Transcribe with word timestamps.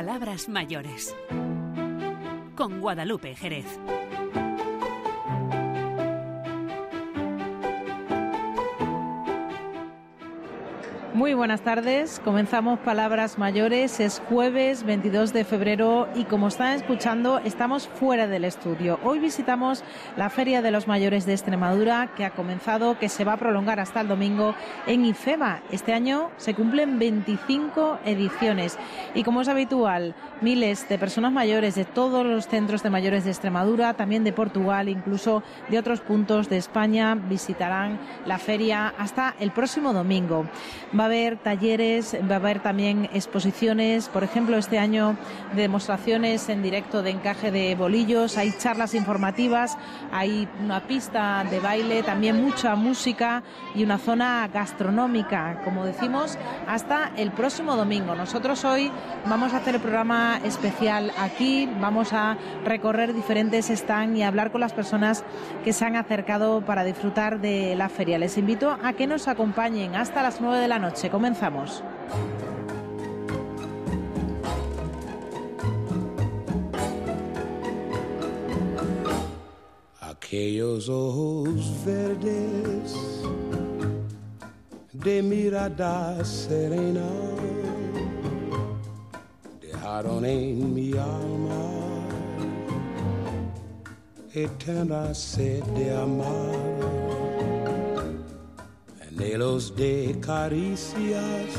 Palabras 0.00 0.48
mayores. 0.48 1.14
Con 2.56 2.80
Guadalupe 2.80 3.34
Jerez. 3.34 3.66
Muy 11.20 11.34
buenas 11.34 11.60
tardes, 11.60 12.18
comenzamos 12.24 12.78
Palabras 12.78 13.36
Mayores, 13.36 14.00
es 14.00 14.22
jueves 14.30 14.84
22 14.84 15.34
de 15.34 15.44
febrero 15.44 16.08
y 16.14 16.24
como 16.24 16.48
están 16.48 16.72
escuchando 16.72 17.40
estamos 17.40 17.88
fuera 17.88 18.26
del 18.26 18.46
estudio. 18.46 18.98
Hoy 19.04 19.18
visitamos 19.18 19.84
la 20.16 20.30
Feria 20.30 20.62
de 20.62 20.70
los 20.70 20.88
Mayores 20.88 21.26
de 21.26 21.34
Extremadura 21.34 22.14
que 22.16 22.24
ha 22.24 22.30
comenzado, 22.30 22.98
que 22.98 23.10
se 23.10 23.24
va 23.24 23.34
a 23.34 23.36
prolongar 23.36 23.80
hasta 23.80 24.00
el 24.00 24.08
domingo 24.08 24.54
en 24.86 25.04
IFEMA. 25.04 25.60
Este 25.70 25.92
año 25.92 26.30
se 26.38 26.54
cumplen 26.54 26.98
25 26.98 27.98
ediciones 28.06 28.78
y 29.14 29.22
como 29.22 29.42
es 29.42 29.48
habitual, 29.48 30.14
miles 30.40 30.88
de 30.88 30.98
personas 30.98 31.32
mayores 31.32 31.74
de 31.74 31.84
todos 31.84 32.24
los 32.24 32.48
centros 32.48 32.82
de 32.82 32.88
mayores 32.88 33.24
de 33.24 33.30
Extremadura, 33.30 33.92
también 33.92 34.24
de 34.24 34.32
Portugal, 34.32 34.88
incluso 34.88 35.42
de 35.68 35.78
otros 35.78 36.00
puntos 36.00 36.48
de 36.48 36.56
España, 36.56 37.14
visitarán 37.14 38.00
la 38.24 38.38
feria 38.38 38.94
hasta 38.96 39.34
el 39.38 39.50
próximo 39.50 39.92
domingo. 39.92 40.46
Va 40.98 41.09
haber 41.10 41.38
talleres, 41.38 42.16
va 42.30 42.34
a 42.34 42.38
haber 42.38 42.60
también 42.60 43.10
exposiciones, 43.12 44.08
por 44.08 44.22
ejemplo, 44.22 44.56
este 44.56 44.78
año 44.78 45.16
de 45.56 45.62
demostraciones 45.62 46.48
en 46.48 46.62
directo 46.62 47.02
de 47.02 47.10
encaje 47.10 47.50
de 47.50 47.74
bolillos, 47.74 48.38
hay 48.38 48.52
charlas 48.56 48.94
informativas, 48.94 49.76
hay 50.12 50.48
una 50.62 50.86
pista 50.86 51.44
de 51.50 51.58
baile, 51.58 52.04
también 52.04 52.40
mucha 52.40 52.76
música 52.76 53.42
y 53.74 53.82
una 53.82 53.98
zona 53.98 54.48
gastronómica, 54.54 55.62
como 55.64 55.84
decimos, 55.84 56.38
hasta 56.68 57.10
el 57.16 57.32
próximo 57.32 57.74
domingo. 57.74 58.14
Nosotros 58.14 58.64
hoy 58.64 58.92
vamos 59.26 59.52
a 59.52 59.56
hacer 59.56 59.74
el 59.74 59.80
programa 59.80 60.38
especial 60.44 61.10
aquí, 61.18 61.68
vamos 61.80 62.12
a 62.12 62.36
recorrer 62.64 63.14
diferentes 63.14 63.66
stands 63.66 64.16
y 64.16 64.22
hablar 64.22 64.52
con 64.52 64.60
las 64.60 64.72
personas 64.72 65.24
que 65.64 65.72
se 65.72 65.84
han 65.84 65.96
acercado 65.96 66.64
para 66.64 66.84
disfrutar 66.84 67.40
de 67.40 67.74
la 67.74 67.88
feria. 67.88 68.16
Les 68.16 68.38
invito 68.38 68.78
a 68.80 68.92
que 68.92 69.08
nos 69.08 69.26
acompañen 69.26 69.96
hasta 69.96 70.22
las 70.22 70.40
9 70.40 70.58
de 70.58 70.68
la 70.68 70.78
noche. 70.78 70.99
Comenzamos. 71.08 71.82
Aquellos 80.00 80.88
ojos 80.88 81.84
verdes 81.84 82.94
de 84.92 85.22
mirada 85.22 86.22
serena 86.24 87.08
dejaron 89.60 90.24
en 90.26 90.74
mi 90.74 90.92
alma 90.92 91.62
eterna 94.34 95.14
sed 95.14 95.64
de 95.74 95.96
amar 95.96 96.59
de 99.68 100.16
caricias, 100.20 101.50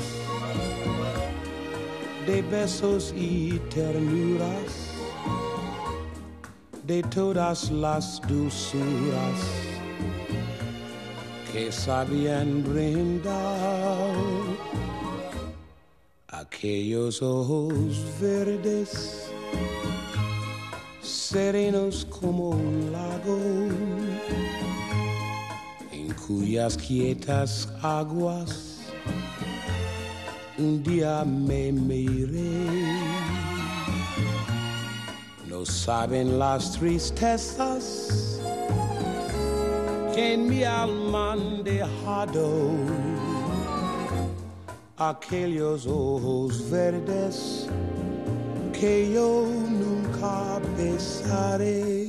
de 2.26 2.42
besos 2.42 3.14
y 3.16 3.60
ternuras, 3.70 4.96
de 6.84 7.04
todas 7.04 7.70
las 7.70 8.20
dulzuras 8.28 9.40
que 11.54 11.72
sabían 11.72 12.64
brindar 12.64 14.16
aquellos 16.30 17.22
ojos 17.22 18.04
verdes, 18.20 19.30
serenos 21.04 22.06
como 22.06 22.50
un 22.50 22.92
lago 22.92 24.01
cuyas 26.32 26.78
quietas 26.78 27.68
aguas 27.82 28.80
un 30.58 30.82
día 30.84 31.24
me 31.26 31.72
miré. 31.72 32.68
No 35.50 35.66
saben 35.66 36.40
las 36.40 36.72
tristezas 36.74 38.40
que 40.14 40.34
en 40.36 40.48
mi 40.48 40.64
alma 40.64 41.34
han 41.34 41.64
dejado 41.64 42.48
aquellos 44.98 45.86
ojos 45.86 46.70
verdes 46.70 47.68
que 48.80 49.12
yo 49.14 49.48
nunca 49.82 50.62
besaré. 50.78 52.01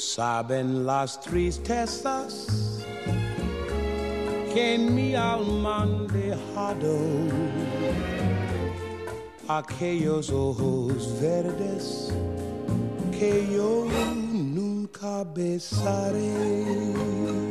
Saben 0.00 0.86
las 0.86 1.20
tristezas 1.20 2.46
que 4.52 4.74
en 4.74 4.94
mi 4.94 5.14
alma 5.14 5.82
han 5.82 6.06
dejado 6.06 6.96
aquellos 9.46 10.30
ojos 10.30 11.20
verdes 11.20 12.12
que 13.18 13.46
yo 13.54 13.86
nunca 14.32 15.24
besaré. 15.24 17.49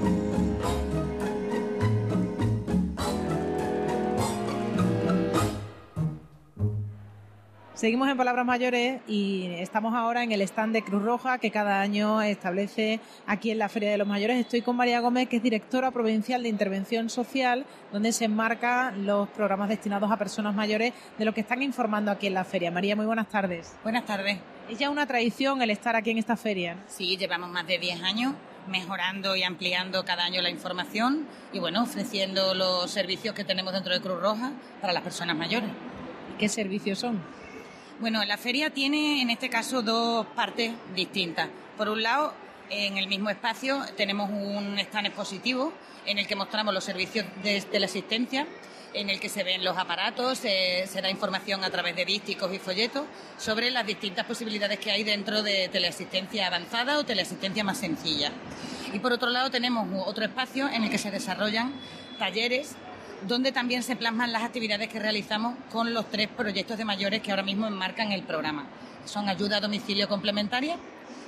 Seguimos 7.80 8.10
en 8.10 8.18
Palabras 8.18 8.46
Mayores 8.46 9.00
y 9.08 9.46
estamos 9.52 9.96
ahora 9.96 10.22
en 10.22 10.34
el 10.34 10.42
stand 10.42 10.74
de 10.74 10.82
Cruz 10.82 11.02
Roja 11.02 11.38
que 11.38 11.50
cada 11.50 11.80
año 11.80 12.22
establece 12.22 13.00
aquí 13.26 13.52
en 13.52 13.58
la 13.58 13.70
Feria 13.70 13.90
de 13.90 13.98
los 13.98 14.06
Mayores. 14.06 14.38
Estoy 14.38 14.62
con 14.62 14.76
María 14.76 15.00
Gómez, 15.00 15.30
que 15.30 15.38
es 15.38 15.44
directora 15.44 15.90
provincial 15.90 16.44
de 16.44 16.50
Intervención 16.50 17.10
Social, 17.10 17.66
donde 17.94 18.12
se 18.12 18.26
enmarcan 18.26 19.06
los 19.06 19.30
programas 19.30 19.70
destinados 19.70 20.12
a 20.12 20.18
personas 20.18 20.54
mayores 20.54 20.92
de 21.18 21.24
lo 21.24 21.34
que 21.34 21.40
están 21.40 21.62
informando 21.62 22.12
aquí 22.12 22.28
en 22.28 22.34
la 22.34 22.44
feria. 22.44 22.70
María, 22.70 22.98
muy 22.98 23.06
buenas 23.06 23.30
tardes. 23.30 23.74
Buenas 23.82 24.06
tardes. 24.06 24.40
¿Es 24.70 24.78
ya 24.78 24.90
una 24.90 25.08
tradición 25.08 25.62
el 25.62 25.70
estar 25.70 25.96
aquí 25.96 26.10
en 26.10 26.18
esta 26.18 26.36
feria? 26.36 26.76
Sí, 26.88 27.16
llevamos 27.16 27.50
más 27.50 27.66
de 27.66 27.80
10 27.80 28.04
años 28.04 28.34
mejorando 28.68 29.38
y 29.38 29.44
ampliando 29.44 30.04
cada 30.04 30.26
año 30.26 30.42
la 30.42 30.50
información 30.50 31.26
y 31.54 31.60
bueno, 31.60 31.84
ofreciendo 31.84 32.54
los 32.56 32.92
servicios 32.92 33.34
que 33.34 33.46
tenemos 33.46 33.72
dentro 33.72 33.94
de 33.94 34.02
Cruz 34.02 34.20
Roja 34.20 34.52
para 34.82 34.92
las 34.92 35.02
personas 35.02 35.38
mayores. 35.38 35.70
¿Qué 36.38 36.50
servicios 36.50 37.00
son? 37.00 37.39
Bueno, 38.00 38.24
la 38.24 38.38
feria 38.38 38.70
tiene 38.70 39.22
en 39.22 39.30
este 39.30 39.50
caso 39.50 39.82
dos 39.82 40.26
partes 40.28 40.72
distintas. 40.96 41.50
Por 41.78 41.90
un 41.90 42.02
lado, 42.02 42.34
en 42.70 42.98
el 42.98 43.08
mismo 43.08 43.30
espacio 43.30 43.84
tenemos 43.98 44.30
un 44.30 44.80
stand 44.80 45.08
expositivo 45.08 45.74
en 46.06 46.18
el 46.18 46.26
que 46.26 46.38
mostramos 46.38 46.74
los 46.74 46.86
servicios 46.86 47.26
de, 47.44 47.62
la 47.78 47.88
asistencia, 47.88 48.48
en 48.94 49.10
el 49.10 49.20
que 49.20 49.28
se 49.28 49.44
ven 49.44 49.66
los 49.66 49.78
aparatos, 49.78 50.38
se, 50.38 50.88
da 51.02 51.10
información 51.10 51.66
a 51.66 51.70
través 51.72 51.94
de 51.94 52.06
dísticos 52.06 52.54
y 52.54 52.60
folletos 52.60 53.04
sobre 53.38 53.70
las 53.70 53.86
distintas 53.86 54.26
posibilidades 54.26 54.80
que 54.80 54.92
hay 54.92 55.04
dentro 55.04 55.44
de 55.44 55.68
teleasistencia 55.68 56.48
avanzada 56.48 57.00
o 57.00 57.04
teleasistencia 57.04 57.66
más 57.66 57.80
sencilla. 57.80 58.32
Y 58.94 59.00
por 59.00 59.12
otro 59.12 59.30
lado 59.30 59.52
tenemos 59.52 59.86
otro 60.08 60.24
espacio 60.24 60.70
en 60.70 60.86
el 60.86 60.90
que 60.90 60.98
se 60.98 61.12
desarrollan 61.12 61.74
talleres 62.18 62.78
donde 63.28 63.52
también 63.52 63.84
se 63.84 63.96
plasman 63.96 64.32
las 64.32 64.44
actividades 64.44 64.90
que 64.90 65.00
realizamos 65.00 65.56
con 65.72 65.94
los 65.94 66.10
tres 66.10 66.28
proyectos 66.28 66.78
de 66.78 66.86
mayores 66.86 67.22
que 67.22 67.32
ahora 67.32 67.44
mismo 67.44 67.68
enmarcan 67.68 68.12
el 68.12 68.24
programa. 68.24 68.68
Son 69.06 69.28
ayuda 69.30 69.58
a 69.58 69.62
domicilio 69.62 70.08
complementaria, 70.08 70.78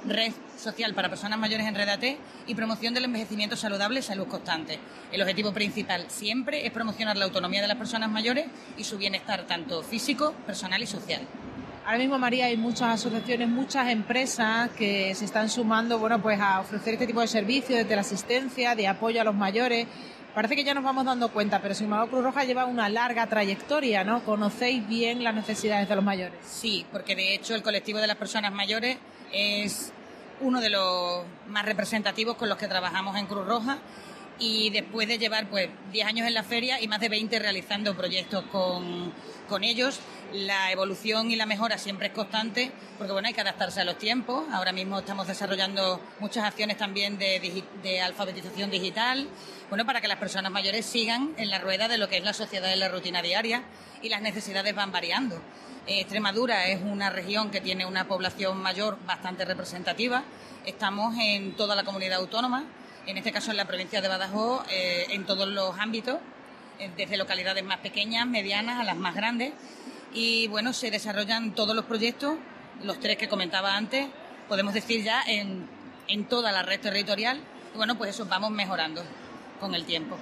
red 0.05 0.31
social 0.57 0.93
para 0.93 1.09
personas 1.09 1.39
mayores 1.39 1.67
en 1.67 1.75
Redate 1.75 2.17
y 2.47 2.55
promoción 2.55 2.93
del 2.93 3.05
envejecimiento 3.05 3.55
saludable 3.55 3.99
y 3.99 4.03
salud 4.03 4.27
constante. 4.27 4.79
El 5.11 5.21
objetivo 5.21 5.53
principal 5.53 6.05
siempre 6.09 6.65
es 6.65 6.71
promocionar 6.71 7.17
la 7.17 7.25
autonomía 7.25 7.61
de 7.61 7.67
las 7.67 7.77
personas 7.77 8.09
mayores 8.09 8.47
y 8.77 8.83
su 8.83 8.97
bienestar 8.97 9.45
tanto 9.45 9.83
físico, 9.83 10.33
personal 10.45 10.81
y 10.81 10.87
social. 10.87 11.21
Ahora 11.83 11.97
mismo, 11.97 12.19
María, 12.19 12.45
hay 12.45 12.57
muchas 12.57 12.89
asociaciones, 12.89 13.49
muchas 13.49 13.89
empresas 13.89 14.69
que 14.71 15.15
se 15.15 15.25
están 15.25 15.49
sumando 15.49 15.97
bueno, 15.97 16.21
pues 16.21 16.39
a 16.39 16.59
ofrecer 16.59 16.93
este 16.93 17.07
tipo 17.07 17.21
de 17.21 17.27
servicios 17.27 17.79
de 17.79 17.85
teleasistencia, 17.85 18.75
de 18.75 18.87
apoyo 18.87 19.19
a 19.19 19.23
los 19.23 19.33
mayores. 19.33 19.87
Parece 20.33 20.55
que 20.55 20.63
ya 20.63 20.73
nos 20.73 20.85
vamos 20.85 21.03
dando 21.03 21.29
cuenta, 21.29 21.61
pero 21.61 21.75
Simado 21.75 22.07
Cruz 22.07 22.23
Roja 22.23 22.45
lleva 22.45 22.65
una 22.65 22.87
larga 22.87 23.27
trayectoria, 23.27 24.05
¿no? 24.05 24.23
Conocéis 24.23 24.87
bien 24.87 25.25
las 25.25 25.35
necesidades 25.35 25.89
de 25.89 25.95
los 25.95 26.05
mayores. 26.05 26.39
Sí, 26.45 26.85
porque 26.89 27.17
de 27.17 27.35
hecho 27.35 27.53
el 27.53 27.61
colectivo 27.61 27.99
de 27.99 28.07
las 28.07 28.15
personas 28.15 28.53
mayores 28.53 28.97
es 29.33 29.91
uno 30.39 30.61
de 30.61 30.69
los 30.69 31.25
más 31.47 31.65
representativos 31.65 32.37
con 32.37 32.47
los 32.47 32.57
que 32.57 32.69
trabajamos 32.69 33.17
en 33.17 33.25
Cruz 33.25 33.45
Roja 33.45 33.79
y 34.41 34.71
después 34.71 35.07
de 35.07 35.19
llevar 35.19 35.47
pues 35.49 35.69
10 35.91 36.07
años 36.07 36.27
en 36.27 36.33
la 36.33 36.43
feria 36.43 36.81
y 36.81 36.87
más 36.87 36.99
de 36.99 37.09
20 37.09 37.37
realizando 37.37 37.95
proyectos 37.95 38.43
con, 38.51 39.13
con 39.47 39.63
ellos, 39.63 39.99
la 40.33 40.71
evolución 40.71 41.29
y 41.29 41.35
la 41.35 41.45
mejora 41.45 41.77
siempre 41.77 42.07
es 42.07 42.13
constante, 42.13 42.71
porque 42.97 43.13
bueno, 43.13 43.27
hay 43.27 43.35
que 43.35 43.41
adaptarse 43.41 43.81
a 43.81 43.83
los 43.83 43.99
tiempos. 43.99 44.45
Ahora 44.51 44.71
mismo 44.71 44.97
estamos 44.97 45.27
desarrollando 45.27 46.01
muchas 46.19 46.43
acciones 46.43 46.77
también 46.77 47.19
de, 47.19 47.63
de, 47.83 48.01
alfabetización 48.01 48.71
digital, 48.71 49.27
bueno, 49.69 49.85
para 49.85 50.01
que 50.01 50.07
las 50.07 50.17
personas 50.17 50.51
mayores 50.51 50.87
sigan 50.87 51.35
en 51.37 51.51
la 51.51 51.59
rueda 51.59 51.87
de 51.87 51.99
lo 51.99 52.09
que 52.09 52.17
es 52.17 52.23
la 52.23 52.33
sociedad 52.33 52.73
en 52.73 52.79
la 52.79 52.89
rutina 52.89 53.21
diaria 53.21 53.63
y 54.01 54.09
las 54.09 54.23
necesidades 54.23 54.73
van 54.73 54.91
variando. 54.91 55.39
Extremadura 55.85 56.65
es 56.67 56.81
una 56.81 57.11
región 57.11 57.51
que 57.51 57.61
tiene 57.61 57.85
una 57.85 58.07
población 58.07 58.57
mayor 58.59 58.97
bastante 59.05 59.45
representativa. 59.45 60.23
Estamos 60.65 61.15
en 61.19 61.55
toda 61.55 61.75
la 61.75 61.83
comunidad 61.83 62.19
autónoma 62.19 62.65
en 63.07 63.17
este 63.17 63.31
caso 63.31 63.51
en 63.51 63.57
la 63.57 63.65
provincia 63.65 64.01
de 64.01 64.07
Badajoz, 64.07 64.65
eh, 64.69 65.07
en 65.09 65.25
todos 65.25 65.47
los 65.47 65.77
ámbitos, 65.79 66.17
eh, 66.79 66.91
desde 66.95 67.17
localidades 67.17 67.63
más 67.63 67.79
pequeñas, 67.79 68.27
medianas 68.27 68.79
a 68.79 68.83
las 68.83 68.95
más 68.95 69.15
grandes. 69.15 69.53
Y 70.13 70.47
bueno, 70.47 70.73
se 70.73 70.91
desarrollan 70.91 71.53
todos 71.53 71.75
los 71.75 71.85
proyectos, 71.85 72.35
los 72.83 72.99
tres 72.99 73.17
que 73.17 73.27
comentaba 73.27 73.75
antes, 73.75 74.07
podemos 74.47 74.73
decir 74.73 75.03
ya 75.03 75.21
en, 75.25 75.67
en 76.07 76.25
toda 76.25 76.51
la 76.51 76.63
red 76.63 76.79
territorial. 76.79 77.39
Y 77.73 77.77
bueno, 77.77 77.97
pues 77.97 78.11
eso 78.11 78.25
vamos 78.25 78.51
mejorando 78.51 79.03
con 79.59 79.73
el 79.75 79.85
tiempo. 79.85 80.17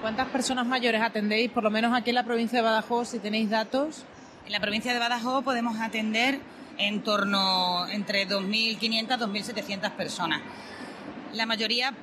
¿Cuántas 0.00 0.28
personas 0.28 0.66
mayores 0.66 1.00
atendéis, 1.00 1.50
por 1.50 1.62
lo 1.62 1.70
menos 1.70 1.94
aquí 1.94 2.10
en 2.10 2.16
la 2.16 2.24
provincia 2.24 2.58
de 2.58 2.64
Badajoz, 2.64 3.08
si 3.08 3.18
tenéis 3.18 3.50
datos? 3.50 4.04
En 4.46 4.52
la 4.52 4.60
provincia 4.60 4.92
de 4.92 4.98
Badajoz 4.98 5.42
podemos 5.42 5.80
atender 5.80 6.38
en 6.76 7.02
torno 7.02 7.88
entre 7.88 8.28
2.500 8.28 8.80
y 8.80 9.42
2.700 9.42 9.92
personas. 9.92 10.42
La 11.32 11.46
mayoría 11.46 11.94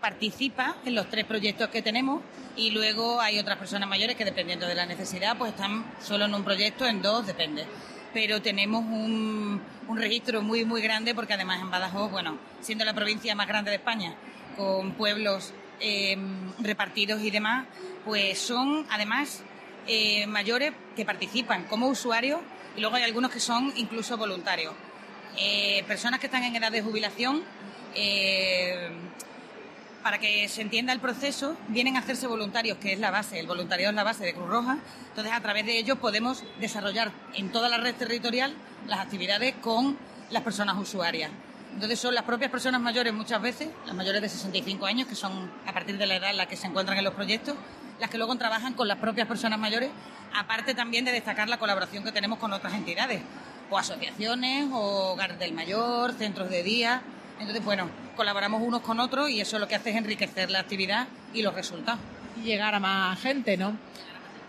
participa 0.00 0.76
en 0.84 0.94
los 0.94 1.08
tres 1.08 1.24
proyectos 1.24 1.68
que 1.68 1.82
tenemos 1.82 2.22
y 2.56 2.70
luego 2.70 3.20
hay 3.20 3.38
otras 3.38 3.58
personas 3.58 3.88
mayores 3.88 4.16
que 4.16 4.24
dependiendo 4.24 4.66
de 4.66 4.74
la 4.74 4.86
necesidad 4.86 5.36
pues 5.36 5.52
están 5.52 5.84
solo 6.00 6.24
en 6.24 6.34
un 6.34 6.44
proyecto, 6.44 6.86
en 6.86 7.02
dos, 7.02 7.26
depende. 7.26 7.66
Pero 8.12 8.40
tenemos 8.42 8.84
un, 8.84 9.60
registro 9.94 10.42
muy, 10.42 10.64
muy 10.64 10.80
grande 10.80 11.14
porque 11.14 11.34
además 11.34 11.60
en 11.60 11.70
Badajoz, 11.70 12.10
bueno, 12.10 12.38
siendo 12.60 12.84
la 12.84 12.94
provincia 12.94 13.34
más 13.34 13.46
grande 13.46 13.70
de 13.70 13.76
España, 13.76 14.14
con 14.56 14.92
pueblos 14.92 15.52
em, 15.80 16.52
repartidos 16.58 17.22
y 17.22 17.30
demás, 17.30 17.66
pues 18.04 18.38
son 18.38 18.86
además 18.90 19.42
eh, 19.86 20.26
mayores 20.26 20.72
que 20.96 21.04
participan 21.04 21.64
como 21.64 21.88
usuarios 21.88 22.40
y 22.76 22.80
luego 22.80 22.96
hay 22.96 23.02
algunos 23.02 23.30
que 23.30 23.40
son 23.40 23.72
incluso 23.76 24.16
voluntarios. 24.16 24.74
Eh, 25.36 25.84
personas 25.86 26.18
que 26.18 26.26
están 26.26 26.42
en 26.42 26.56
edad 26.56 26.72
de 26.72 26.82
jubilación, 26.82 27.42
eh, 27.94 28.90
para 30.08 30.20
que 30.20 30.48
se 30.48 30.62
entienda 30.62 30.94
el 30.94 31.00
proceso, 31.00 31.54
vienen 31.68 31.96
a 31.96 31.98
hacerse 31.98 32.26
voluntarios, 32.26 32.78
que 32.78 32.94
es 32.94 32.98
la 32.98 33.10
base, 33.10 33.38
el 33.38 33.46
voluntariado 33.46 33.90
es 33.90 33.94
la 33.94 34.04
base 34.04 34.24
de 34.24 34.32
Cruz 34.32 34.48
Roja. 34.48 34.78
Entonces, 35.10 35.34
a 35.34 35.40
través 35.42 35.66
de 35.66 35.76
ellos 35.76 35.98
podemos 35.98 36.44
desarrollar 36.60 37.12
en 37.34 37.52
toda 37.52 37.68
la 37.68 37.76
red 37.76 37.94
territorial 37.94 38.54
las 38.86 39.00
actividades 39.00 39.56
con 39.56 39.98
las 40.30 40.42
personas 40.42 40.78
usuarias. 40.78 41.30
Entonces, 41.74 42.00
son 42.00 42.14
las 42.14 42.24
propias 42.24 42.50
personas 42.50 42.80
mayores 42.80 43.12
muchas 43.12 43.42
veces, 43.42 43.68
las 43.84 43.94
mayores 43.94 44.22
de 44.22 44.30
65 44.30 44.86
años, 44.86 45.06
que 45.06 45.14
son 45.14 45.52
a 45.66 45.74
partir 45.74 45.98
de 45.98 46.06
la 46.06 46.16
edad 46.16 46.30
en 46.30 46.48
que 46.48 46.56
se 46.56 46.68
encuentran 46.68 46.96
en 46.96 47.04
los 47.04 47.12
proyectos, 47.12 47.54
las 48.00 48.08
que 48.08 48.16
luego 48.16 48.34
trabajan 48.36 48.72
con 48.72 48.88
las 48.88 48.96
propias 48.96 49.28
personas 49.28 49.58
mayores, 49.58 49.90
aparte 50.34 50.72
también 50.74 51.04
de 51.04 51.12
destacar 51.12 51.50
la 51.50 51.58
colaboración 51.58 52.02
que 52.02 52.12
tenemos 52.12 52.38
con 52.38 52.50
otras 52.54 52.72
entidades, 52.72 53.20
o 53.68 53.76
asociaciones, 53.76 54.70
o 54.72 55.12
hogares 55.12 55.38
del 55.38 55.52
mayor, 55.52 56.14
centros 56.14 56.48
de 56.48 56.62
día. 56.62 57.02
Entonces, 57.38 57.64
bueno, 57.64 57.88
colaboramos 58.16 58.62
unos 58.62 58.80
con 58.80 59.00
otros 59.00 59.30
y 59.30 59.40
eso 59.40 59.58
lo 59.58 59.68
que 59.68 59.74
hace 59.74 59.90
es 59.90 59.96
enriquecer 59.96 60.50
la 60.50 60.60
actividad 60.60 61.06
y 61.32 61.42
los 61.42 61.54
resultados. 61.54 62.00
Y 62.42 62.46
llegar 62.46 62.74
a 62.74 62.80
más 62.80 63.20
gente, 63.20 63.56
¿no? 63.56 63.76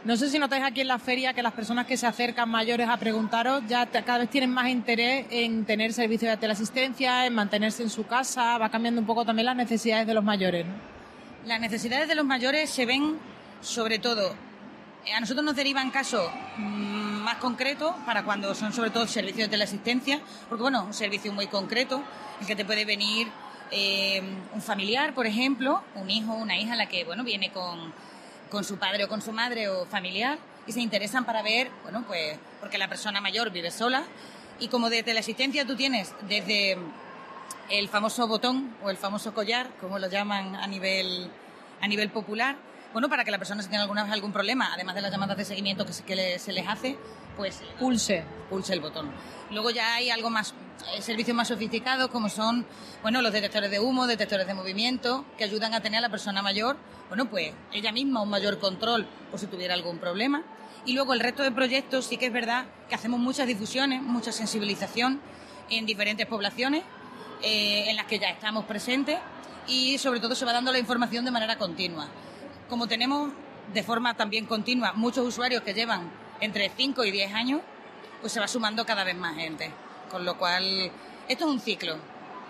No 0.05 0.15
sé 0.15 0.29
si 0.29 0.39
notáis 0.39 0.63
aquí 0.63 0.81
en 0.81 0.87
la 0.87 0.97
feria 0.97 1.33
que 1.33 1.43
las 1.43 1.51
personas 1.51 1.85
que 1.85 1.97
se 1.97 2.07
acercan 2.07 2.49
mayores 2.49 2.87
a 2.87 2.95
preguntaros 2.97 3.63
ya 3.67 3.85
cada 3.85 4.19
vez 4.19 4.29
tienen 4.29 4.49
más 4.49 4.69
interés 4.69 5.25
en 5.29 5.65
tener 5.65 5.91
servicio 5.91 6.29
de 6.29 6.37
teleasistencia, 6.37 7.25
en 7.25 7.35
mantenerse 7.35 7.83
en 7.83 7.89
su 7.89 8.07
casa, 8.07 8.57
va 8.57 8.69
cambiando 8.69 9.01
un 9.01 9.07
poco 9.07 9.25
también 9.25 9.47
las 9.47 9.57
necesidades 9.57 10.07
de 10.07 10.13
los 10.13 10.23
mayores. 10.23 10.65
¿no? 10.65 10.71
Las 11.45 11.59
necesidades 11.59 12.07
de 12.07 12.15
los 12.15 12.25
mayores 12.25 12.69
se 12.69 12.85
ven 12.85 13.17
sobre 13.61 13.99
todo, 13.99 14.33
eh, 15.05 15.13
a 15.13 15.19
nosotros 15.19 15.43
nos 15.43 15.55
derivan 15.55 15.91
casos 15.91 16.29
más 17.29 17.37
concretos 17.37 17.93
para 18.07 18.23
cuando 18.23 18.55
son 18.55 18.73
sobre 18.73 18.89
todo 18.89 19.05
servicios 19.05 19.45
de 19.45 19.49
teleasistencia, 19.49 20.19
porque 20.47 20.63
bueno, 20.63 20.85
un 20.85 20.95
servicio 20.95 21.31
muy 21.31 21.45
concreto 21.45 22.01
en 22.41 22.47
que 22.47 22.55
te 22.55 22.65
puede 22.65 22.85
venir 22.85 23.27
eh, 23.69 24.19
un 24.51 24.61
familiar, 24.63 25.13
por 25.13 25.27
ejemplo, 25.27 25.83
un 25.93 26.09
hijo, 26.09 26.33
una 26.33 26.57
hija, 26.57 26.75
la 26.75 26.87
que 26.87 27.05
bueno 27.05 27.23
viene 27.23 27.51
con, 27.51 27.93
con 28.49 28.63
su 28.63 28.79
padre 28.79 29.03
o 29.03 29.07
con 29.07 29.21
su 29.21 29.31
madre 29.31 29.69
o 29.69 29.85
familiar 29.85 30.39
y 30.65 30.71
se 30.71 30.81
interesan 30.81 31.23
para 31.23 31.43
ver, 31.43 31.69
bueno, 31.83 32.03
pues 32.07 32.35
porque 32.59 32.79
la 32.79 32.87
persona 32.87 33.21
mayor 33.21 33.51
vive 33.51 33.69
sola. 33.69 34.05
Y 34.59 34.67
como 34.69 34.89
de 34.89 35.03
teleasistencia 35.03 35.67
tú 35.67 35.75
tienes 35.75 36.15
desde 36.27 36.79
el 37.69 37.89
famoso 37.89 38.27
botón 38.27 38.75
o 38.81 38.89
el 38.89 38.97
famoso 38.97 39.35
collar, 39.35 39.69
como 39.79 39.99
lo 39.99 40.09
llaman 40.09 40.55
a 40.55 40.65
nivel, 40.65 41.29
a 41.79 41.87
nivel 41.87 42.09
popular, 42.09 42.55
bueno, 42.93 43.09
para 43.09 43.23
que 43.23 43.31
la 43.31 43.37
persona 43.37 43.61
si 43.61 43.69
tiene 43.69 43.81
alguna 43.81 44.03
vez 44.03 44.11
algún 44.11 44.33
problema, 44.33 44.73
además 44.73 44.95
de 44.95 45.01
las 45.01 45.11
llamadas 45.11 45.37
de 45.37 45.45
seguimiento 45.45 45.85
que, 45.85 45.93
se, 45.93 46.03
que 46.03 46.39
se 46.39 46.53
les 46.53 46.67
hace, 46.67 46.97
pues 47.37 47.61
pulse, 47.79 48.23
pulse 48.49 48.73
el 48.73 48.79
botón. 48.79 49.11
Luego 49.51 49.69
ya 49.69 49.95
hay 49.95 50.09
algo 50.09 50.29
más, 50.29 50.53
eh, 50.93 51.01
servicios 51.01 51.35
más 51.35 51.47
sofisticados 51.47 52.09
como 52.09 52.29
son, 52.29 52.65
bueno, 53.01 53.21
los 53.21 53.31
detectores 53.31 53.71
de 53.71 53.79
humo, 53.79 54.07
detectores 54.07 54.47
de 54.47 54.53
movimiento, 54.53 55.25
que 55.37 55.43
ayudan 55.43 55.73
a 55.73 55.81
tener 55.81 55.99
a 55.99 56.01
la 56.01 56.09
persona 56.09 56.41
mayor, 56.41 56.77
bueno, 57.07 57.29
pues 57.29 57.53
ella 57.71 57.91
misma 57.91 58.21
un 58.21 58.29
mayor 58.29 58.59
control 58.59 59.07
por 59.31 59.39
si 59.39 59.47
tuviera 59.47 59.73
algún 59.73 59.99
problema. 59.99 60.43
Y 60.85 60.93
luego 60.93 61.13
el 61.13 61.19
resto 61.19 61.43
de 61.43 61.51
proyectos 61.51 62.05
sí 62.05 62.17
que 62.17 62.27
es 62.27 62.33
verdad 62.33 62.65
que 62.87 62.95
hacemos 62.95 63.19
muchas 63.19 63.47
difusiones, 63.47 64.01
mucha 64.01 64.31
sensibilización 64.31 65.21
en 65.69 65.85
diferentes 65.85 66.25
poblaciones 66.25 66.83
eh, 67.41 67.89
en 67.89 67.95
las 67.95 68.05
que 68.05 68.19
ya 68.19 68.29
estamos 68.29 68.65
presentes 68.65 69.17
y 69.67 69.97
sobre 69.97 70.19
todo 70.19 70.35
se 70.35 70.45
va 70.45 70.53
dando 70.53 70.71
la 70.71 70.79
información 70.79 71.25
de 71.25 71.31
manera 71.31 71.57
continua. 71.57 72.07
Como 72.69 72.87
tenemos 72.87 73.31
de 73.73 73.83
forma 73.83 74.13
también 74.13 74.45
continua 74.45 74.93
muchos 74.93 75.25
usuarios 75.25 75.63
que 75.63 75.73
llevan 75.73 76.09
entre 76.39 76.69
5 76.69 77.03
y 77.03 77.11
10 77.11 77.33
años, 77.33 77.61
pues 78.21 78.31
se 78.31 78.39
va 78.39 78.47
sumando 78.47 78.85
cada 78.85 79.03
vez 79.03 79.15
más 79.15 79.35
gente. 79.35 79.71
Con 80.09 80.25
lo 80.25 80.37
cual, 80.37 80.91
esto 81.27 81.45
es 81.45 81.51
un 81.51 81.59
ciclo. 81.59 81.97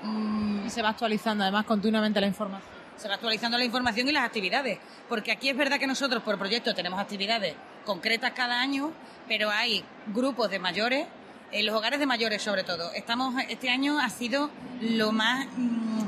Mm, 0.04 0.68
y 0.68 0.70
se 0.70 0.82
va 0.82 0.90
actualizando 0.90 1.44
además 1.44 1.66
continuamente 1.66 2.22
la 2.22 2.28
información. 2.28 2.70
Se 2.98 3.08
va 3.08 3.16
actualizando 3.16 3.58
la 3.58 3.64
información 3.64 4.08
y 4.10 4.12
las 4.12 4.24
actividades. 4.24 4.80
Porque 5.08 5.32
aquí 5.32 5.50
es 5.50 5.58
verdad 5.58 5.80
que 5.80 5.88
nosotros 5.88 6.22
por 6.24 6.38
proyecto 6.38 6.74
tenemos 6.76 7.00
actividades 7.00 7.56
concretas 7.86 8.32
cada 8.32 8.60
año, 8.60 8.92
pero 9.28 9.50
hay 9.50 9.84
grupos 10.08 10.50
de 10.50 10.60
mayores, 10.60 11.08
en 11.52 11.66
los 11.66 11.76
hogares 11.76 12.00
de 12.00 12.06
mayores 12.06 12.42
sobre 12.42 12.64
todo. 12.64 12.92
Estamos, 12.94 13.36
este 13.50 13.70
año 13.70 14.00
ha 14.00 14.10
sido 14.10 14.50
lo 14.82 15.12
más, 15.12 15.48
mm, 15.56 16.04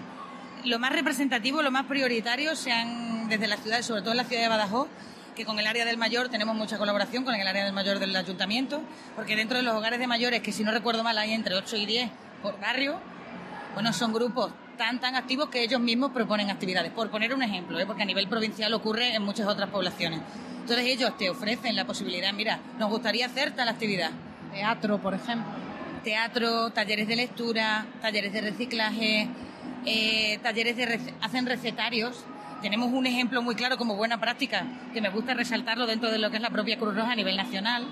lo 0.65 0.79
más 0.79 0.91
representativo, 0.91 1.61
lo 1.61 1.71
más 1.71 1.85
prioritario, 1.85 2.55
se 2.55 2.71
han, 2.71 3.20
desde 3.31 3.47
la 3.47 3.55
ciudad, 3.55 3.81
sobre 3.81 4.01
todo 4.01 4.11
en 4.11 4.17
la 4.17 4.25
ciudad 4.25 4.43
de 4.43 4.49
Badajoz, 4.49 4.87
que 5.35 5.45
con 5.45 5.57
el 5.57 5.65
área 5.65 5.85
del 5.85 5.97
mayor 5.97 6.27
tenemos 6.27 6.53
mucha 6.53 6.77
colaboración 6.77 7.23
con 7.23 7.33
el 7.33 7.47
área 7.47 7.63
del 7.63 7.73
mayor 7.73 7.97
del 7.97 8.13
ayuntamiento, 8.13 8.81
porque 9.15 9.37
dentro 9.37 9.57
de 9.57 9.63
los 9.63 9.73
hogares 9.73 9.99
de 9.99 10.05
mayores, 10.05 10.41
que 10.41 10.51
si 10.51 10.63
no 10.63 10.71
recuerdo 10.71 11.01
mal 11.03 11.17
hay 11.17 11.31
entre 11.31 11.55
8 11.55 11.77
y 11.77 11.85
10 11.85 12.11
por 12.43 12.59
barrio, 12.59 12.99
bueno, 13.73 13.93
son 13.93 14.11
grupos 14.11 14.51
tan, 14.77 14.99
tan 14.99 15.15
activos 15.15 15.47
que 15.47 15.63
ellos 15.63 15.79
mismos 15.79 16.11
proponen 16.11 16.49
actividades. 16.49 16.91
Por 16.91 17.09
poner 17.09 17.33
un 17.33 17.41
ejemplo, 17.41 17.79
¿eh? 17.79 17.85
porque 17.85 18.03
a 18.03 18.05
nivel 18.05 18.27
provincial 18.27 18.73
ocurre 18.73 19.15
en 19.15 19.23
muchas 19.23 19.47
otras 19.47 19.69
poblaciones. 19.69 20.19
Entonces 20.59 20.85
ellos 20.85 21.17
te 21.17 21.29
ofrecen 21.29 21.75
la 21.77 21.85
posibilidad, 21.85 22.33
mira, 22.33 22.59
nos 22.77 22.89
gustaría 22.89 23.27
hacer 23.27 23.51
tal 23.51 23.69
actividad. 23.69 24.11
Teatro, 24.51 25.01
por 25.01 25.13
ejemplo. 25.13 25.49
Teatro, 26.03 26.71
talleres 26.71 27.07
de 27.07 27.15
lectura, 27.15 27.85
talleres 28.01 28.33
de 28.33 28.41
reciclaje, 28.41 29.29
eh, 29.85 30.39
talleres 30.43 30.75
de... 30.75 31.13
hacen 31.21 31.45
recetarios 31.45 32.25
tenemos 32.61 32.91
un 32.93 33.05
ejemplo 33.05 33.41
muy 33.41 33.55
claro 33.55 33.77
como 33.77 33.95
buena 33.95 34.19
práctica, 34.19 34.65
que 34.93 35.01
me 35.01 35.09
gusta 35.09 35.33
resaltarlo 35.33 35.87
dentro 35.87 36.11
de 36.11 36.19
lo 36.19 36.29
que 36.29 36.37
es 36.37 36.41
la 36.41 36.49
propia 36.49 36.77
Cruz 36.77 36.95
Roja 36.95 37.11
a 37.11 37.15
nivel 37.15 37.35
nacional, 37.35 37.85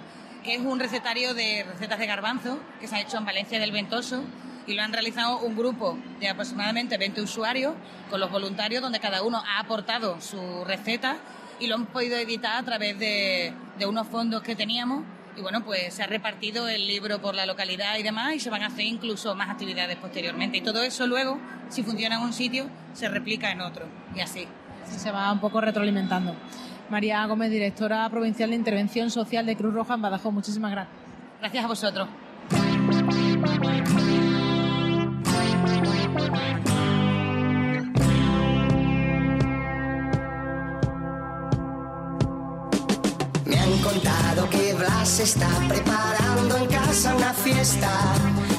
que 0.43 0.55
es 0.55 0.61
un 0.61 0.79
recetario 0.79 1.33
de 1.33 1.63
recetas 1.63 1.99
de 1.99 2.05
garbanzo 2.05 2.59
que 2.79 2.87
se 2.87 2.95
ha 2.95 3.01
hecho 3.01 3.17
en 3.17 3.25
Valencia 3.25 3.59
del 3.59 3.71
Ventoso 3.71 4.23
y 4.67 4.75
lo 4.75 4.83
han 4.83 4.93
realizado 4.93 5.39
un 5.39 5.55
grupo 5.55 5.97
de 6.19 6.29
aproximadamente 6.29 6.97
20 6.97 7.21
usuarios 7.21 7.73
con 8.09 8.19
los 8.19 8.31
voluntarios 8.31 8.81
donde 8.81 8.99
cada 8.99 9.23
uno 9.23 9.41
ha 9.45 9.59
aportado 9.59 10.21
su 10.21 10.63
receta 10.65 11.17
y 11.59 11.67
lo 11.67 11.75
han 11.75 11.87
podido 11.87 12.17
editar 12.17 12.55
a 12.57 12.63
través 12.63 12.97
de, 12.99 13.53
de 13.77 13.85
unos 13.85 14.07
fondos 14.07 14.43
que 14.43 14.55
teníamos 14.55 15.03
y 15.35 15.41
bueno, 15.41 15.63
pues 15.63 15.93
se 15.93 16.03
ha 16.03 16.07
repartido 16.07 16.67
el 16.67 16.85
libro 16.85 17.21
por 17.21 17.33
la 17.33 17.45
localidad 17.45 17.97
y 17.97 18.03
demás 18.03 18.35
y 18.35 18.39
se 18.39 18.49
van 18.49 18.61
a 18.61 18.67
hacer 18.67 18.85
incluso 18.85 19.35
más 19.35 19.49
actividades 19.49 19.97
posteriormente. 19.97 20.57
Y 20.57 20.61
todo 20.61 20.83
eso 20.83 21.07
luego, 21.07 21.39
si 21.69 21.81
funciona 21.81 22.17
en 22.17 22.23
un 22.23 22.33
sitio, 22.33 22.69
se 22.93 23.07
replica 23.07 23.51
en 23.51 23.61
otro 23.61 23.85
y 24.15 24.19
así 24.19 24.47
se 24.97 25.11
va 25.11 25.31
un 25.31 25.39
poco 25.39 25.61
retroalimentando. 25.61 26.33
María 26.89 27.25
Gómez, 27.27 27.51
directora 27.51 28.09
provincial 28.09 28.49
de 28.49 28.55
Intervención 28.55 29.11
Social 29.11 29.45
de 29.45 29.55
Cruz 29.55 29.73
Roja 29.73 29.93
en 29.93 30.01
Badajoz. 30.01 30.33
Muchísimas 30.33 30.71
gracias. 30.71 30.95
Gracias 31.39 31.63
a 31.63 31.67
vosotros. 31.67 32.07
Me 43.45 43.57
han 43.57 43.77
contado 43.81 44.49
que 44.49 44.73
Blas 44.73 45.19
está 45.19 45.47
preparando 45.67 46.57
en 46.57 46.65
casa 46.67 47.15
una 47.15 47.33
fiesta. 47.33 47.89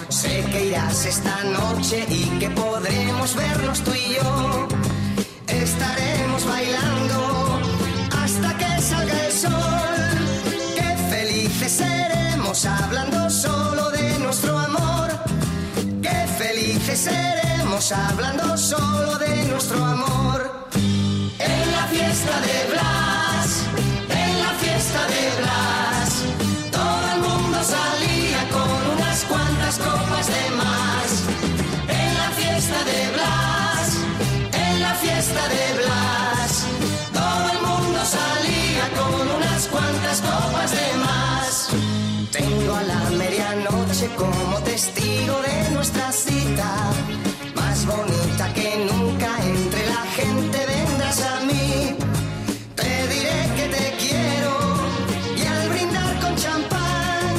Sé 0.08 0.44
que 0.50 0.66
irás 0.66 1.04
esta 1.04 1.44
noche 1.44 2.06
y 2.08 2.38
que 2.38 2.50
podremos 2.50 3.34
vernos 3.37 3.80
tú 3.82 3.90
y 3.92 4.14
yo. 4.14 4.68
Bailando 6.47 7.61
hasta 8.23 8.56
que 8.56 8.80
salga 8.80 9.26
el 9.26 9.32
sol. 9.32 9.97
Qué 10.75 10.97
felices 11.11 11.73
seremos 11.73 12.64
hablando 12.64 13.28
solo 13.28 13.90
de 13.90 14.18
nuestro 14.18 14.59
amor. 14.59 15.11
Qué 16.02 16.26
felices 16.38 17.00
seremos 17.00 17.92
hablando 17.92 18.56
solo 18.56 19.18
de 19.18 19.44
nuestro 19.44 19.85
amor. 19.85 20.68
En 21.38 21.73
la 21.73 21.85
fiesta 21.88 22.40
de 22.40 22.70
Blas, 22.73 23.49
en 24.09 24.40
la 24.40 24.52
fiesta 24.62 25.00
de 25.14 25.23
Blas, 25.40 26.11
todo 26.73 27.14
el 27.14 27.20
mundo 27.20 27.59
salía 27.62 28.49
con 28.50 28.99
unas 28.99 29.25
cuantas 29.25 29.78
copas 29.78 30.26
de 30.26 30.50
más. 30.56 30.89
Copas 40.18 40.70
de 40.72 40.96
más. 40.98 41.68
Tengo 42.32 42.74
a 42.74 42.82
la 42.82 43.10
medianoche 43.10 44.08
como 44.16 44.58
testigo 44.64 45.40
de 45.42 45.70
nuestra 45.70 46.10
cita, 46.10 46.70
más 47.54 47.86
bonita 47.86 48.52
que 48.54 48.88
nunca 48.90 49.28
entre 49.44 49.86
la 49.86 50.02
gente 50.18 50.58
vendrás 50.66 51.22
a 51.22 51.40
mí. 51.40 51.96
Te 52.74 52.92
diré 53.12 53.38
que 53.56 53.66
te 53.76 53.86
quiero 54.02 54.52
y 55.36 55.46
al 55.46 55.68
brindar 55.68 56.20
con 56.20 56.34
champán 56.36 57.32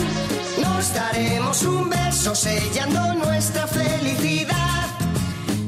nos 0.62 0.94
daremos 0.94 1.64
un 1.64 1.90
beso 1.90 2.34
sellando 2.36 3.14
nuestra 3.16 3.68
felicidad. 3.68 4.88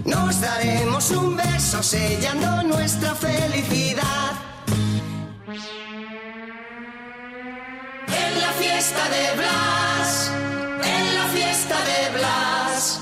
Nos 0.05 0.39
daremos 0.39 1.12
un 1.12 1.36
beso 1.36 1.83
sellando 1.83 2.63
nuestra 2.63 3.13
felicidad. 3.15 4.52
Fiesta 8.63 9.03
de 9.10 9.25
Blas, 9.39 10.32
en 10.96 11.15
la 11.15 11.25
fiesta 11.36 11.77
de 11.91 12.17
Blas, 12.17 13.00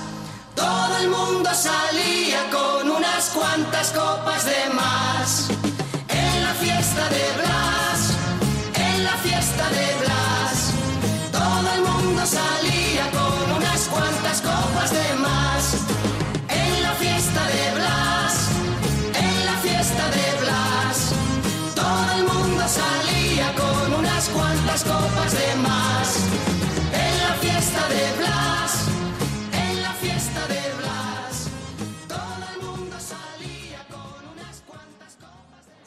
todo 0.54 0.96
el 1.02 1.08
mundo 1.08 1.50
salía 1.54 2.40
con 2.50 2.90
unas 2.90 3.28
cuantas 3.30 3.92
copas 3.92 4.44
de 4.44 4.62
más. 4.74 5.48
En 6.08 6.42
la 6.46 6.54
fiesta 6.64 7.04
de 7.16 7.24
Blas, 7.40 7.98
en 8.74 9.04
la 9.04 9.16
fiesta 9.26 9.64
de 9.78 9.86
Blas, 10.02 10.56
todo 11.30 11.66
el 11.76 11.82
mundo 11.90 12.26
salía 12.26 12.61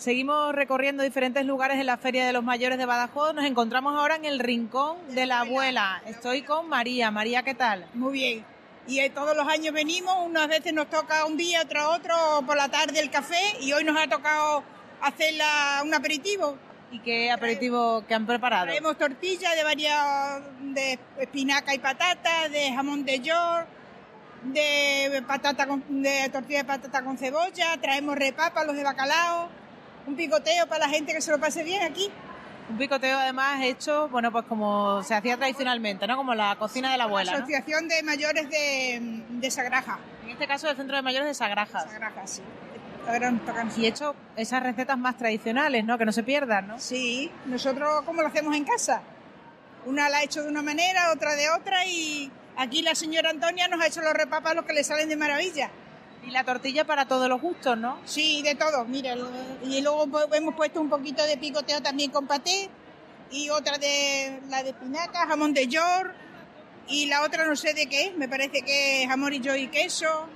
Seguimos 0.09 0.53
recorriendo 0.53 1.01
diferentes 1.01 1.43
lugares 1.47 1.79
en 1.79 1.87
la 1.87 1.97
Feria 1.97 2.27
de 2.27 2.31
los 2.31 2.43
Mayores 2.43 2.77
de 2.77 2.85
Badajoz. 2.85 3.33
Nos 3.33 3.43
encontramos 3.43 3.95
ahora 3.97 4.15
en 4.17 4.25
el 4.25 4.37
Rincón 4.37 4.97
de 5.15 5.25
la 5.25 5.39
Abuela. 5.39 5.99
Estoy 6.05 6.43
con 6.43 6.69
María. 6.69 7.09
María, 7.09 7.41
¿qué 7.41 7.55
tal? 7.55 7.87
Muy 7.95 8.13
bien. 8.13 8.45
Y 8.87 8.99
eh, 8.99 9.09
todos 9.09 9.35
los 9.35 9.47
años 9.47 9.73
venimos, 9.73 10.15
unas 10.23 10.47
veces 10.47 10.73
nos 10.73 10.91
toca 10.91 11.25
un 11.25 11.37
día, 11.37 11.63
otro 11.63 11.89
otro, 11.89 12.15
por 12.45 12.55
la 12.55 12.69
tarde 12.69 12.99
el 12.99 13.09
café 13.09 13.41
y 13.61 13.73
hoy 13.73 13.83
nos 13.83 13.97
ha 13.99 14.07
tocado 14.07 14.63
hacer 15.01 15.33
la- 15.33 15.81
un 15.83 15.91
aperitivo. 15.91 16.55
¿Y 16.91 16.99
qué 16.99 17.31
aperitivo 17.31 18.05
que 18.07 18.13
han 18.13 18.27
preparado? 18.27 18.67
Traemos 18.67 18.99
tortillas 18.99 19.55
de 19.55 19.63
varias, 19.63 20.39
de 20.61 20.99
espinaca 21.19 21.73
y 21.73 21.79
patata, 21.79 22.47
de 22.49 22.71
jamón 22.73 23.05
de 23.05 23.21
york, 23.21 23.65
de 24.43 25.23
patata 25.27 25.65
con, 25.65 25.83
de 26.03 26.29
tortilla 26.29 26.59
de 26.59 26.65
patata 26.65 27.03
con 27.03 27.17
cebolla, 27.17 27.75
traemos 27.81 28.15
repapa, 28.15 28.63
los 28.65 28.75
de 28.75 28.83
bacalao, 28.83 29.49
un 30.07 30.15
picoteo 30.15 30.67
para 30.67 30.87
la 30.87 30.89
gente 30.89 31.13
que 31.13 31.21
se 31.21 31.31
lo 31.31 31.39
pase 31.39 31.63
bien 31.63 31.83
aquí. 31.83 32.09
Un 32.69 32.77
picoteo 32.77 33.17
además 33.19 33.61
hecho, 33.63 34.09
bueno, 34.09 34.31
pues 34.31 34.45
como 34.45 35.03
se 35.03 35.13
hacía 35.13 35.37
tradicionalmente, 35.37 36.07
¿no? 36.07 36.15
Como 36.17 36.33
la 36.33 36.55
cocina 36.55 36.91
de 36.91 36.97
la 36.97 37.03
abuela, 37.03 37.31
¿no? 37.31 37.37
Asociación 37.37 37.87
de 37.87 38.01
Mayores 38.01 38.49
de, 38.49 39.21
de 39.29 39.51
Sagraja. 39.51 39.99
En 40.23 40.31
este 40.31 40.47
caso 40.47 40.69
el 40.69 40.75
Centro 40.75 40.95
de 40.95 41.03
Mayores 41.03 41.27
de 41.27 41.33
Sagrajas. 41.35 41.83
Sagraja, 41.83 42.25
sí. 42.25 42.41
Y 43.77 43.85
hecho 43.85 44.15
esas 44.35 44.63
recetas 44.63 44.97
más 44.97 45.17
tradicionales, 45.17 45.85
¿no? 45.85 45.97
Que 45.97 46.05
no 46.05 46.11
se 46.11 46.23
pierdan, 46.23 46.67
¿no? 46.67 46.79
Sí, 46.79 47.31
nosotros 47.45 48.01
como 48.03 48.21
lo 48.21 48.27
hacemos 48.27 48.55
en 48.55 48.63
casa. 48.63 49.01
Una 49.85 50.09
la 50.09 50.17
ha 50.17 50.23
hecho 50.23 50.41
de 50.41 50.49
una 50.49 50.63
manera, 50.63 51.11
otra 51.11 51.35
de 51.35 51.49
otra 51.51 51.85
y 51.85 52.31
aquí 52.57 52.81
la 52.81 52.95
señora 52.95 53.29
Antonia 53.29 53.67
nos 53.67 53.79
ha 53.79 53.87
hecho 53.87 54.01
los 54.01 54.13
repapas 54.13 54.55
los 54.55 54.65
que 54.65 54.73
le 54.73 54.83
salen 54.83 55.07
de 55.07 55.15
maravilla. 55.15 55.69
Y 56.25 56.31
la 56.31 56.43
tortilla 56.43 56.85
para 56.85 57.07
todos 57.07 57.29
los 57.29 57.39
gustos, 57.39 57.77
¿no? 57.77 57.99
Sí, 58.05 58.41
de 58.41 58.55
todo, 58.55 58.83
mira. 58.85 59.15
Y 59.63 59.81
luego 59.81 60.07
pues, 60.07 60.25
hemos 60.33 60.55
puesto 60.55 60.81
un 60.81 60.89
poquito 60.89 61.23
de 61.23 61.37
picoteo 61.37 61.81
también 61.81 62.11
con 62.11 62.25
paté 62.27 62.69
y 63.31 63.49
otra 63.49 63.77
de 63.77 64.41
la 64.49 64.63
de 64.63 64.69
espinaca, 64.69 65.27
jamón 65.27 65.53
de 65.53 65.67
york 65.67 66.13
y 66.87 67.07
la 67.07 67.23
otra 67.23 67.45
no 67.45 67.55
sé 67.55 67.73
de 67.73 67.87
qué 67.87 68.07
es, 68.07 68.17
me 68.17 68.27
parece 68.29 68.61
que 68.61 69.03
es 69.03 69.09
jamón 69.09 69.33
y 69.33 69.39
york 69.39 69.57
y 69.59 69.67
queso. 69.67 70.27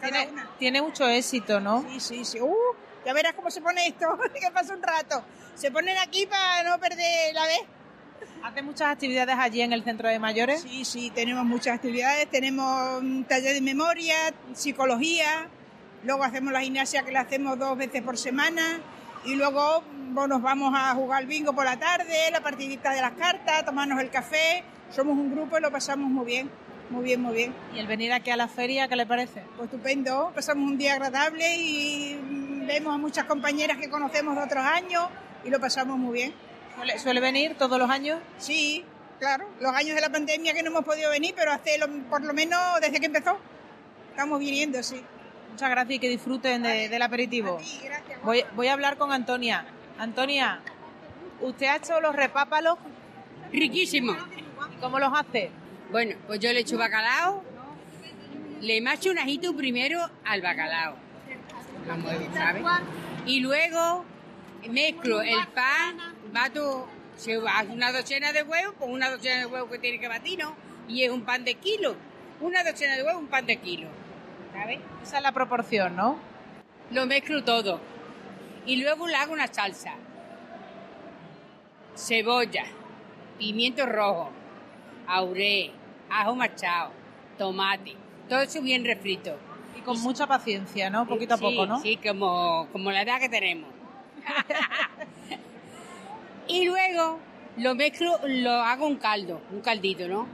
Cada 0.00 0.12
Tiene, 0.12 0.32
una. 0.32 0.50
tiene 0.58 0.82
mucho 0.82 1.08
éxito, 1.08 1.60
¿no? 1.60 1.84
Sí, 1.90 2.00
sí, 2.00 2.24
sí. 2.24 2.40
Uh, 2.40 2.54
ya 3.06 3.12
verás 3.12 3.34
cómo 3.34 3.50
se 3.50 3.60
pone 3.60 3.86
esto, 3.86 4.18
que 4.40 4.50
pasa 4.50 4.74
un 4.74 4.82
rato. 4.82 5.24
Se 5.54 5.70
ponen 5.70 5.96
aquí 5.98 6.26
para 6.26 6.68
no 6.68 6.78
perder 6.78 7.34
la 7.34 7.46
vez. 7.46 7.60
¿Hace 8.44 8.60
muchas 8.60 8.88
actividades 8.88 9.36
allí 9.38 9.62
en 9.62 9.72
el 9.72 9.82
Centro 9.84 10.06
de 10.06 10.18
Mayores? 10.18 10.60
Sí, 10.60 10.84
sí, 10.84 11.10
tenemos 11.14 11.46
muchas 11.46 11.76
actividades, 11.76 12.28
tenemos 12.28 13.00
un 13.00 13.24
taller 13.24 13.54
de 13.54 13.62
memoria, 13.62 14.16
psicología, 14.52 15.48
luego 16.04 16.24
hacemos 16.24 16.52
la 16.52 16.60
gimnasia 16.60 17.04
que 17.04 17.10
la 17.10 17.20
hacemos 17.20 17.58
dos 17.58 17.78
veces 17.78 18.02
por 18.02 18.18
semana 18.18 18.80
y 19.24 19.36
luego 19.36 19.82
bueno, 20.10 20.34
nos 20.34 20.42
vamos 20.42 20.74
a 20.76 20.92
jugar 20.92 21.24
bingo 21.24 21.54
por 21.54 21.64
la 21.64 21.78
tarde, 21.78 22.30
la 22.30 22.42
partidita 22.42 22.92
de 22.92 23.00
las 23.00 23.12
cartas, 23.12 23.64
tomarnos 23.64 23.98
el 23.98 24.10
café, 24.10 24.62
somos 24.90 25.16
un 25.16 25.32
grupo 25.32 25.56
y 25.56 25.62
lo 25.62 25.72
pasamos 25.72 26.10
muy 26.10 26.26
bien, 26.26 26.50
muy 26.90 27.02
bien, 27.02 27.22
muy 27.22 27.34
bien. 27.34 27.54
¿Y 27.74 27.78
el 27.78 27.86
venir 27.86 28.12
aquí 28.12 28.30
a 28.30 28.36
la 28.36 28.48
feria, 28.48 28.88
qué 28.88 28.96
le 28.96 29.06
parece? 29.06 29.42
Pues 29.56 29.70
estupendo, 29.70 30.32
pasamos 30.34 30.70
un 30.70 30.76
día 30.76 30.92
agradable 30.92 31.56
y 31.56 32.20
vemos 32.66 32.94
a 32.94 32.98
muchas 32.98 33.24
compañeras 33.24 33.78
que 33.78 33.88
conocemos 33.88 34.36
de 34.36 34.42
otros 34.42 34.66
años 34.66 35.04
y 35.46 35.48
lo 35.48 35.58
pasamos 35.58 35.96
muy 35.96 36.12
bien. 36.12 36.53
¿Suele, 36.76 36.98
suele 36.98 37.20
venir 37.20 37.54
todos 37.56 37.78
los 37.78 37.88
años? 37.90 38.20
Sí, 38.38 38.84
claro, 39.18 39.46
los 39.60 39.72
años 39.72 39.94
de 39.94 40.00
la 40.00 40.10
pandemia 40.10 40.52
que 40.54 40.62
no 40.62 40.70
hemos 40.70 40.84
podido 40.84 41.10
venir, 41.10 41.34
pero 41.36 41.52
hace 41.52 41.78
lo- 41.78 41.88
por 42.08 42.22
lo 42.22 42.32
menos 42.34 42.60
desde 42.80 43.00
que 43.00 43.06
empezó, 43.06 43.38
estamos 44.10 44.38
viniendo, 44.40 44.82
sí. 44.82 45.00
Muchas 45.52 45.70
gracias 45.70 45.96
y 45.96 45.98
que 46.00 46.08
disfruten 46.08 46.62
de- 46.62 46.88
del 46.88 47.02
aperitivo. 47.02 47.56
A 47.56 47.58
ti, 47.58 47.80
gracias. 47.84 48.22
Voy, 48.22 48.44
voy 48.56 48.66
a 48.68 48.72
hablar 48.72 48.96
con 48.96 49.12
Antonia. 49.12 49.64
Antonia, 49.98 50.60
¿usted 51.40 51.66
ha 51.66 51.76
hecho 51.76 52.00
los 52.00 52.14
repápalos? 52.16 52.76
Riquísimo. 53.52 54.12
¿Y 54.76 54.80
cómo 54.80 54.98
los 54.98 55.12
hace? 55.16 55.50
Bueno, 55.92 56.16
pues 56.26 56.40
yo 56.40 56.52
le 56.52 56.60
echo 56.60 56.76
bacalao, 56.76 57.44
le 58.60 58.80
macho 58.80 59.10
un 59.12 59.18
ajito 59.18 59.54
primero 59.54 60.10
al 60.24 60.40
bacalao. 60.42 60.96
Lo 61.86 61.96
muevo, 61.98 62.34
¿sabes? 62.34 62.62
Y 63.26 63.40
luego 63.40 64.04
mezclo 64.68 65.22
el 65.22 65.46
pan, 65.48 65.98
bato, 66.34 66.86
se 67.16 67.40
hace 67.48 67.72
una 67.72 67.92
docena 67.92 68.32
de 68.32 68.42
huevos, 68.42 68.74
con 68.74 68.90
una 68.90 69.08
docena 69.08 69.38
de 69.38 69.46
huevos 69.46 69.70
que 69.70 69.78
tiene 69.78 69.98
que 69.98 70.08
batir, 70.08 70.38
¿no? 70.38 70.54
Y 70.86 71.04
es 71.04 71.10
un 71.10 71.22
pan 71.22 71.44
de 71.44 71.54
kilo. 71.54 71.96
Una 72.40 72.62
docena 72.62 72.96
de 72.96 73.04
huevos, 73.04 73.22
un 73.22 73.28
pan 73.28 73.46
de 73.46 73.56
kilo. 73.56 73.88
¿Sabes? 74.52 74.80
Esa 75.02 75.16
es 75.16 75.22
la 75.22 75.32
proporción, 75.32 75.96
¿no? 75.96 76.18
Lo 76.90 77.06
mezclo 77.06 77.42
todo. 77.42 77.80
Y 78.66 78.82
luego 78.82 79.06
le 79.06 79.14
hago 79.14 79.32
una 79.32 79.46
salsa. 79.46 79.94
Cebolla, 81.96 82.64
pimiento 83.38 83.86
rojo, 83.86 84.30
auré, 85.06 85.70
ajo 86.10 86.34
machado, 86.34 86.90
tomate. 87.38 87.94
Todo 88.28 88.40
eso 88.40 88.60
bien 88.60 88.84
refrito. 88.84 89.38
Y 89.78 89.80
con 89.82 90.00
mucha 90.02 90.26
paciencia, 90.26 90.90
¿no? 90.90 91.06
Poquito 91.06 91.34
a 91.34 91.38
poco, 91.38 91.66
¿no? 91.66 91.80
Sí, 91.80 91.96
como, 91.96 92.68
como 92.72 92.90
la 92.90 93.02
edad 93.02 93.20
que 93.20 93.28
tenemos. 93.28 93.70
y 96.48 96.64
luego 96.64 97.18
lo 97.56 97.74
mezclo, 97.74 98.18
lo 98.26 98.50
hago 98.52 98.86
un 98.86 98.96
caldo, 98.96 99.40
un 99.52 99.60
caldito, 99.60 100.08
¿no? 100.08 100.26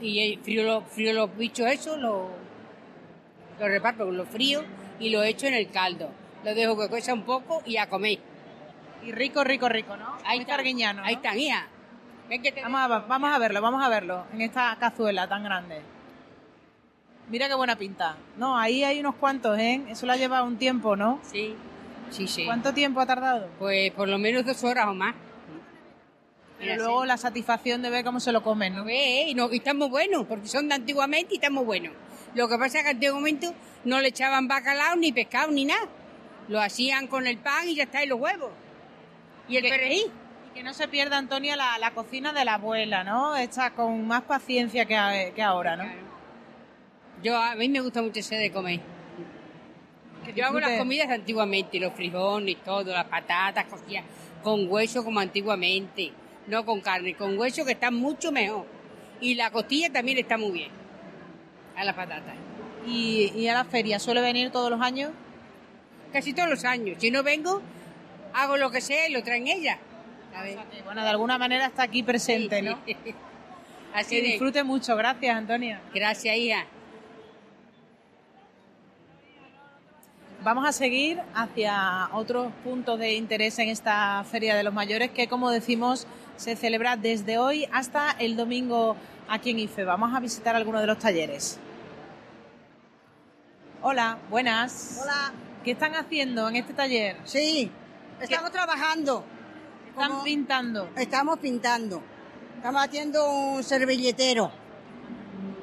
Y 0.00 0.18
eh, 0.20 0.38
frío, 0.42 0.64
lo- 0.64 0.82
frío 0.82 1.12
los 1.12 1.36
bichos 1.36 1.66
esos, 1.68 1.98
lo, 1.98 2.30
lo 3.60 3.68
reparto 3.68 4.04
con 4.04 4.16
los 4.16 4.28
fríos 4.28 4.64
y 4.98 5.10
lo 5.10 5.22
echo 5.22 5.46
en 5.46 5.54
el 5.54 5.70
caldo. 5.70 6.10
Lo 6.44 6.54
dejo 6.54 6.76
que 6.78 6.88
cueza 6.88 7.12
un 7.14 7.22
poco 7.22 7.62
y 7.64 7.76
a 7.76 7.88
comer. 7.88 8.18
Y 9.04 9.12
rico, 9.12 9.44
rico, 9.44 9.68
rico, 9.68 9.96
¿no? 9.96 10.16
Ahí 10.24 10.40
está, 10.40 10.56
¿no? 10.56 11.02
Ahí 11.04 11.14
está, 11.14 11.36
hija. 11.36 11.66
Ven 12.28 12.42
que 12.42 12.50
te- 12.50 12.62
Vamos 12.62 12.80
a, 12.80 12.86
vamos 12.88 13.32
a 13.32 13.38
verlo, 13.38 13.60
vamos 13.62 13.84
a 13.84 13.88
verlo, 13.88 14.24
en 14.32 14.40
esta 14.40 14.76
cazuela 14.80 15.28
tan 15.28 15.44
grande. 15.44 15.80
Mira 17.28 17.48
qué 17.48 17.54
buena 17.54 17.76
pinta. 17.76 18.16
No, 18.36 18.56
ahí 18.58 18.82
hay 18.84 19.00
unos 19.00 19.14
cuantos, 19.16 19.58
¿eh? 19.58 19.82
Eso 19.88 20.06
le 20.06 20.12
ha 20.12 20.16
llevado 20.16 20.44
un 20.44 20.56
tiempo, 20.58 20.96
¿no? 20.96 21.18
Sí, 21.22 21.54
sí, 22.10 22.26
sí. 22.26 22.44
¿Cuánto 22.44 22.72
tiempo 22.72 23.00
ha 23.00 23.06
tardado? 23.06 23.48
Pues 23.58 23.92
por 23.92 24.08
lo 24.08 24.18
menos 24.18 24.44
dos 24.44 24.62
horas 24.64 24.86
o 24.88 24.94
más. 24.94 25.14
Pero 26.58 26.72
Mira, 26.72 26.76
luego 26.84 27.02
sí. 27.02 27.08
la 27.08 27.16
satisfacción 27.18 27.82
de 27.82 27.90
ver 27.90 28.04
cómo 28.04 28.18
se 28.18 28.32
lo 28.32 28.42
comen, 28.42 28.72
¿Lo 28.74 28.80
¿no? 28.80 28.84
ves? 28.86 29.28
Y, 29.28 29.34
no, 29.34 29.52
y 29.52 29.56
están 29.56 29.76
muy 29.76 29.88
buenos, 29.88 30.24
porque 30.26 30.48
son 30.48 30.68
de 30.68 30.74
antiguamente 30.74 31.34
y 31.34 31.36
están 31.36 31.52
muy 31.52 31.64
buenos. 31.64 31.92
Lo 32.34 32.48
que 32.48 32.56
pasa 32.58 32.78
es 32.78 32.84
que 32.84 32.90
antiguamente 32.90 33.52
no 33.84 34.00
le 34.00 34.08
echaban 34.08 34.48
bacalao, 34.48 34.96
ni 34.96 35.12
pescado, 35.12 35.50
ni 35.52 35.64
nada. 35.66 35.86
Lo 36.48 36.60
hacían 36.60 37.08
con 37.08 37.26
el 37.26 37.38
pan 37.38 37.68
y 37.68 37.74
ya 37.74 37.84
está, 37.84 38.02
y 38.02 38.06
los 38.06 38.18
huevos. 38.20 38.50
Y 39.48 39.56
el 39.58 39.64
perejil. 39.64 40.10
Y 40.50 40.54
que 40.54 40.62
no 40.62 40.72
se 40.72 40.88
pierda, 40.88 41.18
Antonia, 41.18 41.56
la, 41.56 41.76
la 41.78 41.90
cocina 41.92 42.32
de 42.32 42.44
la 42.44 42.54
abuela, 42.54 43.04
¿no? 43.04 43.36
Hecha 43.36 43.70
con 43.74 44.06
más 44.06 44.22
paciencia 44.22 44.86
que, 44.86 44.96
a- 44.96 45.32
que 45.34 45.42
ahora, 45.42 45.76
¿no? 45.76 45.84
Claro. 45.84 45.98
Yo, 47.22 47.36
a 47.36 47.54
mí 47.54 47.68
me 47.68 47.80
gusta 47.80 48.00
mucho 48.00 48.20
ese 48.20 48.36
de 48.36 48.50
comer. 48.50 48.80
Que 50.24 50.32
Yo 50.32 50.46
hago 50.46 50.58
las 50.58 50.78
comidas 50.78 51.08
de 51.08 51.14
antiguamente, 51.14 51.78
los 51.78 51.92
frijoles, 51.92 52.56
todo, 52.64 52.92
las 52.92 53.04
patatas 53.06 53.66
cocidas 53.66 54.04
con 54.42 54.70
hueso 54.70 55.04
como 55.04 55.20
antiguamente, 55.20 56.12
no 56.46 56.64
con 56.64 56.80
carne, 56.80 57.14
con 57.14 57.38
hueso 57.38 57.64
que 57.64 57.72
está 57.72 57.90
mucho 57.90 58.32
mejor. 58.32 58.66
Y 59.20 59.34
la 59.34 59.50
costilla 59.50 59.92
también 59.92 60.18
está 60.18 60.36
muy 60.36 60.50
bien, 60.52 60.70
a 61.76 61.84
las 61.84 61.94
patatas. 61.94 62.34
Y, 62.86 63.32
y 63.34 63.48
a 63.48 63.54
la 63.54 63.64
feria, 63.64 63.98
¿suele 63.98 64.20
venir 64.20 64.50
todos 64.50 64.70
los 64.70 64.80
años? 64.80 65.10
Casi 66.12 66.32
todos 66.32 66.48
los 66.48 66.64
años. 66.64 66.98
Si 67.00 67.10
no 67.10 67.22
vengo, 67.22 67.62
hago 68.32 68.56
lo 68.56 68.70
que 68.70 68.80
sea 68.80 69.08
y 69.08 69.12
lo 69.12 69.22
traen 69.22 69.48
ella. 69.48 69.78
¿sabes? 70.32 70.56
Eh, 70.56 70.82
Bueno, 70.84 71.02
de 71.02 71.08
alguna 71.08 71.38
manera 71.38 71.66
está 71.66 71.84
aquí 71.84 72.02
presente, 72.02 72.62
¿no? 72.62 72.78
Así 73.94 74.16
Que 74.16 74.22
disfrute 74.22 74.62
mucho, 74.62 74.94
gracias, 74.94 75.34
Antonia. 75.34 75.80
Gracias, 75.94 76.36
hija. 76.36 76.66
Vamos 80.44 80.68
a 80.68 80.72
seguir 80.72 81.18
hacia 81.34 82.10
otros 82.12 82.52
puntos 82.62 82.98
de 82.98 83.14
interés 83.14 83.58
en 83.58 83.68
esta 83.68 84.22
Feria 84.30 84.54
de 84.54 84.62
los 84.62 84.72
Mayores 84.72 85.10
que, 85.10 85.26
como 85.26 85.50
decimos, 85.50 86.06
se 86.36 86.56
celebra 86.56 86.96
desde 86.96 87.38
hoy 87.38 87.66
hasta 87.72 88.10
el 88.12 88.36
domingo 88.36 88.96
aquí 89.28 89.50
en 89.50 89.58
IFE. 89.60 89.84
Vamos 89.84 90.14
a 90.14 90.20
visitar 90.20 90.54
algunos 90.56 90.80
de 90.80 90.86
los 90.86 90.98
talleres. 90.98 91.58
Hola, 93.82 94.18
buenas. 94.30 94.98
Hola, 95.02 95.32
¿Qué 95.64 95.72
están 95.72 95.94
haciendo 95.94 96.48
en 96.48 96.56
este 96.56 96.74
taller? 96.74 97.16
sí, 97.24 97.70
estamos 98.20 98.50
trabajando, 98.52 99.24
Están 99.90 100.22
pintando. 100.22 100.88
estamos 100.96 101.38
pintando, 101.40 102.02
estamos 102.56 102.82
haciendo 102.84 103.28
un 103.30 103.62
servilletero, 103.64 104.50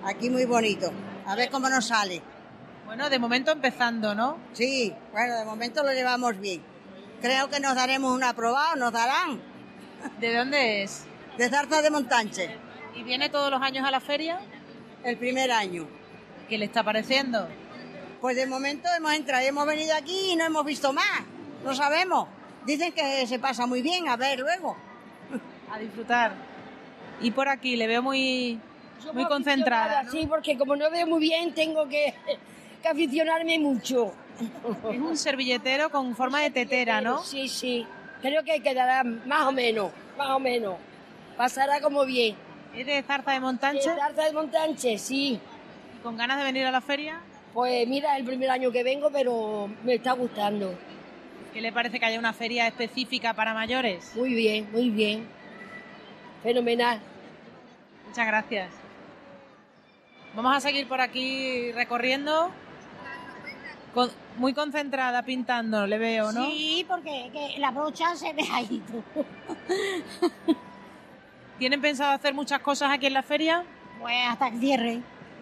aquí 0.03 0.30
muy 0.30 0.44
bonito, 0.46 0.92
a 1.25 1.36
ver 1.36 1.50
cómo 1.50 1.70
nos 1.70 1.86
sale. 1.88 2.22
Bueno, 2.86 3.10
de 3.10 3.18
momento 3.18 3.51
empezando, 3.51 4.13
¿no? 4.13 4.38
Sí, 4.51 4.94
bueno, 5.13 5.36
de 5.38 5.46
momento 5.46 5.84
lo 5.84 5.94
llevamos 5.94 6.38
bien. 6.38 6.62
Creo 7.22 7.50
que 7.50 7.62
nos 7.62 7.74
daremos 7.75 8.13
un 8.13 8.24
aprobado, 8.25 8.75
nos 8.75 8.92
darán, 8.92 9.42
¿De 10.20 10.36
dónde 10.36 10.84
es? 10.84 11.06
de 11.38 11.50
Zarza 11.50 11.82
de 11.82 11.90
Montanche, 11.90 12.56
¿Y 12.96 13.02
viene 13.02 13.28
todos 13.30 13.50
los 13.50 13.60
años 13.62 13.86
a 13.88 13.92
la 13.92 14.00
feria? 14.00 14.40
el 15.04 15.18
primer 15.18 15.52
año. 15.52 15.88
¿Qué 16.48 16.58
le 16.58 16.66
está 16.66 16.84
pareciendo? 16.84 17.48
Pues 18.22 18.36
de 18.36 18.46
momento 18.46 18.88
hemos 18.96 19.12
entrado, 19.14 19.46
hemos 19.46 19.66
venido 19.66 19.96
aquí 19.96 20.32
y 20.32 20.36
no 20.36 20.46
hemos 20.46 20.64
visto 20.64 20.94
más, 20.94 21.22
no 21.66 21.74
sabemos. 21.74 22.28
Dicen 22.66 22.94
que 22.94 23.26
se 23.28 23.39
pasa 23.39 23.66
muy 23.66 23.82
bien, 23.82 24.08
a 24.08 24.16
ver 24.16 24.39
luego. 24.39 24.78
A 25.72 25.80
disfrutar. 25.80 26.34
Y 27.20 27.32
por 27.32 27.50
aquí 27.50 27.76
le 27.76 27.88
veo 27.88 28.02
muy, 28.02 28.60
muy 29.13 29.26
concentrada. 29.26 30.04
¿no? 30.04 30.12
Sí, 30.12 30.26
porque 30.28 30.58
como 30.58 30.76
no 30.76 30.89
veo 30.89 31.06
muy 31.08 31.20
bien, 31.20 31.54
tengo 31.54 31.89
que, 31.89 32.13
que 32.82 32.88
aficionarme 32.88 33.60
mucho. 33.60 34.13
Es 34.92 35.00
un 35.00 35.18
servilletero 35.18 35.89
con 35.89 36.16
forma 36.16 36.39
de 36.42 36.52
tetera, 36.52 37.02
¿no? 37.02 37.24
Sí, 37.24 37.50
sí. 37.50 37.86
Creo 38.24 38.42
que 38.42 38.62
quedará 38.62 39.04
más 39.04 39.48
o 39.48 39.52
menos, 39.52 39.92
más 40.18 40.30
o 40.30 40.40
menos. 40.40 40.78
Pasará 41.36 41.82
como 41.82 42.06
bien. 42.06 42.38
¿Es 42.74 42.86
de 42.86 43.04
zarza 43.04 43.34
de 43.34 43.42
Montanche? 43.42 43.90
¿Es 43.90 43.98
Tarta 43.98 44.24
de 44.24 44.32
Montanche? 44.32 44.98
Sí. 44.98 45.42
¿Con 46.02 46.16
ganas 46.16 46.38
de 46.38 46.46
venir 46.46 46.66
a 46.66 46.72
la 46.72 46.80
feria? 46.80 47.20
Pues 47.54 47.86
mira, 47.86 48.14
es 48.14 48.22
el 48.22 48.26
primer 48.26 48.50
año 48.50 48.72
que 48.72 48.82
vengo, 48.82 49.10
pero 49.12 49.70
me 49.84 49.96
está 49.96 50.14
gustando. 50.14 50.74
¿Qué 51.54 51.60
le 51.60 51.74
parece 51.74 52.00
que 52.00 52.06
haya 52.06 52.18
una 52.18 52.32
feria 52.32 52.66
específica 52.66 53.34
para 53.34 53.54
mayores? 53.54 54.16
Muy 54.16 54.34
bien, 54.34 54.72
muy 54.72 54.90
bien. 54.90 55.28
Fenomenal. 56.44 57.02
Muchas 58.08 58.26
gracias. 58.26 58.70
Vamos 60.34 60.56
a 60.56 60.62
seguir 60.62 60.88
por 60.88 61.02
aquí 61.02 61.74
recorriendo. 61.74 62.52
Con- 63.93 64.12
muy 64.38 64.53
concentrada 64.53 65.21
pintando, 65.23 65.86
le 65.86 65.97
veo, 65.99 66.32
¿no? 66.32 66.45
Sí, 66.45 66.86
porque 66.88 67.29
que 67.32 67.60
la 67.60 67.69
brocha 67.71 68.15
se 68.15 68.34
ve 68.34 68.43
ahí. 68.51 68.82
¿Tienen 71.60 71.82
pensado 71.82 72.12
hacer 72.12 72.34
muchas 72.34 72.60
cosas 72.60 72.91
aquí 72.91 73.06
en 73.06 73.13
la 73.13 73.23
feria? 73.23 73.63
Pues 74.01 74.15
hasta 74.27 74.47
el 74.47 74.60
cierre. 74.60 75.01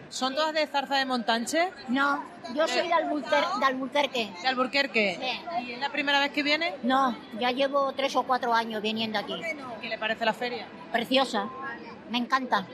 ¿Son 0.10 0.36
todas 0.36 0.54
de 0.54 0.68
zarza 0.68 0.96
de 0.98 1.06
Montanche? 1.06 1.72
No, 1.88 2.22
yo 2.54 2.68
soy 2.68 2.90
de, 2.90 2.94
Albuquer- 2.94 3.60
de 3.60 3.66
Albuquerque. 3.66 4.34
¿De 4.42 4.48
Alburquerque? 4.50 5.18
Sí. 5.22 5.64
¿Y 5.68 5.72
es 5.72 5.80
la 5.80 5.90
primera 5.90 6.20
vez 6.20 6.32
que 6.34 6.44
viene? 6.44 6.74
No, 6.84 7.16
ya 7.40 7.52
llevo 7.52 7.94
tres 7.94 8.14
o 8.18 8.24
cuatro 8.24 8.54
años 8.54 8.82
viniendo 8.82 9.18
aquí. 9.18 9.40
¿Qué 9.82 9.88
le 9.88 9.98
parece 9.98 10.26
la 10.26 10.34
feria? 10.34 10.66
Preciosa. 10.92 11.48
Me 12.10 12.18
encanta. 12.18 12.68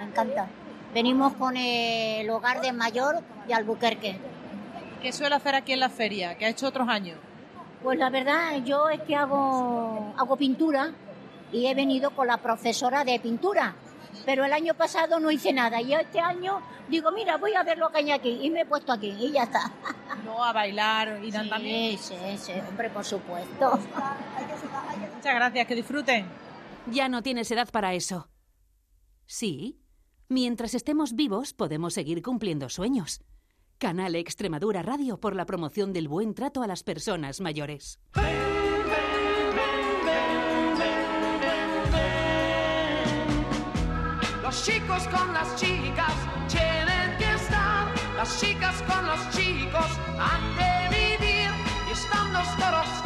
Me 0.00 0.04
encanta. 0.04 0.48
Venimos 0.92 1.34
con 1.34 1.56
el 1.56 2.28
hogar 2.28 2.60
de 2.60 2.72
mayor 2.72 3.22
de 3.46 3.54
Albuquerque. 3.54 4.18
¿Qué 5.04 5.12
suele 5.12 5.34
hacer 5.34 5.54
aquí 5.54 5.74
en 5.74 5.80
la 5.80 5.90
feria? 5.90 6.38
¿Qué 6.38 6.46
ha 6.46 6.48
hecho 6.48 6.66
otros 6.66 6.88
años? 6.88 7.18
Pues 7.82 7.98
la 7.98 8.08
verdad, 8.08 8.56
yo 8.64 8.88
es 8.88 9.02
que 9.02 9.14
hago, 9.14 10.14
hago 10.16 10.34
pintura 10.38 10.94
y 11.52 11.66
he 11.66 11.74
venido 11.74 12.12
con 12.12 12.26
la 12.26 12.38
profesora 12.38 13.04
de 13.04 13.20
pintura. 13.20 13.76
Pero 14.24 14.46
el 14.46 14.52
año 14.54 14.72
pasado 14.72 15.20
no 15.20 15.30
hice 15.30 15.52
nada 15.52 15.78
y 15.82 15.92
este 15.92 16.20
año 16.20 16.62
digo, 16.88 17.12
mira, 17.12 17.36
voy 17.36 17.52
a 17.52 17.62
ver 17.62 17.76
lo 17.76 17.90
que 17.90 17.98
hay 17.98 18.12
aquí 18.12 18.38
y 18.40 18.48
me 18.48 18.62
he 18.62 18.64
puesto 18.64 18.92
aquí 18.94 19.14
y 19.20 19.32
ya 19.32 19.42
está. 19.42 19.70
No, 20.24 20.42
a 20.42 20.54
bailar, 20.54 21.22
irán 21.22 21.50
también. 21.50 21.98
Sí, 21.98 22.14
sí, 22.18 22.38
sí, 22.38 22.52
hombre, 22.66 22.88
por 22.88 23.04
supuesto. 23.04 23.78
Muchas 25.16 25.34
gracias, 25.34 25.66
que 25.66 25.74
disfruten. 25.74 26.24
Ya 26.86 27.10
no 27.10 27.22
tienes 27.22 27.50
edad 27.50 27.68
para 27.70 27.92
eso. 27.92 28.30
Sí, 29.26 29.82
mientras 30.30 30.72
estemos 30.72 31.12
vivos 31.14 31.52
podemos 31.52 31.92
seguir 31.92 32.22
cumpliendo 32.22 32.70
sueños. 32.70 33.20
Canal 33.78 34.14
Extremadura 34.14 34.82
Radio 34.82 35.18
por 35.18 35.34
la 35.36 35.46
promoción 35.46 35.92
del 35.92 36.08
buen 36.08 36.34
trato 36.34 36.62
a 36.62 36.66
las 36.66 36.82
personas 36.82 37.40
mayores. 37.40 37.98
Los 44.42 44.64
chicos 44.64 45.08
con 45.08 45.32
las 45.32 45.56
chicas 45.56 46.14
tienen 46.48 47.18
que 47.18 47.34
estar, 47.34 47.92
las 48.16 48.40
chicas 48.40 48.82
con 48.82 49.06
los 49.06 49.30
chicos 49.30 49.98
han 50.18 50.56
de 50.56 50.96
vivir 50.96 51.50
y 51.88 51.92
estando 51.92 52.38
todos 52.58 52.86
juntos 52.86 53.03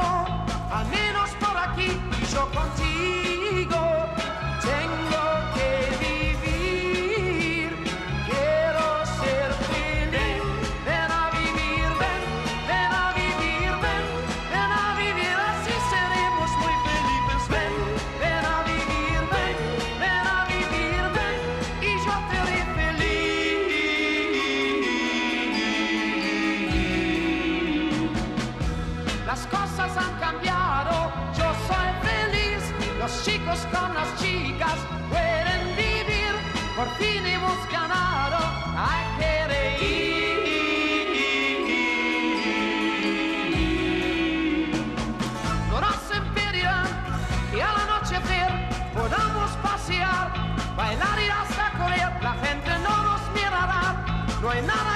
pasó, 0.00 0.74
al 0.74 0.86
menos 0.88 1.30
por 1.40 1.56
aquí 1.56 1.90
y 2.20 2.26
yo 2.32 2.48
contigo. 2.52 3.69
Roy 54.50 54.62
Nada. 54.62 54.89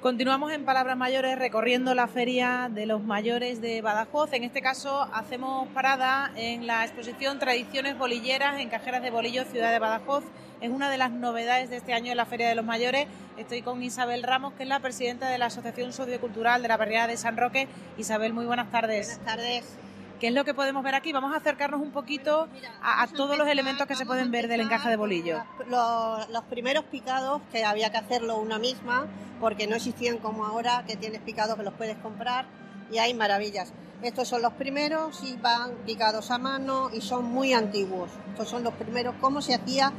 Continuamos 0.00 0.50
en 0.52 0.64
Palabras 0.64 0.96
Mayores 0.96 1.38
recorriendo 1.38 1.94
la 1.94 2.08
Feria 2.08 2.70
de 2.72 2.86
los 2.86 3.02
Mayores 3.02 3.60
de 3.60 3.82
Badajoz. 3.82 4.32
En 4.32 4.44
este 4.44 4.62
caso 4.62 5.02
hacemos 5.12 5.68
parada 5.74 6.32
en 6.36 6.66
la 6.66 6.86
exposición 6.86 7.38
Tradiciones 7.38 7.98
Bolilleras 7.98 8.58
en 8.60 8.70
Cajeras 8.70 9.02
de 9.02 9.10
Bolillo, 9.10 9.44
Ciudad 9.44 9.70
de 9.70 9.78
Badajoz. 9.78 10.24
Es 10.62 10.70
una 10.70 10.88
de 10.88 10.96
las 10.96 11.10
novedades 11.10 11.68
de 11.68 11.76
este 11.76 11.92
año 11.92 12.10
en 12.12 12.16
la 12.16 12.24
Feria 12.24 12.48
de 12.48 12.54
los 12.54 12.64
Mayores. 12.64 13.08
Estoy 13.36 13.60
con 13.60 13.82
Isabel 13.82 14.22
Ramos, 14.22 14.54
que 14.54 14.62
es 14.62 14.70
la 14.70 14.80
presidenta 14.80 15.28
de 15.28 15.36
la 15.36 15.46
Asociación 15.46 15.92
Sociocultural 15.92 16.62
de 16.62 16.68
la 16.68 16.78
Barriada 16.78 17.08
de 17.08 17.18
San 17.18 17.36
Roque. 17.36 17.68
Isabel, 17.98 18.32
muy 18.32 18.46
buenas 18.46 18.70
tardes. 18.70 19.18
Buenas 19.18 19.36
tardes. 19.36 19.89
¿Qué 20.20 20.28
es 20.28 20.34
lo 20.34 20.44
que 20.44 20.52
podemos 20.52 20.84
ver 20.84 20.94
aquí? 20.94 21.14
Vamos 21.14 21.32
a 21.32 21.38
acercarnos 21.38 21.80
un 21.80 21.92
poquito 21.92 22.46
a, 22.82 23.06
todos 23.06 23.38
los 23.38 23.48
elementos 23.48 23.86
que 23.86 23.96
se 23.96 24.04
pueden 24.04 24.30
ver 24.30 24.48
del 24.48 24.60
encaje 24.60 24.90
de 24.90 24.96
bolillo. 24.96 25.42
Los, 25.70 26.44
primeros 26.50 26.84
picados, 26.84 27.40
que 27.50 27.64
había 27.64 27.90
que 27.90 27.96
hacerlo 27.96 28.38
una 28.38 28.58
misma, 28.58 29.06
porque 29.40 29.66
no 29.66 29.76
existían 29.76 30.18
como 30.18 30.44
ahora, 30.44 30.84
que 30.86 30.96
tienes 30.96 31.22
picados 31.22 31.56
que 31.56 31.62
los 31.62 31.72
puedes 31.72 31.96
comprar 31.96 32.44
y 32.92 32.98
hay 32.98 33.14
maravillas. 33.14 33.72
Estos 34.02 34.28
son 34.28 34.42
los 34.42 34.52
primeros 34.52 35.24
y 35.24 35.36
van 35.36 35.70
picados 35.86 36.30
a 36.30 36.36
mano 36.36 36.90
y 36.92 37.00
son 37.00 37.24
muy 37.24 37.54
antiguos. 37.54 38.10
Estos 38.32 38.46
son 38.50 38.62
los 38.62 38.74
primeros, 38.74 39.14
cómo 39.22 39.40
se 39.40 39.54
hacía, 39.54 39.90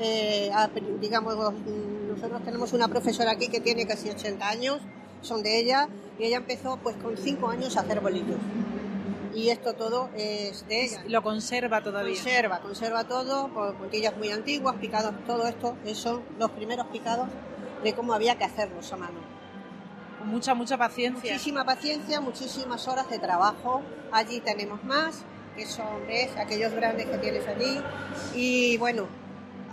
eh, 0.00 0.50
digamos, 1.00 1.36
nosotros 1.36 2.42
tenemos 2.44 2.72
una 2.72 2.88
profesora 2.88 3.30
aquí 3.30 3.46
que 3.46 3.60
tiene 3.60 3.86
casi 3.86 4.10
80 4.10 4.48
años, 4.48 4.80
son 5.22 5.44
de 5.44 5.60
ella, 5.60 5.88
y 6.18 6.24
ella 6.24 6.38
empezó 6.38 6.78
pues 6.78 6.96
con 6.96 7.16
5 7.16 7.48
años 7.48 7.76
a 7.76 7.82
hacer 7.82 8.00
bolillos. 8.00 8.38
Y 9.38 9.50
esto 9.50 9.74
todo 9.74 10.10
es 10.16 10.66
de 10.66 10.84
ella. 10.84 11.04
Lo 11.06 11.22
conserva 11.22 11.80
todavía. 11.80 12.16
Conserva, 12.16 12.58
conserva 12.58 13.04
todo, 13.04 13.46
por 13.54 13.76
puntillas 13.76 14.16
muy 14.16 14.32
antiguas, 14.32 14.74
picados, 14.80 15.14
todo 15.28 15.46
esto, 15.46 15.76
esos 15.84 15.98
son 15.98 16.22
los 16.40 16.50
primeros 16.50 16.88
picados 16.88 17.28
de 17.84 17.92
cómo 17.92 18.14
había 18.14 18.36
que 18.36 18.42
hacerlos 18.42 18.92
a 18.92 18.96
mano. 18.96 19.20
Con 20.18 20.28
mucha, 20.28 20.54
mucha 20.54 20.76
paciencia. 20.76 21.34
Muchísima 21.34 21.64
paciencia, 21.64 22.20
muchísimas 22.20 22.88
horas 22.88 23.08
de 23.10 23.20
trabajo. 23.20 23.80
Allí 24.10 24.40
tenemos 24.40 24.82
más, 24.82 25.22
que 25.54 25.66
son, 25.66 26.04
¿ves? 26.08 26.36
Aquellos 26.36 26.72
grandes 26.72 27.06
que 27.06 27.18
tienes 27.18 27.46
allí. 27.46 27.80
Y 28.34 28.76
bueno, 28.78 29.06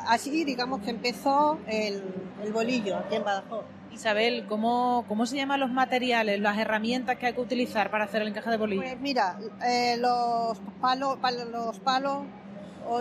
así 0.05 0.45
digamos 0.45 0.81
que 0.83 0.91
empezó 0.91 1.57
el, 1.65 2.03
el 2.43 2.53
bolillo 2.53 2.97
aquí 2.97 3.15
en 3.15 3.23
Badajoz. 3.23 3.65
Isabel, 3.99 4.45
¿cómo, 4.47 5.05
¿cómo 5.07 5.25
se 5.25 5.37
llaman 5.37 5.61
los 5.61 5.71
materiales, 5.71 6.39
las 6.41 6.57
herramientas 6.57 7.17
que 7.17 7.27
hay 7.27 7.33
que 7.33 7.39
utilizar 7.39 7.89
para 7.89 8.03
hacer 8.03 8.21
el 8.21 8.27
encaje 8.27 8.49
de 8.49 8.57
bolillo? 8.57 8.81
Pues 8.81 8.99
mira, 8.99 9.37
eh, 9.65 9.95
los 9.97 10.59
palos, 10.81 11.17
palo- 11.21 11.45
los 11.45 11.79
palos, 11.79 12.27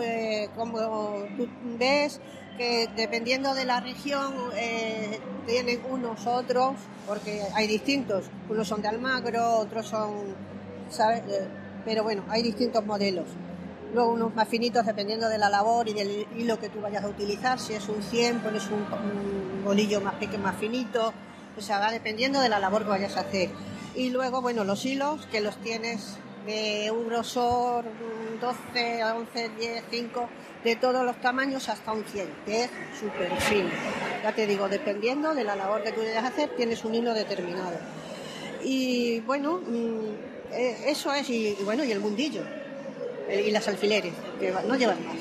eh, 0.01 0.47
como 0.55 0.79
tú 1.35 1.47
ves, 1.77 2.19
que 2.57 2.87
dependiendo 2.95 3.53
de 3.53 3.65
la 3.65 3.81
región 3.81 4.33
eh, 4.57 5.19
tienen 5.45 5.81
unos 5.89 6.25
otros, 6.25 6.79
porque 7.05 7.41
hay 7.55 7.67
distintos. 7.67 8.31
Unos 8.47 8.65
son 8.67 8.81
de 8.81 8.87
Almagro, 8.87 9.57
otros 9.59 9.87
son, 9.87 10.33
¿sabes? 10.89 11.21
Eh, 11.27 11.49
pero 11.83 12.03
bueno, 12.03 12.23
hay 12.29 12.41
distintos 12.41 12.85
modelos. 12.85 13.27
Luego 13.95 14.11
unos 14.11 14.35
más 14.35 14.49
finitos 14.49 14.85
dependiendo 14.85 15.29
de 15.29 15.37
la 15.37 15.49
labor 15.49 15.87
y 15.87 15.93
del 15.93 16.27
hilo 16.35 16.59
que 16.59 16.67
tú 16.67 16.81
vayas 16.81 17.05
a 17.05 17.07
utilizar. 17.07 17.57
Si 17.57 17.73
es 17.73 17.87
un 17.87 18.03
100, 18.03 18.41
pones 18.41 18.65
un, 18.65 18.81
un 18.81 19.63
bolillo 19.63 20.01
más 20.01 20.15
pequeño, 20.15 20.43
más 20.43 20.57
finito. 20.57 21.13
O 21.57 21.61
sea, 21.61 21.89
dependiendo 21.89 22.41
de 22.41 22.49
la 22.49 22.59
labor 22.59 22.83
que 22.83 22.89
vayas 22.89 23.15
a 23.15 23.21
hacer. 23.21 23.51
Y 23.95 24.09
luego, 24.09 24.41
bueno, 24.41 24.65
los 24.65 24.85
hilos 24.85 25.25
que 25.27 25.39
los 25.39 25.55
tienes 25.61 26.17
de 26.45 26.91
un 26.91 27.07
grosor 27.07 27.85
mm, 27.85 28.41
12, 28.41 29.03
11, 29.05 29.49
10, 29.57 29.83
5, 29.89 30.29
de 30.65 30.75
todos 30.75 31.05
los 31.05 31.15
tamaños 31.21 31.69
hasta 31.69 31.93
un 31.93 32.03
100, 32.03 32.29
que 32.45 32.63
es 32.65 32.69
súper 32.99 33.33
fino. 33.37 33.69
Ya 34.23 34.35
te 34.35 34.45
digo, 34.45 34.67
dependiendo 34.67 35.33
de 35.33 35.45
la 35.45 35.55
labor 35.55 35.83
que 35.83 35.93
tú 35.93 36.01
vayas 36.01 36.25
a 36.25 36.27
hacer, 36.27 36.49
tienes 36.57 36.83
un 36.83 36.95
hilo 36.95 37.13
determinado. 37.13 37.77
Y 38.61 39.21
bueno, 39.21 39.61
mm, 39.65 40.51
eh, 40.51 40.77
eso 40.87 41.13
es, 41.13 41.29
y, 41.29 41.55
bueno, 41.63 41.85
y 41.85 41.93
el 41.93 42.01
mundillo, 42.01 42.41
y 43.29 43.51
las 43.51 43.67
alfileres, 43.67 44.13
que 44.39 44.53
no 44.67 44.75
llevan 44.75 45.05
más. 45.05 45.17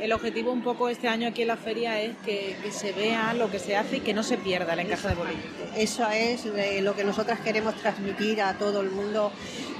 El 0.00 0.12
objetivo 0.12 0.52
un 0.52 0.62
poco 0.62 0.88
este 0.88 1.08
año 1.08 1.28
aquí 1.28 1.42
en 1.42 1.48
la 1.48 1.56
feria 1.56 2.00
es 2.00 2.16
que, 2.24 2.56
que 2.62 2.70
se 2.70 2.92
vea 2.92 3.34
lo 3.34 3.50
que 3.50 3.58
se 3.58 3.76
hace 3.76 3.98
y 3.98 4.00
que 4.00 4.14
no 4.14 4.22
se 4.22 4.36
pierda 4.36 4.74
el 4.74 4.80
encaje 4.80 5.08
de 5.08 5.14
bolillo. 5.14 5.38
Eso 5.76 6.08
es 6.10 6.44
eh, 6.46 6.80
lo 6.82 6.94
que 6.94 7.04
nosotras 7.04 7.40
queremos 7.40 7.74
transmitir 7.76 8.42
a 8.42 8.54
todo 8.54 8.80
el 8.80 8.90
mundo 8.90 9.32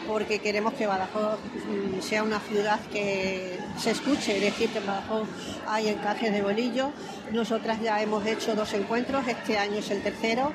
porque 0.06 0.38
queremos 0.38 0.74
que 0.74 0.86
Badajoz 0.86 1.38
mm, 1.38 2.00
sea 2.00 2.22
una 2.22 2.40
ciudad 2.40 2.78
que 2.92 3.58
se 3.78 3.90
escuche, 3.90 4.38
decir 4.40 4.70
que 4.70 4.78
en 4.78 4.86
Badajoz 4.86 5.28
hay 5.66 5.88
encajes 5.88 6.32
de 6.32 6.42
bolillo. 6.42 6.90
Nosotras 7.32 7.80
ya 7.82 8.00
hemos 8.00 8.24
hecho 8.26 8.54
dos 8.54 8.72
encuentros, 8.74 9.26
este 9.26 9.58
año 9.58 9.78
es 9.78 9.90
el 9.90 10.02
tercero, 10.02 10.52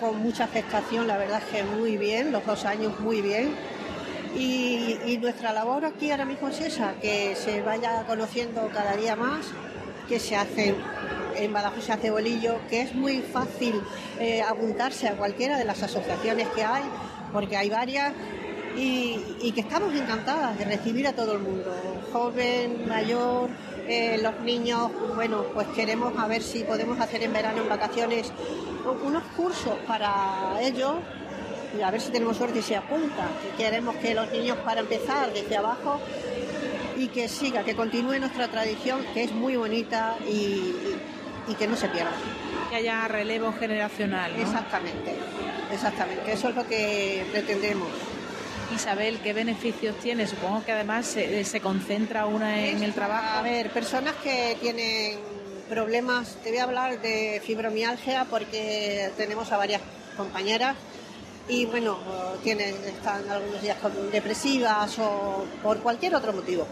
con 0.00 0.22
mucha 0.22 0.44
aceptación, 0.44 1.06
la 1.06 1.16
verdad 1.16 1.42
es 1.46 1.56
que 1.56 1.62
muy 1.62 1.96
bien, 1.96 2.32
los 2.32 2.44
dos 2.44 2.64
años 2.64 2.98
muy 3.00 3.22
bien. 3.22 3.54
Y, 4.36 5.18
nuestra 5.20 5.52
labor 5.52 5.84
aquí 5.84 6.10
ahora 6.10 6.24
mismo 6.24 6.48
es 6.48 6.60
esa, 6.60 6.94
que 6.94 7.36
se 7.36 7.62
vaya 7.62 8.04
conociendo 8.06 8.70
cada 8.72 8.96
día 8.96 9.16
más, 9.16 9.46
que 10.08 10.18
se 10.18 10.36
hacen 10.36 10.76
en 11.36 11.52
Badajoz 11.52 11.84
se 11.84 11.92
hace 11.92 12.10
bolillo, 12.10 12.58
que 12.68 12.82
es 12.82 12.94
muy 12.94 13.20
fácil 13.20 13.80
eh, 14.18 14.42
apuntarse 14.42 15.08
a 15.08 15.16
cualquiera 15.16 15.58
de 15.58 15.64
las 15.64 15.82
asociaciones 15.82 16.48
que 16.48 16.64
hay, 16.64 16.82
porque 17.32 17.56
hay 17.56 17.70
varias, 17.70 18.12
y, 18.76 19.52
que 19.52 19.60
estamos 19.60 19.94
encantadas 19.94 20.58
de 20.58 20.64
recibir 20.64 21.06
a 21.06 21.12
todo 21.12 21.32
el 21.32 21.40
mundo, 21.40 21.74
joven, 22.12 22.88
mayor, 22.88 23.50
eh, 23.88 24.18
los 24.22 24.40
niños, 24.40 24.90
bueno, 25.14 25.44
pues 25.54 25.66
queremos 25.68 26.16
a 26.16 26.26
ver 26.26 26.42
si 26.42 26.62
podemos 26.62 27.00
hacer 27.00 27.22
en 27.22 27.32
verano, 27.32 27.62
en 27.62 27.68
vacaciones, 27.68 28.32
unos 29.04 29.22
cursos 29.36 29.76
para 29.86 30.60
ellos 30.60 30.96
a 31.82 31.90
ver 31.90 32.00
si 32.00 32.10
tenemos 32.10 32.36
suerte 32.36 32.58
y 32.58 32.62
se 32.62 32.76
apunta. 32.76 33.28
Que 33.56 33.64
queremos 33.64 33.96
que 33.96 34.14
los 34.14 34.30
niños 34.32 34.58
para 34.58 34.80
empezar 34.80 35.32
desde 35.32 35.56
abajo 35.56 36.00
y 36.96 37.08
que 37.08 37.28
siga, 37.28 37.62
que 37.64 37.74
continúe 37.74 38.18
nuestra 38.18 38.48
tradición, 38.48 39.04
que 39.14 39.24
es 39.24 39.32
muy 39.32 39.56
bonita 39.56 40.16
y, 40.26 40.30
y- 40.30 41.00
y 41.48 41.54
que 41.54 41.66
no 41.66 41.76
se 41.76 41.88
pierda. 41.88 42.12
Que 42.68 42.76
haya 42.76 43.08
relevo 43.08 43.52
generacional. 43.58 44.32
¿no? 44.36 44.42
Exactamente, 44.42 45.14
exactamente. 45.72 46.32
Eso 46.32 46.48
es 46.50 46.54
lo 46.54 46.66
que 46.66 47.24
pretendemos. 47.32 47.88
Isabel, 48.74 49.18
¿qué 49.20 49.32
beneficios 49.32 49.96
tiene? 49.96 50.26
Supongo 50.28 50.64
que 50.64 50.70
además 50.72 51.06
se, 51.06 51.42
se 51.44 51.60
concentra 51.60 52.26
una 52.26 52.60
en 52.64 52.82
el 52.84 52.92
trabajo. 52.92 53.38
A 53.38 53.42
ver, 53.42 53.70
personas 53.70 54.14
que 54.22 54.56
tienen 54.60 55.18
problemas, 55.68 56.36
te 56.44 56.50
voy 56.50 56.58
a 56.58 56.64
hablar 56.64 57.00
de 57.00 57.42
fibromialgia 57.44 58.26
porque 58.30 59.10
tenemos 59.16 59.50
a 59.50 59.56
varias 59.56 59.80
compañeras 60.16 60.76
y 61.50 61.66
bueno, 61.66 61.98
tienen, 62.44 62.76
están 62.86 63.28
algunos 63.28 63.60
días 63.60 63.76
con 63.78 64.10
depresivas 64.10 64.96
o 65.00 65.44
por 65.62 65.80
cualquier 65.80 66.14
otro 66.14 66.32
motivo. 66.32 66.66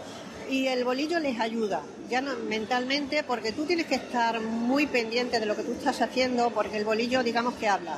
Y 0.49 0.67
el 0.67 0.83
bolillo 0.83 1.19
les 1.19 1.39
ayuda, 1.39 1.81
ya 2.09 2.21
no, 2.21 2.35
mentalmente, 2.47 3.23
porque 3.23 3.51
tú 3.51 3.65
tienes 3.65 3.85
que 3.85 3.95
estar 3.95 4.39
muy 4.39 4.87
pendiente 4.87 5.39
de 5.39 5.45
lo 5.45 5.55
que 5.55 5.63
tú 5.63 5.73
estás 5.73 6.01
haciendo, 6.01 6.49
porque 6.51 6.77
el 6.77 6.85
bolillo, 6.85 7.21
digamos 7.23 7.55
que 7.55 7.67
habla. 7.67 7.97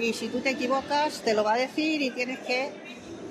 Y 0.00 0.14
si 0.14 0.28
tú 0.28 0.40
te 0.40 0.50
equivocas, 0.50 1.20
te 1.20 1.34
lo 1.34 1.44
va 1.44 1.52
a 1.52 1.58
decir 1.58 2.02
y 2.02 2.10
tienes 2.10 2.40
que 2.40 2.70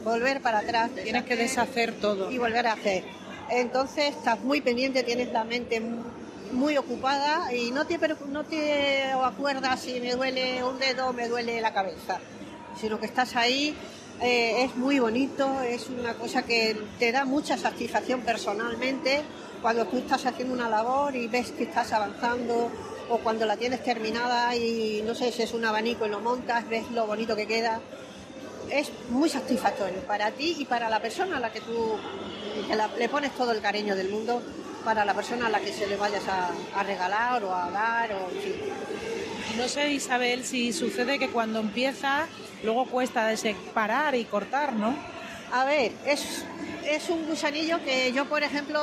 volver 0.03 0.39
para 0.41 0.59
atrás. 0.59 0.91
Tienes 1.03 1.23
que 1.23 1.35
deshacer 1.35 1.93
todo. 1.93 2.31
Y 2.31 2.37
volver 2.37 2.67
a 2.67 2.73
hacer. 2.73 3.03
Entonces 3.49 4.11
estás 4.11 4.39
muy 4.39 4.61
pendiente, 4.61 5.03
tienes 5.03 5.33
la 5.33 5.43
mente 5.43 5.81
muy 6.53 6.77
ocupada 6.77 7.53
y 7.53 7.71
no 7.71 7.85
te, 7.85 7.99
no 8.29 8.43
te 8.45 9.03
acuerdas 9.11 9.81
si 9.81 9.99
me 9.99 10.13
duele 10.13 10.63
un 10.63 10.79
dedo 10.79 11.07
o 11.07 11.13
me 11.13 11.27
duele 11.27 11.59
la 11.59 11.73
cabeza, 11.73 12.19
sino 12.79 12.99
que 12.99 13.05
estás 13.05 13.35
ahí. 13.35 13.75
eh, 14.21 14.63
es 14.63 14.75
muy 14.75 14.99
bonito, 14.99 15.61
es 15.61 15.89
una 15.89 16.13
cosa 16.13 16.43
que 16.43 16.77
te 16.99 17.11
da 17.11 17.25
mucha 17.25 17.57
satisfacción 17.57 18.21
personalmente 18.21 19.21
cuando 19.61 19.85
tú 19.87 19.97
estás 19.97 20.25
haciendo 20.25 20.53
una 20.53 20.69
labor 20.69 21.15
y 21.15 21.27
ves 21.27 21.51
que 21.51 21.63
estás 21.63 21.91
avanzando 21.93 22.69
o 23.09 23.17
cuando 23.19 23.45
la 23.45 23.57
tienes 23.57 23.83
terminada 23.83 24.55
y 24.55 25.01
no 25.05 25.15
sé 25.15 25.31
si 25.31 25.41
es 25.41 25.53
un 25.53 25.65
abanico 25.65 26.05
y 26.05 26.09
lo 26.09 26.19
montas, 26.19 26.67
ves 26.69 26.89
lo 26.91 27.07
bonito 27.07 27.35
que 27.35 27.47
queda 27.47 27.81
es 28.69 28.91
muy 29.09 29.29
satisfactorio 29.29 29.99
para 30.01 30.31
ti 30.31 30.55
y 30.59 30.65
para 30.65 30.89
la 30.89 30.99
persona 30.99 31.37
a 31.37 31.39
la 31.39 31.51
que 31.51 31.61
tú 31.61 31.97
le 32.97 33.09
pones 33.09 33.31
todo 33.35 33.51
el 33.51 33.61
cariño 33.61 33.95
del 33.95 34.09
mundo, 34.09 34.41
para 34.83 35.05
la 35.05 35.13
persona 35.13 35.47
a 35.47 35.49
la 35.49 35.59
que 35.59 35.71
se 35.71 35.87
le 35.87 35.95
vayas 35.95 36.23
a, 36.27 36.83
regalar 36.83 37.43
o 37.43 37.53
a 37.53 37.69
dar, 37.69 38.11
o. 38.13 38.29
Y 39.53 39.57
no 39.57 39.67
sé, 39.67 39.91
Isabel, 39.91 40.43
si 40.43 40.73
sucede 40.73 41.19
que 41.19 41.29
cuando 41.29 41.59
empieza, 41.59 42.27
luego 42.63 42.85
cuesta 42.85 43.27
de 43.27 43.37
separar 43.37 44.15
y 44.15 44.25
cortar, 44.25 44.73
¿no? 44.73 44.95
A 45.51 45.65
ver, 45.65 45.91
es, 46.05 46.43
es 46.85 47.09
un 47.09 47.27
gusanillo 47.27 47.83
que 47.83 48.11
yo, 48.11 48.25
por 48.25 48.43
ejemplo, 48.43 48.79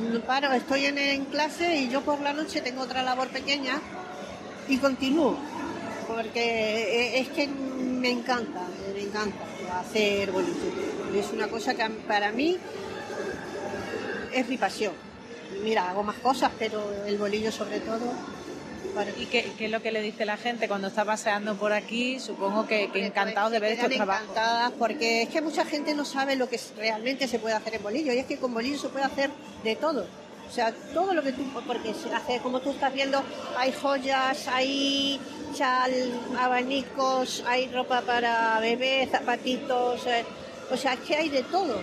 mm, 0.00 0.54
estoy 0.54 0.86
en, 0.86 1.24
clase 1.26 1.76
y 1.76 1.88
yo 1.88 2.02
por 2.02 2.20
la 2.20 2.32
noche 2.32 2.60
tengo 2.60 2.82
otra 2.82 3.02
labor 3.02 3.28
pequeña 3.28 3.80
y 4.68 4.76
continúo, 4.78 5.38
porque 6.06 6.40
eh, 6.40 7.20
es 7.20 7.28
que 7.28 7.46
me 7.46 8.10
encanta, 8.10 8.60
me 8.94 9.02
encanta 9.02 9.38
hacer 9.80 10.30
bolillo. 10.30 10.54
Es 11.14 11.32
una 11.32 11.48
cosa 11.48 11.74
que 11.74 11.88
para 12.06 12.30
mí 12.30 12.58
es 14.32 14.48
mi 14.48 14.58
pasión. 14.58 14.92
Mira, 15.62 15.88
hago 15.88 16.02
más 16.02 16.16
cosas, 16.16 16.50
pero 16.58 16.92
el 17.06 17.16
bolillo 17.16 17.50
sobre 17.50 17.80
todo 17.80 18.12
¿Y 19.18 19.26
qué, 19.26 19.52
es 19.58 19.70
lo 19.70 19.80
que 19.80 19.92
le 19.92 20.00
dice 20.00 20.24
la 20.24 20.36
gente 20.36 20.68
cuando 20.68 20.88
está 20.88 21.04
paseando 21.04 21.56
por 21.56 21.72
aquí? 21.72 22.18
Supongo 22.18 22.66
que, 22.66 22.90
que 22.90 23.04
encantados 23.06 23.52
de 23.52 23.60
ver 23.60 23.72
estos 23.72 23.90
trabajos. 23.90 24.30
Encantadas 24.30 24.72
porque 24.78 25.22
es 25.22 25.28
que 25.28 25.40
mucha 25.40 25.64
gente 25.64 25.94
no 25.94 26.04
sabe 26.04 26.36
lo 26.36 26.48
que 26.48 26.60
realmente 26.76 27.28
se 27.28 27.38
puede 27.38 27.54
hacer 27.54 27.74
en 27.74 27.82
bolillo 27.82 28.12
y 28.12 28.18
es 28.18 28.26
que 28.26 28.38
con 28.38 28.52
bolillo 28.52 28.78
se 28.78 28.88
puede 28.88 29.04
hacer 29.04 29.30
de 29.62 29.76
todo. 29.76 30.06
O 30.48 30.50
sea, 30.50 30.72
todo 30.94 31.12
lo 31.12 31.22
que 31.22 31.32
tú, 31.32 31.42
porque 31.66 31.92
se 31.92 32.12
hace, 32.12 32.38
como 32.40 32.60
tú 32.60 32.70
estás 32.70 32.92
viendo, 32.92 33.22
hay 33.56 33.70
joyas, 33.72 34.48
hay 34.48 35.20
chal, 35.54 35.92
abanicos, 36.38 37.44
hay 37.46 37.68
ropa 37.68 38.00
para 38.00 38.58
bebés, 38.58 39.10
zapatitos, 39.10 40.06
eh, 40.06 40.24
o 40.70 40.76
sea, 40.76 40.96
que 40.96 41.16
hay 41.16 41.28
de 41.28 41.42
todo. 41.42 41.82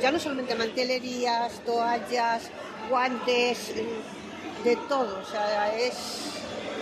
Ya 0.00 0.12
no 0.12 0.20
solamente 0.20 0.54
mantelerías, 0.54 1.60
toallas, 1.64 2.50
guantes, 2.88 3.72
de 4.64 4.76
todo. 4.88 5.20
O 5.20 5.30
sea, 5.30 5.76
es, 5.76 5.94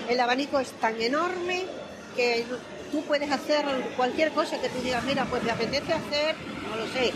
el 0.09 0.21
abanico 0.21 0.61
es 0.61 0.71
tan 0.73 1.01
enorme 1.01 1.65
que 2.15 2.45
tú 2.91 3.03
puedes 3.05 3.31
hacer 3.31 3.65
cualquier 3.97 4.33
cosa 4.33 4.61
que 4.61 4.69
tú 4.69 4.81
digas, 4.83 5.05
mira, 5.05 5.25
pues 5.27 5.43
me 5.43 5.51
apetece 5.51 5.93
hacer, 5.93 6.35
no 6.71 6.77
lo 6.77 6.87
sé, 6.93 7.13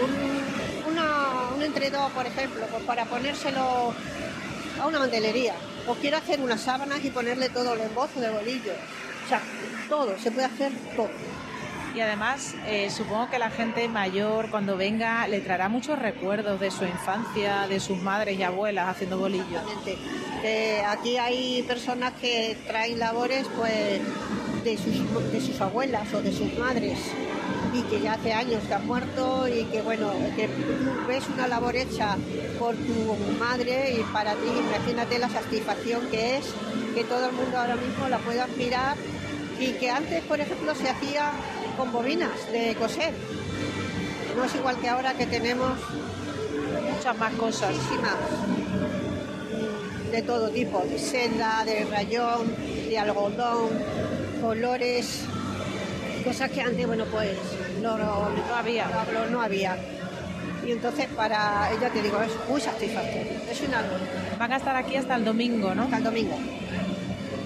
un, 0.00 0.92
una, 0.92 1.48
un 1.54 2.10
por 2.12 2.26
ejemplo, 2.26 2.66
pues 2.70 2.82
para 2.84 3.04
ponérselo 3.06 3.94
a 4.80 4.86
una 4.86 4.98
mantelería. 4.98 5.54
O 5.86 5.94
quiero 5.94 6.16
hacer 6.16 6.40
unas 6.40 6.60
sábanas 6.60 7.04
y 7.04 7.10
ponerle 7.10 7.48
todo 7.48 7.74
el 7.74 7.80
embozo 7.80 8.20
de 8.20 8.30
bolillo. 8.30 8.72
O 9.24 9.28
sea, 9.28 9.40
todo, 9.88 10.18
se 10.18 10.30
puede 10.30 10.46
hacer 10.46 10.72
todo. 10.96 11.10
Y 11.94 12.00
además, 12.00 12.54
eh, 12.66 12.90
supongo 12.90 13.28
que 13.28 13.38
la 13.38 13.50
gente 13.50 13.86
mayor, 13.88 14.50
cuando 14.50 14.76
venga, 14.76 15.28
le 15.28 15.40
traerá 15.40 15.68
muchos 15.68 15.98
recuerdos 15.98 16.58
de 16.58 16.70
su 16.70 16.84
infancia, 16.84 17.66
de 17.68 17.80
sus 17.80 17.98
madres 17.98 18.38
y 18.38 18.42
abuelas 18.42 18.88
haciendo 18.88 19.18
bolillos. 19.18 19.62
aquí 20.88 21.18
hay 21.18 21.62
personas 21.62 22.12
que 22.14 22.56
traen 22.66 22.98
labores 22.98 23.46
pues, 23.56 24.00
de, 24.64 24.78
sus, 24.78 25.32
de 25.32 25.40
sus 25.40 25.60
abuelas 25.60 26.12
o 26.14 26.22
de 26.22 26.32
sus 26.32 26.56
madres 26.58 26.98
y 27.74 27.82
que 27.82 28.00
ya 28.00 28.14
hace 28.14 28.32
años 28.32 28.62
que 28.66 28.74
han 28.74 28.86
muerto 28.86 29.48
y 29.48 29.64
que 29.64 29.82
bueno, 29.82 30.12
que 30.36 30.48
ves 31.08 31.24
una 31.28 31.48
labor 31.48 31.76
hecha 31.76 32.16
por 32.58 32.74
tu 32.76 33.16
madre 33.38 33.94
y 33.98 34.02
para 34.12 34.32
ti, 34.32 34.48
imagínate 34.48 35.18
la 35.18 35.28
satisfacción 35.28 36.06
que 36.10 36.36
es 36.36 36.46
que 36.94 37.04
todo 37.04 37.26
el 37.26 37.32
mundo 37.32 37.58
ahora 37.58 37.76
mismo 37.76 38.08
la 38.08 38.18
pueda 38.18 38.46
mirar 38.58 38.96
y 39.58 39.72
que 39.72 39.90
antes, 39.90 40.22
por 40.24 40.40
ejemplo, 40.40 40.74
se 40.74 40.88
hacía 40.88 41.32
con 41.76 41.92
bobinas 41.92 42.50
de 42.50 42.74
coser. 42.74 43.12
No 44.36 44.44
es 44.44 44.54
igual 44.54 44.76
que 44.78 44.88
ahora 44.88 45.14
que 45.14 45.26
tenemos 45.26 45.78
muchas 46.94 47.18
más 47.18 47.32
cosas. 47.34 47.74
De 50.10 50.22
todo 50.22 50.50
tipo, 50.50 50.80
de 50.80 50.98
seda, 50.98 51.64
de 51.64 51.84
rayón, 51.84 52.54
de 52.88 52.98
algodón, 52.98 53.70
colores, 54.42 55.24
cosas 56.24 56.50
que 56.50 56.60
antes, 56.60 56.86
bueno, 56.86 57.04
pues 57.06 57.30
no, 57.80 57.90
había. 58.54 58.88
No, 59.30 59.40
había. 59.40 59.76
Y 60.66 60.72
entonces 60.72 61.06
para 61.16 61.70
ella 61.72 61.88
te 61.90 62.02
digo, 62.02 62.20
es 62.22 62.32
muy 62.48 62.60
satisfactorio. 62.60 63.32
Es 63.50 63.60
una 63.62 63.82
Van 64.38 64.52
a 64.52 64.56
estar 64.56 64.76
aquí 64.76 64.96
hasta 64.96 65.16
el 65.16 65.24
domingo, 65.24 65.74
¿no? 65.74 65.84
Hasta 65.84 65.98
el 65.98 66.04
domingo. 66.04 66.36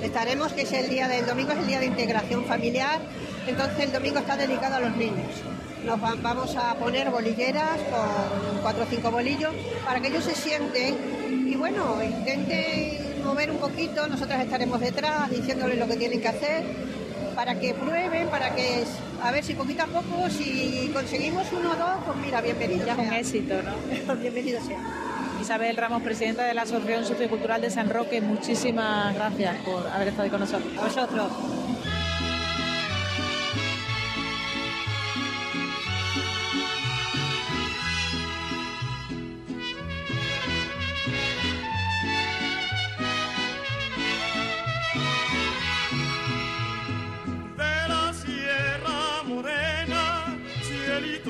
Estaremos, 0.03 0.53
que 0.53 0.63
es 0.63 0.73
el 0.73 0.89
día 0.89 1.09
del 1.09 1.25
domingo, 1.25 1.53
es 1.53 1.59
el 1.59 1.67
día 1.67 1.81
de 1.81 1.87
integración 1.87 2.45
familiar 2.45 3.01
entonces 3.47 3.79
el 3.81 3.93
domingo 3.93 4.19
está 4.19 4.37
dedicado 4.37 4.77
a 4.77 4.81
los 4.81 4.97
niños. 4.97 5.43
Nos 5.85 6.01
vamos 6.01 6.57
a 6.57 6.75
poner 6.75 7.11
bolilleras 7.11 7.79
con 7.91 8.61
cuatro 8.61 8.85
o 8.85 8.87
cinco 8.87 9.11
bolillos 9.11 9.55
para 9.85 10.01
que 10.01 10.09
ellos 10.09 10.25
se 10.25 10.35
sienten 10.35 11.47
y 11.47 11.55
bueno, 11.55 12.03
intenten 12.03 13.25
mover 13.25 13.51
un 13.51 13.59
poquito, 13.59 14.07
nosotras 14.09 14.41
estaremos 14.41 14.81
detrás 14.81 15.31
diciéndoles 15.31 15.79
lo 15.79 15.87
que 15.87 15.97
tienen 15.97 16.21
que 16.21 16.29
hacer 16.29 16.65
para 17.35 17.59
que 17.61 17.75
prueben, 17.75 18.29
para 18.29 18.55
que 18.55 18.85
a 19.23 19.31
ver 19.31 19.45
si 19.45 19.55
poquito 19.55 19.83
a 19.83 19.87
poco, 19.87 20.29
si 20.31 20.91
conseguimos 20.93 21.47
uno 21.53 21.73
o 21.73 21.77
dos, 21.77 22.05
pues 22.07 22.19
mira, 22.19 22.41
bienvenido. 22.41 22.87
Ya 22.87 22.95
es 22.95 22.99
un 22.99 23.13
éxito, 23.13 23.55
¿no? 23.63 24.17
bienvenido 24.21 24.61
sea. 24.65 24.79
Isabel 25.41 25.77
Ramos, 25.77 26.03
presidenta 26.03 26.45
de 26.45 26.55
la 26.55 26.63
Asociación 26.63 27.05
Sociocultural 27.05 27.61
de 27.61 27.71
San 27.71 27.91
Roque, 27.91 28.21
muchísimas 28.21 29.15
gracias 29.15 29.57
por 29.65 29.87
haber 29.87 30.09
estado 30.09 30.31
con 30.31 30.41
nosotros. 30.41 30.73
A 30.79 30.85
vosotros. 30.85 31.66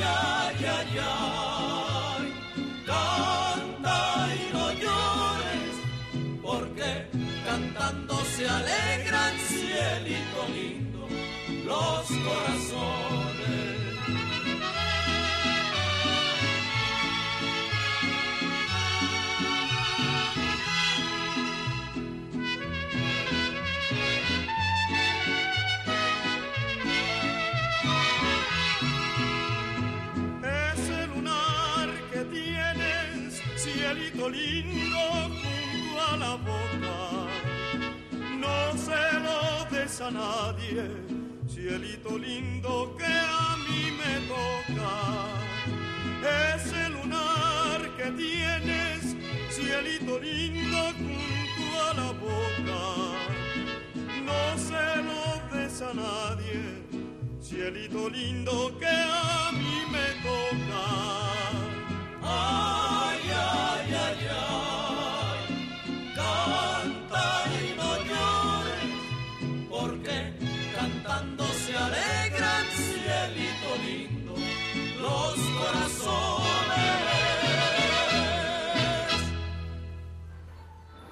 Ay, 0.00 0.64
ay, 0.64 0.98
ay, 0.98 1.47
a 40.00 40.10
nadie, 40.10 40.84
cielito 41.48 42.16
lindo 42.18 42.94
que 42.96 43.04
a 43.04 43.56
mí 43.64 43.90
me 43.98 44.14
toca. 44.28 44.92
Ese 46.54 46.88
lunar 46.90 47.80
que 47.96 48.10
tienes, 48.12 49.16
cielito 49.50 50.18
lindo 50.20 50.92
junto 50.98 51.64
a 51.82 51.94
la 51.94 52.12
boca. 52.12 52.80
No 54.24 54.58
se 54.58 55.02
lo 55.08 55.22
des 55.52 55.82
a 55.82 55.92
nadie, 55.94 56.84
cielito 57.40 58.08
lindo 58.08 58.76
que 58.78 58.86
a 58.86 59.50
mí 59.52 59.82
me 59.90 60.08
toca. 60.22 60.84
Ay, 62.22 63.20
ay, 63.30 63.94
ay, 63.94 64.28
ay, 64.30 64.77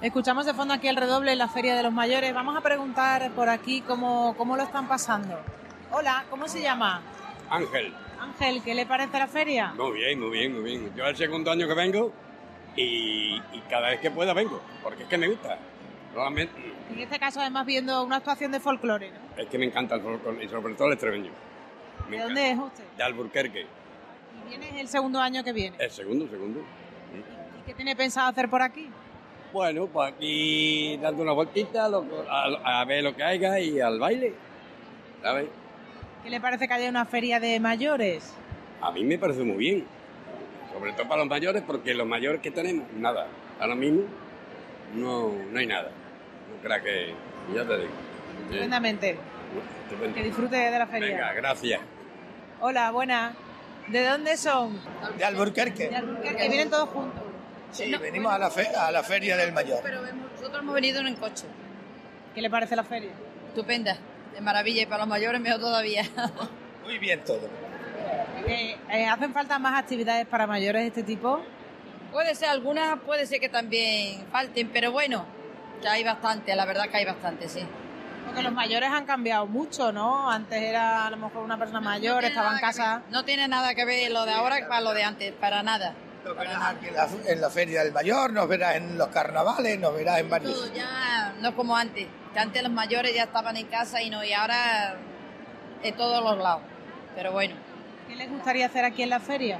Escuchamos 0.07 0.45
de 0.45 0.53
fondo 0.53 0.73
aquí 0.73 0.87
el 0.87 0.95
redoble 0.95 1.33
en 1.33 1.37
la 1.37 1.49
Feria 1.49 1.75
de 1.75 1.83
los 1.83 1.91
Mayores. 1.91 2.33
Vamos 2.33 2.55
a 2.55 2.61
preguntar 2.61 3.29
por 3.31 3.49
aquí 3.49 3.81
cómo, 3.81 4.35
cómo 4.37 4.55
lo 4.55 4.63
están 4.63 4.87
pasando. 4.87 5.37
Hola, 5.91 6.23
¿cómo 6.29 6.47
se 6.47 6.61
llama? 6.61 7.01
Ángel. 7.49 7.93
Ángel, 8.17 8.63
¿qué 8.63 8.73
le 8.73 8.85
parece 8.85 9.19
la 9.19 9.27
feria? 9.27 9.73
Muy 9.73 9.97
bien, 9.99 10.17
muy 10.17 10.29
bien, 10.29 10.53
muy 10.53 10.63
bien. 10.63 10.95
Yo 10.95 11.03
es 11.03 11.09
el 11.09 11.17
segundo 11.17 11.51
año 11.51 11.67
que 11.67 11.73
vengo 11.73 12.13
y, 12.77 13.41
cada 13.69 13.89
vez 13.89 13.99
que 13.99 14.09
pueda 14.09 14.31
vengo, 14.31 14.61
porque 14.81 15.03
es 15.03 15.09
que 15.09 15.17
me 15.17 15.27
gusta. 15.27 15.57
En 16.15 16.99
este 16.99 17.19
caso, 17.19 17.41
además, 17.41 17.65
viendo 17.65 18.01
una 18.05 18.15
actuación 18.15 18.53
de 18.53 18.61
folclore, 18.61 19.11
¿no? 19.11 19.19
Es 19.35 19.49
que 19.49 19.57
me 19.57 19.65
encanta 19.65 19.95
el 19.95 20.01
folclore 20.03 20.45
y 20.45 20.47
sobre 20.47 20.73
todo 20.75 20.87
el 20.87 20.93
extremeño. 20.93 21.31
Me 22.09 22.11
¿De 22.11 22.23
encanta. 22.23 22.41
dónde 22.41 22.51
es 22.51 22.59
usted? 22.59 22.83
De 22.95 23.03
Alburquerque. 23.03 23.67
Y 24.45 24.49
viene 24.57 24.79
el 24.79 24.87
segundo 24.87 25.19
año 25.19 25.43
que 25.43 25.51
viene. 25.51 25.75
El 25.77 25.91
segundo, 25.91 26.29
segundo. 26.29 26.61
¿Y 27.59 27.65
qué 27.65 27.73
tiene 27.73 27.93
pensado 27.93 28.29
hacer 28.29 28.49
por 28.49 28.61
aquí? 28.61 28.89
Bueno, 29.53 29.87
pues 29.87 30.13
aquí 30.13 30.97
dando 31.01 31.23
una 31.23 31.31
vueltita 31.31 31.87
lo- 31.89 32.05
a, 32.29 32.81
a 32.81 32.85
ver 32.85 33.03
lo 33.03 33.15
que 33.15 33.23
haya 33.23 33.59
y 33.59 33.79
al 33.79 33.99
baile. 33.99 34.33
¿Sabes? 35.21 35.47
¿Qué 36.23 36.29
le 36.29 36.39
parece 36.41 36.67
que 36.67 36.73
haya 36.73 36.89
una 36.89 37.05
feria 37.05 37.39
de 37.39 37.59
mayores? 37.59 38.33
A 38.81 38.91
mí 38.91 39.03
me 39.03 39.17
parece 39.17 39.43
muy 39.43 39.57
bien. 39.57 39.85
Sobre 40.73 40.91
todo 40.93 41.07
para 41.07 41.19
los 41.21 41.29
mayores, 41.29 41.63
porque 41.65 41.93
los 41.93 42.05
mayores 42.05 42.41
que 42.41 42.51
tenemos, 42.51 42.85
nada. 42.97 43.27
Ahora 43.59 43.73
mismo 43.75 44.03
no, 44.95 45.31
no 45.51 45.59
hay 45.59 45.65
nada. 45.65 45.89
No 45.89 46.61
creas 46.61 46.81
que. 46.83 47.13
Ya 47.55 47.65
te 47.65 47.77
digo. 47.77 47.89
Estupendamente. 48.49 49.17
Estupendo. 49.85 50.15
Que 50.15 50.23
disfrute 50.23 50.55
de 50.57 50.77
la 50.77 50.87
feria. 50.87 51.07
Venga, 51.07 51.33
gracias. 51.33 51.81
Hola, 52.59 52.91
buena. 52.91 53.33
¿De 53.87 54.05
dónde 54.05 54.35
son? 54.37 54.77
De 55.17 55.23
Alburquerque. 55.23 55.87
De 55.87 55.95
Alburquerque. 55.95 56.47
Vienen 56.49 56.69
todos 56.69 56.89
juntos. 56.89 57.23
Sí, 57.71 57.93
venimos 58.01 58.33
a 58.33 58.37
la, 58.39 58.49
fe- 58.49 58.75
a 58.75 58.91
la 58.91 59.03
feria 59.03 59.37
del 59.37 59.51
mayor. 59.53 59.79
Pero 59.83 60.01
nosotros 60.01 60.61
hemos 60.61 60.73
venido 60.73 60.99
en 61.05 61.15
coche. 61.15 61.45
¿Qué 62.33 62.41
le 62.41 62.49
parece 62.49 62.75
la 62.75 62.83
feria? 62.83 63.11
Estupenda, 63.49 63.97
de 64.33 64.41
maravilla 64.41 64.81
y 64.83 64.85
para 64.85 64.99
los 64.99 65.07
mayores 65.07 65.41
mejor 65.41 65.59
todavía. 65.59 66.03
Muy 66.83 66.97
bien 66.99 67.23
todo. 67.23 67.49
Eh, 68.47 68.77
eh, 68.91 69.07
¿Hacen 69.07 69.33
falta 69.33 69.59
más 69.59 69.77
actividades 69.79 70.25
para 70.27 70.47
mayores 70.47 70.81
de 70.83 70.87
este 70.87 71.03
tipo? 71.03 71.41
puede 72.11 72.33
ser 72.35 72.49
algunas, 72.49 72.99
puede 73.01 73.25
ser 73.27 73.39
que 73.39 73.49
también 73.49 74.25
falten, 74.31 74.69
pero 74.69 74.91
bueno, 74.91 75.25
que 75.81 75.87
hay 75.89 76.03
bastante, 76.05 76.55
la 76.55 76.65
verdad 76.65 76.87
que 76.89 76.97
hay 76.97 77.05
bastante, 77.05 77.49
sí. 77.49 77.59
Porque 78.25 78.41
los 78.41 78.53
mayores 78.53 78.89
han 78.89 79.05
cambiado 79.05 79.45
mucho, 79.45 79.91
¿no? 79.91 80.31
Antes 80.31 80.59
era 80.61 81.05
a 81.05 81.09
lo 81.11 81.17
mejor 81.17 81.43
una 81.43 81.57
persona 81.59 81.81
mayor, 81.81 82.23
estaba 82.23 82.53
en 82.53 82.59
casa. 82.59 83.01
No 83.11 83.23
tiene 83.25 83.47
nada 83.49 83.75
que 83.75 83.83
ver 83.85 84.09
lo 84.11 84.25
de 84.25 84.31
ahora 84.31 84.67
para 84.67 84.81
lo 84.81 84.93
de 84.93 85.03
antes, 85.03 85.33
para 85.33 85.61
nada. 85.63 85.93
Nos 86.27 86.37
verás 86.37 86.75
aquí 86.75 86.87
en 86.87 86.93
la, 86.93 87.07
en 87.25 87.41
la 87.41 87.49
feria 87.49 87.83
del 87.83 87.93
mayor, 87.93 88.33
nos 88.33 88.47
verás 88.47 88.75
en 88.75 88.97
los 88.97 89.07
carnavales, 89.07 89.79
nos 89.79 89.93
verás 89.95 90.19
en 90.19 90.29
varios. 90.29 90.53
Todo 90.53 90.73
ya 90.73 91.33
no 91.39 91.55
como 91.55 91.75
antes, 91.75 92.07
que 92.33 92.39
antes 92.39 92.63
los 92.63 92.71
mayores 92.71 93.15
ya 93.15 93.23
estaban 93.23 93.55
en 93.55 93.67
casa 93.67 94.01
y 94.01 94.09
no, 94.09 94.23
y 94.23 94.33
ahora 94.33 94.97
en 95.83 95.95
todos 95.95 96.21
los 96.21 96.37
lados. 96.37 96.63
Pero 97.15 97.31
bueno. 97.31 97.55
¿Qué 98.07 98.15
les 98.15 98.29
gustaría 98.29 98.65
hacer 98.65 98.83
aquí 98.83 99.03
en 99.03 99.09
la 99.09 99.19
feria? 99.19 99.59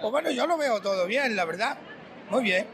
Pues 0.00 0.12
bueno, 0.12 0.30
yo 0.30 0.46
lo 0.46 0.56
veo 0.58 0.80
todo 0.80 1.06
bien, 1.06 1.34
la 1.34 1.44
verdad. 1.44 1.78
Muy 2.30 2.42
bien. 2.42 2.66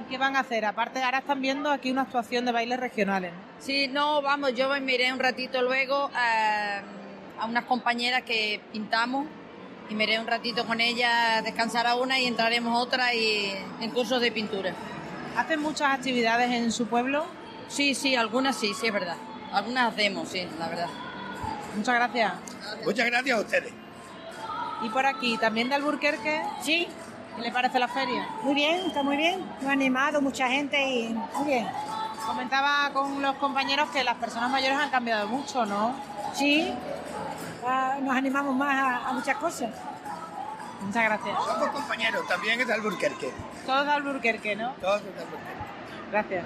¿Y 0.00 0.10
qué 0.10 0.16
van 0.16 0.36
a 0.36 0.40
hacer? 0.40 0.64
Aparte, 0.64 1.02
ahora 1.02 1.18
están 1.18 1.40
viendo 1.40 1.70
aquí 1.70 1.90
una 1.90 2.02
actuación 2.02 2.44
de 2.44 2.52
bailes 2.52 2.78
regionales. 2.78 3.32
Sí, 3.58 3.88
no, 3.88 4.22
vamos, 4.22 4.54
yo 4.54 4.68
me 4.68 4.80
miré 4.80 5.12
un 5.12 5.18
ratito 5.18 5.60
luego 5.60 6.10
a, 6.14 6.82
a 7.38 7.46
unas 7.46 7.64
compañeras 7.64 8.22
que 8.22 8.60
pintamos 8.72 9.26
y 9.88 9.94
me 9.94 10.04
iré 10.04 10.18
un 10.18 10.26
ratito 10.26 10.66
con 10.66 10.80
ellas, 10.80 11.42
descansar 11.44 11.86
a 11.86 11.96
una 11.96 12.18
y 12.18 12.26
entraremos 12.26 12.80
otra 12.80 13.14
y 13.14 13.52
en 13.80 13.90
cursos 13.90 14.20
de 14.20 14.32
pintura. 14.32 14.72
¿Hacen 15.36 15.60
muchas 15.60 15.92
actividades 15.92 16.50
en 16.50 16.72
su 16.72 16.86
pueblo? 16.86 17.24
Sí, 17.68 17.94
sí, 17.94 18.16
algunas 18.16 18.56
sí, 18.56 18.72
sí, 18.78 18.86
es 18.86 18.92
verdad. 18.92 19.16
Algunas 19.52 19.92
hacemos, 19.92 20.28
sí, 20.28 20.46
la 20.58 20.68
verdad. 20.68 20.88
Muchas 21.76 21.94
gracias. 21.94 22.32
Muchas 22.84 23.06
gracias 23.06 23.38
a 23.38 23.40
ustedes. 23.40 23.72
¿Y 24.82 24.88
por 24.90 25.06
aquí, 25.06 25.38
también 25.38 25.68
de 25.68 25.76
Alburquerque? 25.76 26.42
Sí. 26.62 26.88
¿Qué 27.36 27.42
le 27.42 27.50
parece 27.50 27.78
la 27.78 27.88
feria? 27.88 28.28
Muy 28.42 28.54
bien, 28.54 28.86
está 28.86 29.02
muy 29.02 29.16
bien. 29.16 29.40
Muy 29.62 29.72
animado, 29.72 30.20
mucha 30.20 30.48
gente 30.48 30.78
y 30.86 31.08
muy 31.34 31.46
bien. 31.46 31.66
Comentaba 32.26 32.90
con 32.92 33.22
los 33.22 33.36
compañeros 33.36 33.88
que 33.90 34.04
las 34.04 34.16
personas 34.16 34.50
mayores 34.50 34.76
han 34.76 34.90
cambiado 34.90 35.28
mucho, 35.28 35.64
¿no? 35.64 35.94
Sí, 36.34 36.72
nos 38.00 38.16
animamos 38.16 38.54
más 38.56 38.74
a, 38.74 39.08
a 39.08 39.12
muchas 39.12 39.36
cosas. 39.36 39.70
Muchas 40.80 41.04
gracias. 41.04 41.44
Somos 41.44 41.68
compañeros, 41.68 42.26
también 42.26 42.60
es 42.60 42.66
de 42.66 42.74
Alburquerque. 42.74 43.32
Todos 43.64 43.86
de 43.86 43.92
Alburquerque, 43.92 44.56
¿no? 44.56 44.72
Todos 44.80 45.02
de 45.02 45.10
Alburquerque. 45.10 45.62
Gracias. 46.10 46.44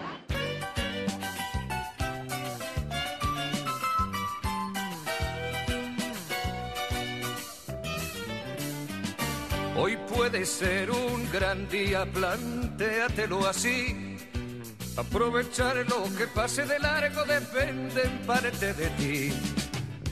Hoy 9.79 9.96
puede 10.09 10.46
ser 10.46 10.90
un 10.90 11.31
gran 11.31 11.68
día, 11.68 12.07
plantéatelo 12.07 13.46
así. 13.46 14.16
Aprovechar 14.96 15.76
lo 15.88 16.05
que 16.16 16.26
pase 16.26 16.64
de 16.64 16.79
largo 16.79 17.24
depende 17.24 18.02
en 18.02 18.26
parte 18.26 18.72
de 18.72 18.88
ti. 18.90 19.65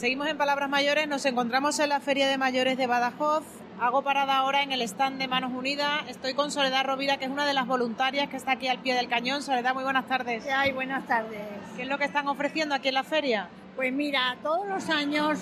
Seguimos 0.00 0.28
en 0.28 0.38
Palabras 0.38 0.70
Mayores, 0.70 1.06
nos 1.08 1.26
encontramos 1.26 1.78
en 1.78 1.90
la 1.90 2.00
Feria 2.00 2.26
de 2.26 2.38
Mayores 2.38 2.78
de 2.78 2.86
Badajoz. 2.86 3.44
Hago 3.78 4.00
parada 4.00 4.38
ahora 4.38 4.62
en 4.62 4.72
el 4.72 4.80
stand 4.80 5.18
de 5.18 5.28
Manos 5.28 5.52
Unidas. 5.52 6.04
Estoy 6.08 6.32
con 6.32 6.50
Soledad 6.50 6.86
Rovira, 6.86 7.18
que 7.18 7.26
es 7.26 7.30
una 7.30 7.44
de 7.44 7.52
las 7.52 7.66
voluntarias 7.66 8.30
que 8.30 8.38
está 8.38 8.52
aquí 8.52 8.66
al 8.66 8.78
pie 8.78 8.94
del 8.94 9.10
cañón. 9.10 9.42
Soledad, 9.42 9.74
muy 9.74 9.84
buenas 9.84 10.06
tardes. 10.06 10.46
Ay, 10.50 10.72
buenas 10.72 11.06
tardes. 11.06 11.42
¿Qué 11.76 11.82
es 11.82 11.88
lo 11.88 11.98
que 11.98 12.06
están 12.06 12.28
ofreciendo 12.28 12.74
aquí 12.74 12.88
en 12.88 12.94
la 12.94 13.04
feria? 13.04 13.50
Pues 13.76 13.92
mira, 13.92 14.38
todos 14.42 14.66
los 14.66 14.88
años 14.88 15.38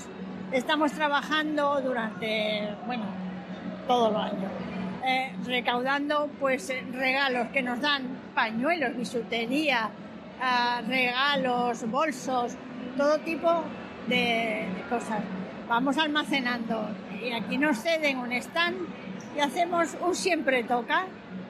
estamos 0.50 0.90
trabajando 0.90 1.80
durante, 1.80 2.74
bueno, 2.84 3.04
todos 3.86 4.12
los 4.12 4.22
años, 4.22 4.50
eh, 5.06 5.36
recaudando 5.44 6.28
pues 6.40 6.68
regalos 6.90 7.46
que 7.52 7.62
nos 7.62 7.80
dan, 7.80 8.08
pañuelos, 8.34 8.96
bisutería, 8.96 9.88
ah, 10.42 10.82
regalos, 10.84 11.88
bolsos, 11.88 12.56
todo 12.96 13.18
tipo 13.18 13.62
de, 14.08 14.66
de 14.74 14.82
cosas. 14.88 15.20
Vamos 15.68 15.98
almacenando 15.98 16.88
y 17.22 17.32
aquí 17.32 17.58
nos 17.58 17.82
ceden 17.82 18.18
un 18.18 18.32
stand 18.32 18.76
y 19.36 19.40
hacemos 19.40 19.96
un 20.00 20.14
siempre 20.14 20.64
toca 20.64 21.06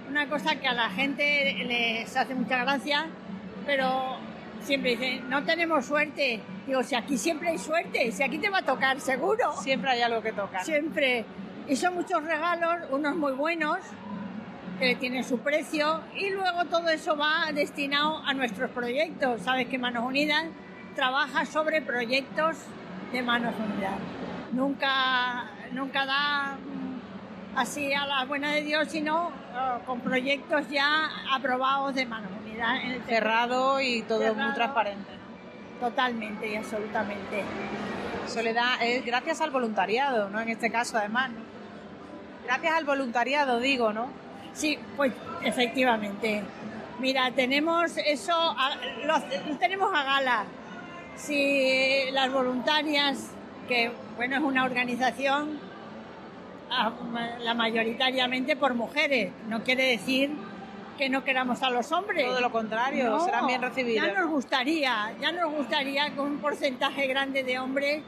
una 0.08 0.28
cosa 0.28 0.56
que 0.56 0.66
a 0.66 0.72
la 0.72 0.88
gente 0.90 1.54
les 1.66 2.16
hace 2.16 2.34
mucha 2.34 2.62
gracia, 2.64 3.06
pero 3.66 4.16
siempre 4.62 4.92
dicen, 4.92 5.28
no 5.28 5.44
tenemos 5.44 5.84
suerte. 5.84 6.40
Digo, 6.66 6.82
si 6.82 6.94
aquí 6.94 7.18
siempre 7.18 7.50
hay 7.50 7.58
suerte, 7.58 8.10
si 8.12 8.22
aquí 8.22 8.38
te 8.38 8.48
va 8.48 8.58
a 8.58 8.62
tocar, 8.62 9.00
seguro. 9.00 9.52
Siempre 9.60 9.90
hay 9.90 10.02
algo 10.02 10.22
que 10.22 10.32
tocar. 10.32 10.64
Siempre. 10.64 11.24
Y 11.68 11.76
son 11.76 11.94
muchos 11.94 12.24
regalos, 12.24 12.88
unos 12.90 13.16
muy 13.16 13.32
buenos, 13.32 13.78
que 14.78 14.94
tienen 14.94 15.24
su 15.24 15.40
precio, 15.40 16.00
y 16.16 16.30
luego 16.30 16.64
todo 16.64 16.88
eso 16.88 17.16
va 17.16 17.52
destinado 17.52 18.22
a 18.24 18.32
nuestros 18.32 18.70
proyectos. 18.70 19.42
Sabes 19.42 19.68
que 19.68 19.76
Manos 19.76 20.04
Unidas 20.04 20.44
trabaja 21.02 21.46
sobre 21.46 21.80
proyectos 21.80 22.56
de 23.12 23.22
Manos 23.22 23.54
Unidas. 23.56 23.92
Nunca, 24.50 25.44
nunca 25.70 26.04
da 26.04 26.56
mm, 26.56 27.56
así 27.56 27.94
a 27.94 28.04
la 28.04 28.24
buena 28.24 28.50
de 28.50 28.62
Dios, 28.62 28.88
sino 28.90 29.28
eh, 29.28 29.78
con 29.86 30.00
proyectos 30.00 30.68
ya 30.68 31.08
aprobados 31.32 31.94
de 31.94 32.04
Manos 32.04 32.32
Unidas. 32.44 32.80
en 32.82 32.90
el 32.90 33.02
Cerrado 33.04 33.80
y 33.80 34.02
todo 34.02 34.34
muy 34.34 34.52
transparente. 34.54 35.08
Totalmente 35.78 36.48
y 36.50 36.56
absolutamente. 36.56 37.44
Soledad, 38.26 38.82
es 38.82 39.04
gracias 39.06 39.40
al 39.40 39.52
voluntariado, 39.52 40.28
¿no? 40.30 40.40
En 40.40 40.48
este 40.48 40.68
caso, 40.72 40.98
además. 40.98 41.30
¿no? 41.30 41.38
Gracias 42.44 42.74
al 42.74 42.84
voluntariado, 42.84 43.60
digo, 43.60 43.92
¿no? 43.92 44.08
Sí, 44.52 44.76
pues 44.96 45.12
efectivamente. 45.44 46.42
Mira, 46.98 47.30
tenemos 47.30 47.96
eso, 47.98 48.32
a- 48.34 48.74
lo, 49.04 49.16
lo 49.52 49.56
tenemos 49.58 49.94
a 49.94 50.02
gala. 50.02 50.44
Si 51.18 52.10
las 52.12 52.32
voluntarias, 52.32 53.30
que 53.66 53.90
bueno, 54.16 54.36
es 54.36 54.42
una 54.42 54.64
organización 54.64 55.58
a- 56.70 56.92
la 57.40 57.54
mayoritariamente 57.54 58.56
por 58.56 58.74
mujeres, 58.74 59.32
no 59.48 59.62
quiere 59.64 59.84
decir 59.88 60.30
que 60.96 61.08
no 61.08 61.24
queramos 61.24 61.62
a 61.62 61.70
los 61.70 61.90
hombres. 61.92 62.24
Todo 62.24 62.40
lo 62.40 62.50
contrario, 62.50 63.20
serán 63.20 63.46
bien 63.46 63.62
recibidos, 63.62 64.06
Ya 64.06 64.20
nos 64.20 64.30
gustaría, 64.30 65.12
ya 65.20 65.32
nos 65.32 65.52
gustaría 65.52 66.10
que 66.14 66.20
un 66.20 66.38
porcentaje 66.38 67.06
grande 67.06 67.42
de 67.42 67.58
hombres 67.58 68.02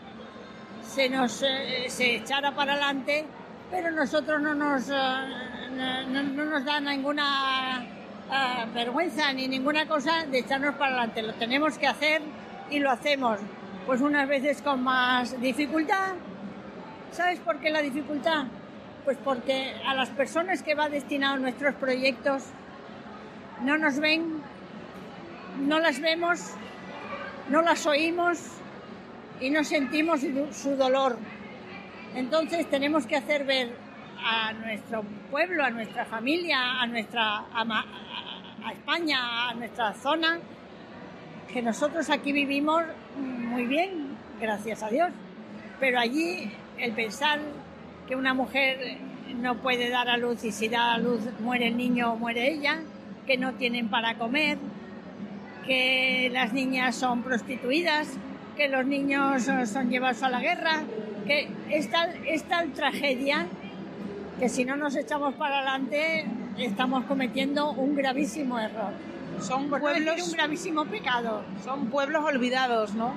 se 0.82 1.08
nos 1.08 1.42
eh, 1.42 1.86
se 1.88 2.16
echara 2.16 2.52
para 2.54 2.72
adelante, 2.72 3.24
pero 3.70 3.90
nosotros 3.92 4.40
no 4.40 4.54
nos 4.54 4.88
eh, 4.88 4.94
no, 5.72 6.02
no- 6.08 6.22
no 6.22 6.44
nos 6.46 6.64
da 6.64 6.80
ninguna 6.80 7.84
eh, 8.32 8.66
vergüenza 8.74 9.32
ni 9.32 9.46
ninguna 9.48 9.86
cosa 9.86 10.26
de 10.26 10.38
echarnos 10.40 10.74
para 10.76 10.92
adelante. 10.92 11.22
Lo 11.22 11.34
tenemos 11.34 11.78
que 11.78 11.86
hacer 11.86 12.22
y 12.70 12.78
lo 12.78 12.90
hacemos, 12.90 13.38
pues 13.86 14.00
unas 14.00 14.28
veces 14.28 14.62
con 14.62 14.82
más 14.82 15.40
dificultad. 15.40 16.14
¿Sabes 17.12 17.40
por 17.40 17.58
qué 17.58 17.70
la 17.70 17.82
dificultad? 17.82 18.44
Pues 19.04 19.18
porque 19.24 19.74
a 19.86 19.94
las 19.94 20.10
personas 20.10 20.62
que 20.62 20.74
va 20.74 20.88
destinado 20.88 21.38
nuestros 21.38 21.74
proyectos 21.74 22.44
no 23.62 23.76
nos 23.78 23.98
ven, 23.98 24.40
no 25.66 25.80
las 25.80 26.00
vemos, 26.00 26.40
no 27.48 27.62
las 27.62 27.86
oímos 27.86 28.38
y 29.40 29.50
no 29.50 29.64
sentimos 29.64 30.20
su- 30.52 30.76
dolor. 30.76 31.18
Entonces 32.14 32.68
tenemos 32.70 33.06
que 33.06 33.16
hacer 33.16 33.44
ver 33.44 33.74
a 34.24 34.52
nuestro 34.52 35.02
pueblo, 35.30 35.64
a 35.64 35.70
nuestra 35.70 36.04
familia, 36.04 36.80
a 36.80 36.86
nuestra 36.86 37.44
a 37.52 38.72
España, 38.72 39.48
a 39.48 39.54
nuestra 39.54 39.94
zona, 39.94 40.38
que 41.52 41.62
nosotros 41.62 42.10
aquí 42.10 42.32
vivimos 42.32 42.82
muy 43.16 43.66
bien, 43.66 44.16
gracias 44.40 44.82
a 44.82 44.88
Dios. 44.88 45.10
Pero 45.78 45.98
allí 45.98 46.50
el 46.78 46.92
pensar 46.92 47.40
que 48.06 48.16
una 48.16 48.34
mujer 48.34 48.98
no 49.36 49.56
puede 49.56 49.90
dar 49.90 50.08
a 50.08 50.16
luz 50.16 50.44
y 50.44 50.52
si 50.52 50.68
da 50.68 50.94
a 50.94 50.98
luz 50.98 51.20
muere 51.40 51.68
el 51.68 51.76
niño 51.76 52.12
o 52.12 52.16
muere 52.16 52.52
ella, 52.52 52.80
que 53.26 53.36
no 53.36 53.54
tienen 53.54 53.88
para 53.88 54.16
comer, 54.16 54.58
que 55.66 56.30
las 56.32 56.52
niñas 56.52 56.96
son 56.96 57.22
prostituidas, 57.22 58.08
que 58.56 58.68
los 58.68 58.86
niños 58.86 59.44
son 59.44 59.90
llevados 59.90 60.22
a 60.22 60.30
la 60.30 60.40
guerra, 60.40 60.82
que 61.26 61.48
es 61.70 61.88
tal 61.90 62.72
tragedia 62.72 63.46
que 64.38 64.48
si 64.48 64.64
no 64.64 64.76
nos 64.76 64.96
echamos 64.96 65.34
para 65.34 65.58
adelante 65.58 66.26
estamos 66.58 67.04
cometiendo 67.04 67.72
un 67.72 67.94
gravísimo 67.94 68.58
error. 68.58 68.92
Son 69.40 69.68
Por 69.70 69.80
no 69.80 69.88
decir 69.88 70.04
pueblos- 70.04 70.26
un 70.28 70.32
gravísimo 70.32 70.84
pecado. 70.86 71.42
Son 71.64 71.86
pueblos 71.86 72.24
olvidados, 72.24 72.94
¿no? 72.94 73.14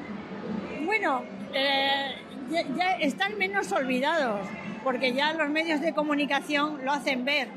Bueno, 0.86 1.24
eh, 1.54 2.16
ya, 2.50 2.62
ya 2.76 2.92
están 2.98 3.38
menos 3.38 3.72
olvidados, 3.72 4.40
porque 4.84 5.14
ya 5.14 5.34
los 5.34 5.50
medios 5.50 5.82
de 5.82 5.94
comunicación 5.94 6.80
lo 6.86 6.92
hacen 6.94 7.26
ver. 7.26 7.48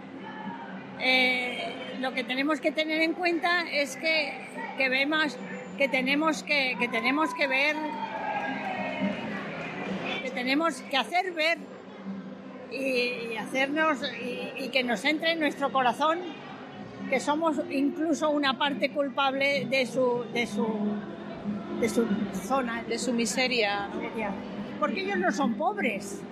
Eh, 1.00 1.74
lo 2.00 2.12
que 2.14 2.24
tenemos 2.24 2.60
que 2.60 2.72
tener 2.72 3.02
en 3.02 3.12
cuenta 3.12 3.62
es 3.70 3.96
que, 3.96 4.32
que 4.78 4.88
vemos 4.88 5.36
que 5.76 5.88
tenemos 5.88 6.42
que, 6.42 6.74
que 6.78 6.88
tenemos 6.88 7.34
que 7.34 7.46
ver, 7.46 7.76
que 10.22 10.30
tenemos 10.30 10.80
que 10.82 10.96
hacer 10.96 11.32
ver 11.32 11.58
y, 12.72 13.32
y 13.32 13.36
hacernos 13.38 13.98
y, 14.22 14.64
y 14.64 14.68
que 14.70 14.82
nos 14.82 15.04
entre 15.04 15.32
en 15.32 15.40
nuestro 15.40 15.70
corazón 15.70 16.18
que 17.08 17.20
somos 17.20 17.56
incluso 17.70 18.30
una 18.30 18.58
parte 18.58 18.90
culpable 18.90 19.66
de 19.66 19.86
su 19.86 20.24
de 20.32 20.46
su 20.46 20.66
de 21.80 21.88
su 21.88 22.06
zona, 22.32 22.82
de 22.82 22.98
su 22.98 23.12
miseria. 23.12 23.88
Porque 24.80 25.02
ellos 25.02 25.18
no 25.18 25.30
son 25.32 25.54
pobres, 25.54 26.22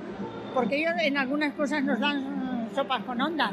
porque 0.54 0.76
ellos 0.76 0.92
en 1.02 1.16
algunas 1.16 1.52
cosas 1.54 1.82
nos 1.82 2.00
dan 2.00 2.68
sopas 2.74 3.04
con 3.04 3.20
onda, 3.20 3.52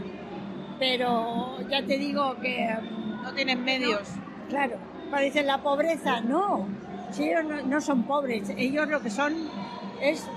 pero 0.79 1.57
ya 1.69 1.85
te 1.85 1.97
digo 1.97 2.37
que... 2.41 2.75
No 3.23 3.33
tienen 3.33 3.63
medios. 3.63 4.07
claro, 4.49 4.77
cuando 5.09 5.25
dicen 5.25 5.45
la 5.45 5.59
pobreza, 5.59 6.21
no, 6.21 6.65
si 7.11 7.25
ellos 7.25 7.45
no, 7.45 7.61
no 7.61 7.81
son 7.81 8.03
pobres, 8.03 8.49
ellos 8.57 8.87
lo 8.87 8.99
que 9.01 9.11
son 9.11 9.33
es 10.01 10.27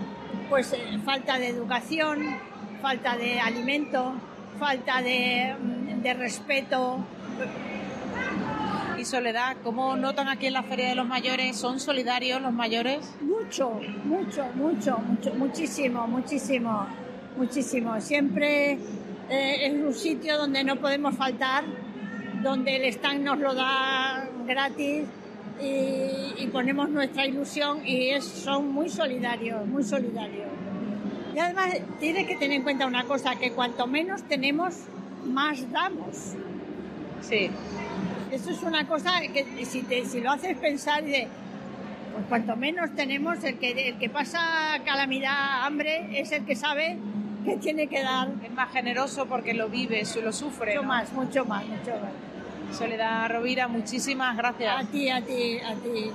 pues 0.50 0.74
eh, 0.74 0.98
falta 1.02 1.38
de 1.38 1.48
educación, 1.48 2.36
falta 2.82 3.16
de 3.16 3.40
alimento, 3.40 4.12
falta 4.58 5.00
de, 5.00 5.56
mm, 5.58 5.73
de 6.04 6.12
respeto, 6.12 6.98
Y 8.98 9.06
Soledad, 9.06 9.56
¿cómo 9.64 9.96
notan 9.96 10.28
aquí 10.28 10.46
en 10.46 10.52
la 10.52 10.62
Feria 10.62 10.90
de 10.90 10.94
los 10.94 11.06
Mayores? 11.06 11.56
¿Son 11.56 11.80
solidarios 11.80 12.42
los 12.42 12.52
mayores? 12.52 13.16
Mucho, 13.22 13.80
mucho, 14.04 14.44
mucho, 14.54 14.98
mucho, 14.98 15.34
muchísimo, 15.34 16.06
muchísimo, 16.06 16.86
muchísimo. 17.38 18.00
Siempre 18.02 18.72
eh, 19.30 19.66
es 19.66 19.72
un 19.72 19.94
sitio 19.94 20.36
donde 20.36 20.62
no 20.62 20.76
podemos 20.76 21.16
faltar, 21.16 21.64
donde 22.42 22.76
el 22.76 22.84
stand 22.84 23.22
nos 23.22 23.38
lo 23.38 23.54
da 23.54 24.28
gratis 24.46 25.04
y, 25.58 26.42
y 26.42 26.48
ponemos 26.52 26.90
nuestra 26.90 27.26
ilusión 27.26 27.80
y 27.86 28.10
es, 28.10 28.24
son 28.26 28.70
muy 28.70 28.90
solidarios, 28.90 29.66
muy 29.66 29.82
solidarios. 29.82 30.48
Y 31.34 31.38
además 31.38 31.74
tienes 31.98 32.26
que 32.26 32.36
tener 32.36 32.58
en 32.58 32.62
cuenta 32.62 32.86
una 32.86 33.04
cosa, 33.04 33.36
que 33.36 33.52
cuanto 33.52 33.86
menos 33.86 34.22
tenemos, 34.24 34.74
más 35.24 35.70
damos. 35.70 36.34
Sí. 37.20 37.50
Eso 38.30 38.50
es 38.50 38.62
una 38.62 38.86
cosa 38.86 39.20
que 39.32 39.64
si, 39.64 39.82
te- 39.82 40.04
si 40.04 40.20
lo 40.20 40.32
haces 40.32 40.56
pensar 40.58 41.04
de, 41.04 41.28
pues 42.12 42.24
cuanto 42.28 42.56
menos 42.56 42.94
tenemos, 42.94 43.42
el 43.44 43.58
que, 43.58 43.88
el 43.88 43.98
que 43.98 44.10
pasa 44.10 44.40
calamidad, 44.84 45.64
hambre, 45.64 46.20
es 46.20 46.32
el 46.32 46.44
que 46.44 46.56
sabe 46.56 46.98
que 47.44 47.56
tiene 47.56 47.86
que 47.86 48.02
dar. 48.02 48.28
Es 48.42 48.52
más 48.52 48.72
generoso 48.72 49.26
porque 49.26 49.54
lo 49.54 49.68
vive, 49.68 50.02
lo 50.22 50.32
sufre. 50.32 50.72
Mucho 50.74 50.82
¿no? 50.82 50.88
más, 50.88 51.12
mucho 51.12 51.44
más, 51.44 51.64
mucho 51.66 51.90
más. 51.90 52.76
Soledad 52.76 53.30
Rovira, 53.30 53.68
muchísimas 53.68 54.36
gracias. 54.36 54.74
A 54.76 54.84
ti, 54.86 55.08
a 55.10 55.20
ti, 55.22 55.58
a 55.60 55.74
ti. 55.74 56.10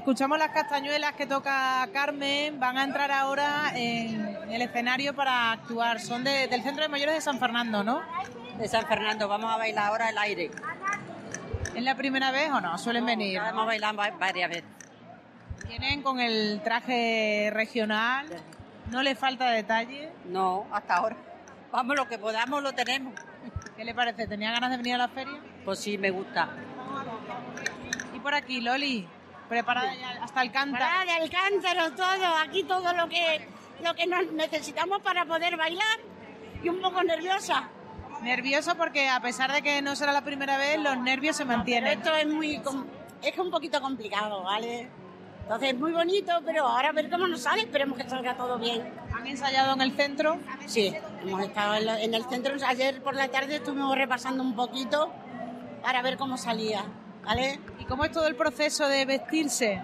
Escuchamos 0.00 0.38
las 0.38 0.48
castañuelas 0.52 1.12
que 1.12 1.26
toca 1.26 1.86
Carmen, 1.92 2.58
van 2.58 2.78
a 2.78 2.84
entrar 2.84 3.10
ahora 3.12 3.70
en 3.74 4.34
el 4.50 4.62
escenario 4.62 5.14
para 5.14 5.52
actuar. 5.52 6.00
Son 6.00 6.24
de- 6.24 6.48
del 6.48 6.62
Centro 6.62 6.82
de 6.84 6.88
Mayores 6.88 7.16
de 7.16 7.20
San 7.20 7.38
Fernando, 7.38 7.84
¿no? 7.84 8.00
De 8.56 8.66
San 8.66 8.86
Fernando, 8.86 9.28
vamos 9.28 9.52
a 9.52 9.58
bailar 9.58 9.88
ahora 9.88 10.08
el 10.08 10.16
aire. 10.16 10.50
¿Es 11.74 11.82
la 11.82 11.94
primera 11.96 12.30
vez 12.30 12.50
o 12.50 12.62
no? 12.62 12.78
Suelen 12.78 13.04
venir. 13.04 13.42
Hemos 13.46 13.66
bailado 13.66 13.94
va- 13.98 14.10
varias 14.12 14.48
veces. 14.48 14.64
Vienen 15.68 16.00
con 16.02 16.18
el 16.18 16.62
traje 16.64 17.50
regional, 17.52 18.26
no 18.90 19.02
le 19.02 19.14
falta 19.14 19.50
detalle. 19.50 20.10
No, 20.24 20.66
hasta 20.72 20.94
ahora. 20.96 21.16
Vamos, 21.72 21.94
lo 21.94 22.08
que 22.08 22.18
podamos 22.18 22.62
lo 22.62 22.72
tenemos. 22.72 23.12
¿Qué 23.76 23.84
le 23.84 23.94
parece? 23.94 24.26
¿Tenía 24.26 24.50
ganas 24.50 24.70
de 24.70 24.78
venir 24.78 24.94
a 24.94 24.98
la 24.98 25.08
feria? 25.08 25.38
Pues 25.62 25.78
sí, 25.78 25.98
me 25.98 26.10
gusta. 26.10 26.48
Y 28.14 28.18
por 28.20 28.32
aquí, 28.34 28.62
Loli, 28.62 29.06
preparada 29.50 29.92
ya 29.94 30.22
hasta 30.22 30.42
el 30.42 30.52
cántaro. 30.52 30.84
Para 30.86 31.20
del 31.20 31.28
cántaro, 31.28 31.90
todo, 31.94 32.36
aquí 32.36 32.62
todo 32.62 32.92
lo 32.94 33.08
que, 33.08 33.46
lo 33.84 33.94
que 33.94 34.06
nos 34.06 34.32
necesitamos 34.32 35.02
para 35.02 35.26
poder 35.26 35.56
bailar 35.56 35.98
y 36.62 36.68
un 36.68 36.80
poco 36.80 37.02
nerviosa. 37.02 37.68
Nervioso 38.22 38.76
porque 38.76 39.08
a 39.08 39.20
pesar 39.20 39.52
de 39.52 39.60
que 39.60 39.82
no 39.82 39.96
será 39.96 40.12
la 40.12 40.22
primera 40.22 40.56
vez, 40.56 40.78
los 40.78 40.96
nervios 40.98 41.36
se 41.36 41.44
mantienen. 41.44 41.98
Esto 41.98 42.14
es 42.14 42.26
muy, 42.26 42.62
es 43.22 43.38
un 43.38 43.50
poquito 43.50 43.80
complicado, 43.82 44.42
¿vale? 44.44 44.88
Entonces 45.42 45.70
es 45.70 45.78
muy 45.78 45.90
bonito, 45.90 46.32
pero 46.46 46.64
ahora 46.64 46.90
a 46.90 46.92
ver 46.92 47.10
cómo 47.10 47.26
nos 47.26 47.40
sale, 47.40 47.62
esperemos 47.62 47.98
que 47.98 48.08
salga 48.08 48.36
todo 48.36 48.56
bien. 48.56 48.94
¿Han 49.12 49.26
ensayado 49.26 49.74
en 49.74 49.80
el 49.80 49.96
centro? 49.96 50.38
Sí, 50.66 50.94
hemos 51.22 51.42
estado 51.42 51.74
en 51.74 52.14
el 52.14 52.24
centro, 52.26 52.54
ayer 52.64 53.02
por 53.02 53.16
la 53.16 53.28
tarde 53.28 53.56
estuvimos 53.56 53.96
repasando 53.96 54.44
un 54.44 54.54
poquito 54.54 55.12
para 55.82 56.02
ver 56.02 56.16
cómo 56.18 56.36
salía, 56.36 56.84
¿vale? 57.24 57.60
¿Y 57.78 57.84
cómo 57.84 58.04
es 58.04 58.12
todo 58.12 58.26
el 58.26 58.36
proceso 58.36 58.86
de 58.88 59.04
vestirse? 59.04 59.82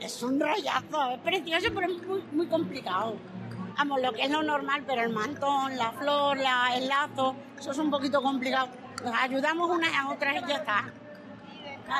Es 0.00 0.22
un 0.22 0.38
rollazo, 0.40 1.10
es 1.12 1.18
precioso, 1.20 1.68
pero 1.74 1.92
es 1.92 2.02
muy, 2.06 2.22
muy 2.32 2.46
complicado. 2.46 3.16
Vamos, 3.78 4.00
lo 4.00 4.12
que 4.12 4.22
es 4.22 4.30
lo 4.30 4.42
normal, 4.42 4.82
pero 4.86 5.02
el 5.02 5.10
mantón, 5.12 5.76
la 5.76 5.92
flor, 5.92 6.36
la- 6.38 6.76
el 6.76 6.88
lazo, 6.88 7.34
eso 7.58 7.72
es 7.72 7.78
un 7.78 7.90
poquito 7.90 8.22
complicado. 8.22 8.68
Nos 9.04 9.14
ayudamos 9.14 9.70
unas 9.70 9.90
a 9.94 10.08
otras 10.10 10.34
y 10.36 10.48
ya 10.48 10.56
está. 10.56 10.84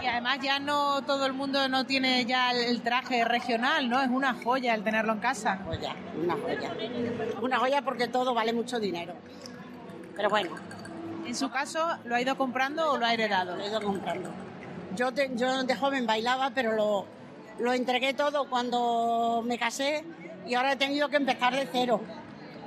Y 0.02 0.06
además 0.06 0.38
ya 0.42 0.58
no 0.58 1.02
todo 1.02 1.26
el 1.26 1.32
mundo 1.32 1.68
no 1.68 1.84
tiene 1.86 2.24
ya 2.24 2.50
el, 2.50 2.56
el 2.64 2.82
traje 2.82 3.24
regional, 3.24 3.88
¿no? 3.88 4.02
Es 4.02 4.08
una 4.08 4.34
joya 4.34 4.74
el 4.74 4.82
tenerlo 4.82 5.12
en 5.12 5.20
casa. 5.20 5.60
Joya, 5.64 5.94
una 6.20 6.34
joya. 6.34 6.72
Una 7.40 7.58
joya 7.58 7.82
porque 7.82 8.08
todo 8.08 8.34
vale 8.34 8.52
mucho 8.52 8.80
dinero. 8.80 9.14
Pero 10.16 10.28
bueno. 10.28 10.50
En 11.24 11.34
su 11.36 11.50
caso, 11.50 11.86
¿lo 12.04 12.14
ha 12.16 12.20
ido 12.20 12.36
comprando 12.36 12.92
o 12.92 12.96
lo 12.98 13.06
ha 13.06 13.12
heredado? 13.12 13.54
Lo 13.56 13.62
he 13.62 13.68
ido 13.68 13.80
comprando. 13.82 14.30
Yo, 14.96 15.12
te- 15.12 15.30
yo 15.34 15.62
de 15.64 15.76
joven 15.76 16.06
bailaba, 16.06 16.50
pero 16.54 16.72
lo, 16.72 17.06
lo 17.58 17.72
entregué 17.72 18.14
todo 18.14 18.48
cuando 18.48 19.42
me 19.44 19.58
casé 19.58 20.04
y 20.46 20.54
ahora 20.54 20.72
he 20.72 20.76
tenido 20.76 21.08
que 21.08 21.16
empezar 21.16 21.54
de 21.54 21.68
cero 21.70 22.00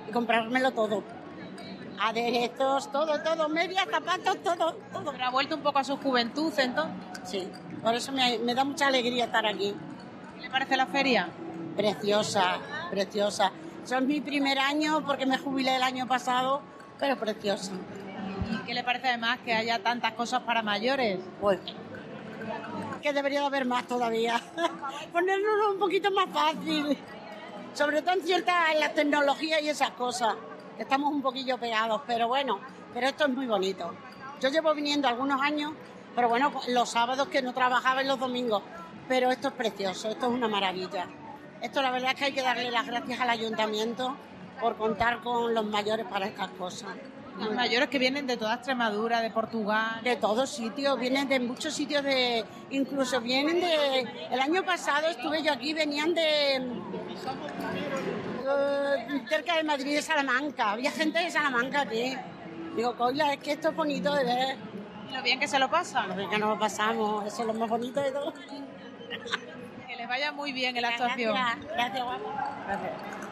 y 0.08 0.12
comprármelo 0.12 0.72
todo. 0.72 1.04
Aderezos, 2.02 2.92
todo, 2.92 3.22
todo, 3.24 3.50
medias, 3.50 3.86
zapatos, 3.92 4.38
todo, 4.44 4.74
todo. 4.94 5.12
Pero 5.12 5.26
ha 5.26 5.30
vuelto 5.32 5.56
un 5.56 5.62
poco 5.62 5.80
a 5.80 5.84
su 5.84 5.98
juventud, 5.98 6.54
entonces. 6.58 6.96
Sí, 7.26 7.50
por 7.84 7.94
eso 7.94 8.12
me, 8.12 8.38
me 8.40 8.56
da 8.56 8.64
mucha 8.64 8.88
alegría 8.88 9.26
estar 9.26 9.46
aquí. 9.46 9.76
¿Qué 10.36 10.42
le 10.44 10.50
parece 10.50 10.78
la 10.78 10.86
feria? 10.86 11.28
Preciosa, 11.76 12.58
preciosa. 12.90 13.52
Es 13.84 14.02
mi 14.02 14.22
primer 14.22 14.60
año 14.60 15.04
porque 15.06 15.26
me 15.26 15.38
jubilé 15.38 15.76
el 15.76 15.84
año 15.84 16.08
pasado, 16.08 16.62
pero 17.00 17.18
preciosa. 17.18 17.72
¿Y 18.52 18.58
qué 18.66 18.74
le 18.74 18.84
parece 18.84 19.10
además 19.10 19.40
que 19.44 19.54
haya 19.54 19.80
tantas 19.80 20.14
cosas 20.14 20.42
para 20.44 20.62
mayores? 20.62 21.20
Pues 21.42 21.60
que 23.02 23.14
debería 23.14 23.42
de 23.42 23.46
haber 23.46 23.66
más 23.66 23.88
todavía. 23.88 24.42
Ponernos 25.12 25.74
un 25.74 25.80
poquito 25.80 26.12
más 26.12 26.28
fácil. 26.30 26.98
Sobre 27.74 28.02
todo 28.02 28.16
en 28.16 28.22
cierta 28.24 28.72
en 28.72 28.80
la 28.80 28.94
tecnología 28.94 29.62
y 29.62 29.70
esas 29.70 29.92
cosas. 29.92 30.36
Estamos 30.78 31.12
un 31.14 31.22
poquillo 31.22 31.58
pegados, 31.58 32.02
pero 32.08 32.28
bueno, 32.28 32.60
pero 32.94 33.08
esto 33.08 33.26
es 33.26 33.30
muy 33.30 33.46
bonito. 33.46 33.94
Yo 34.42 34.50
llevo 34.50 34.74
viniendo 34.74 35.08
algunos 35.08 35.42
años, 35.42 35.74
pero 36.16 36.30
bueno, 36.30 36.52
los 36.70 36.90
sábados 36.90 37.28
que 37.28 37.42
no 37.42 37.54
trabajaba 37.54 38.02
y 38.02 38.08
los 38.08 38.20
domingos. 38.20 38.64
Pero 39.08 39.32
esto 39.32 39.50
es 39.50 39.54
precioso, 39.56 40.10
esto 40.10 40.28
es 40.28 40.32
una 40.32 40.48
maravilla. 40.48 41.08
Esto 41.62 41.82
la 41.82 41.92
verdad 41.92 42.12
es 42.12 42.16
que 42.18 42.26
hay 42.26 42.32
que 42.32 42.42
darle 42.42 42.72
las 42.72 42.86
gracias 42.86 43.20
al 43.20 43.30
ayuntamiento 43.30 44.16
por 44.62 44.78
contar 44.78 45.22
con 45.22 45.54
los 45.54 45.66
mayores 45.66 46.06
para 46.06 46.28
estas 46.28 46.50
cosas. 46.52 46.92
Los 47.38 47.54
mayores 47.54 47.90
que 47.90 48.00
vienen 48.00 48.28
de 48.28 48.36
toda 48.38 48.56
Extremadura, 48.56 49.22
de 49.22 49.30
Portugal. 49.30 50.02
De 50.04 50.16
todos 50.18 50.50
sitios, 50.50 51.00
vienen 51.00 51.30
de 51.30 51.40
muchos 51.40 51.74
sitios 51.74 52.04
de, 52.04 52.44
incluso 52.70 53.22
vienen 53.22 53.62
de, 53.62 54.02
el 54.32 54.40
año 54.40 54.64
pasado 54.64 55.08
estuve 55.08 55.42
yo 55.42 55.54
aquí, 55.54 55.74
venían 55.74 56.14
de, 56.14 56.58
eh, 58.50 59.24
cerca 59.30 59.56
de 59.56 59.64
Madrid, 59.64 59.96
de 59.96 60.02
Salamanca, 60.02 60.72
había 60.72 60.92
gente 60.92 61.20
de 61.20 61.32
Salamanca 61.32 61.82
aquí. 61.82 62.18
Digo, 62.76 62.96
coña, 62.96 63.34
es 63.34 63.40
que 63.40 63.54
esto 63.54 63.70
es 63.70 63.76
bonito 63.76 64.14
de 64.14 64.24
ver. 64.24 64.58
Lo 65.14 65.22
bien 65.24 65.40
que 65.40 65.48
se 65.48 65.60
lo 65.60 65.70
pasa. 65.70 66.08
Lo 66.08 66.16
bien 66.16 66.30
que 66.30 66.38
nos 66.38 66.50
lo 66.50 66.60
pasamos, 66.60 67.26
eso 67.26 67.42
es 67.42 67.48
lo 67.48 67.54
más 67.54 67.70
bonito 67.70 68.02
de 68.02 68.12
todo. 68.12 68.34
Que 69.88 69.96
les 69.96 70.08
vaya 70.08 70.32
muy 70.32 70.52
bien 70.52 70.76
en 70.76 70.82
la 70.82 70.90
actuación. 70.90 71.34
Gracias, 71.34 71.74
gracias, 71.74 72.04
guapa. 72.04 72.64
Gracias. 72.68 73.29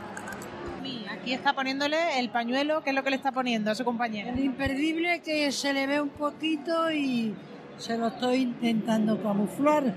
Aquí 1.11 1.33
está 1.33 1.53
poniéndole 1.53 2.19
el 2.19 2.29
pañuelo, 2.29 2.83
¿qué 2.83 2.91
es 2.91 2.95
lo 2.95 3.03
que 3.03 3.09
le 3.09 3.15
está 3.15 3.31
poniendo 3.31 3.71
a 3.71 3.75
su 3.75 3.83
compañera? 3.83 4.31
El 4.31 4.39
imperdible 4.39 5.21
que 5.21 5.51
se 5.51 5.73
le 5.73 5.87
ve 5.87 6.01
un 6.01 6.09
poquito 6.09 6.91
y 6.91 7.35
se 7.77 7.97
lo 7.97 8.07
estoy 8.07 8.37
intentando 8.41 9.21
camuflar. 9.21 9.93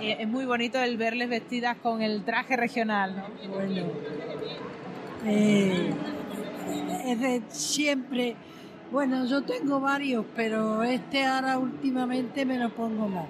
Eh, 0.00 0.16
es 0.20 0.28
muy 0.28 0.46
bonito 0.46 0.78
el 0.80 0.96
verles 0.96 1.28
vestidas 1.28 1.76
con 1.76 2.02
el 2.02 2.24
traje 2.24 2.56
regional, 2.56 3.16
¿no? 3.16 3.50
Bueno, 3.50 3.86
eh, 5.26 5.92
es 7.06 7.20
de 7.20 7.42
siempre. 7.48 8.36
Bueno, 8.90 9.26
yo 9.26 9.42
tengo 9.42 9.80
varios, 9.80 10.24
pero 10.34 10.82
este 10.82 11.24
ahora 11.24 11.58
últimamente 11.58 12.44
me 12.44 12.58
lo 12.58 12.70
pongo 12.70 13.08
más. 13.08 13.28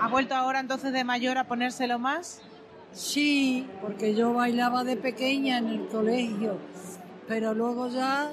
¿Ha 0.00 0.08
vuelto 0.08 0.34
ahora 0.34 0.60
entonces 0.60 0.92
de 0.92 1.04
mayor 1.04 1.38
a 1.38 1.44
ponérselo 1.44 1.98
más? 1.98 2.42
Sí, 2.96 3.68
porque 3.82 4.14
yo 4.14 4.32
bailaba 4.32 4.82
de 4.82 4.96
pequeña 4.96 5.58
en 5.58 5.66
el 5.66 5.86
colegio, 5.88 6.56
pero 7.28 7.52
luego 7.52 7.88
ya, 7.88 8.32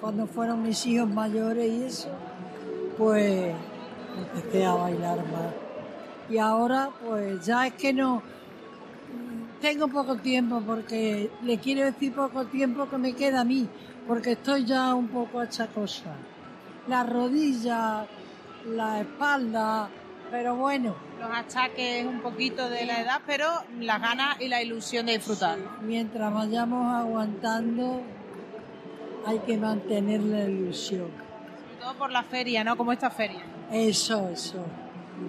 cuando 0.00 0.26
fueron 0.26 0.64
mis 0.64 0.84
hijos 0.84 1.08
mayores 1.08 1.70
y 1.70 1.84
eso, 1.84 2.08
pues 2.98 3.54
empecé 4.34 4.66
a 4.66 4.74
bailar 4.74 5.18
más. 5.18 5.54
Y 6.28 6.38
ahora, 6.38 6.90
pues 7.06 7.46
ya 7.46 7.68
es 7.68 7.74
que 7.74 7.92
no, 7.92 8.20
tengo 9.60 9.86
poco 9.86 10.16
tiempo, 10.16 10.60
porque 10.66 11.30
le 11.44 11.58
quiero 11.58 11.84
decir 11.84 12.12
poco 12.12 12.46
tiempo 12.46 12.90
que 12.90 12.98
me 12.98 13.12
queda 13.12 13.42
a 13.42 13.44
mí, 13.44 13.68
porque 14.08 14.32
estoy 14.32 14.64
ya 14.64 14.92
un 14.92 15.06
poco 15.06 15.38
achacosa. 15.38 16.16
La 16.88 17.04
rodilla, 17.04 18.08
la 18.66 19.02
espalda, 19.02 19.88
pero 20.30 20.56
bueno. 20.56 20.94
Los 21.18 21.30
achaques 21.30 22.06
un 22.06 22.20
poquito 22.20 22.68
de 22.68 22.84
la 22.84 23.00
edad, 23.00 23.20
pero 23.26 23.46
las 23.80 24.00
ganas 24.00 24.40
y 24.40 24.48
la 24.48 24.62
ilusión 24.62 25.06
de 25.06 25.12
disfrutar. 25.12 25.58
Mientras 25.82 26.32
vayamos 26.32 26.94
aguantando, 26.94 28.02
hay 29.26 29.38
que 29.40 29.56
mantener 29.56 30.20
la 30.22 30.44
ilusión. 30.44 31.10
Sobre 31.10 31.80
todo 31.80 31.94
por 31.94 32.10
la 32.10 32.22
feria, 32.22 32.64
¿no? 32.64 32.76
Como 32.76 32.92
esta 32.92 33.10
feria. 33.10 33.42
Eso, 33.72 34.28
eso. 34.28 34.64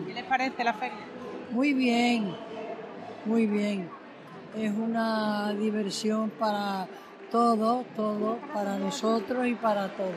¿Qué 0.07 0.13
les 0.13 0.23
parece 0.23 0.63
la 0.63 0.73
feria? 0.73 0.99
Muy 1.51 1.73
bien, 1.73 2.35
muy 3.25 3.47
bien. 3.47 3.89
Es 4.55 4.71
una 4.71 5.53
diversión 5.53 6.29
para 6.29 6.87
todos, 7.31 7.85
todos, 7.95 8.37
para 8.53 8.77
nosotros 8.77 9.47
y 9.47 9.55
para 9.55 9.89
todos. 9.89 10.13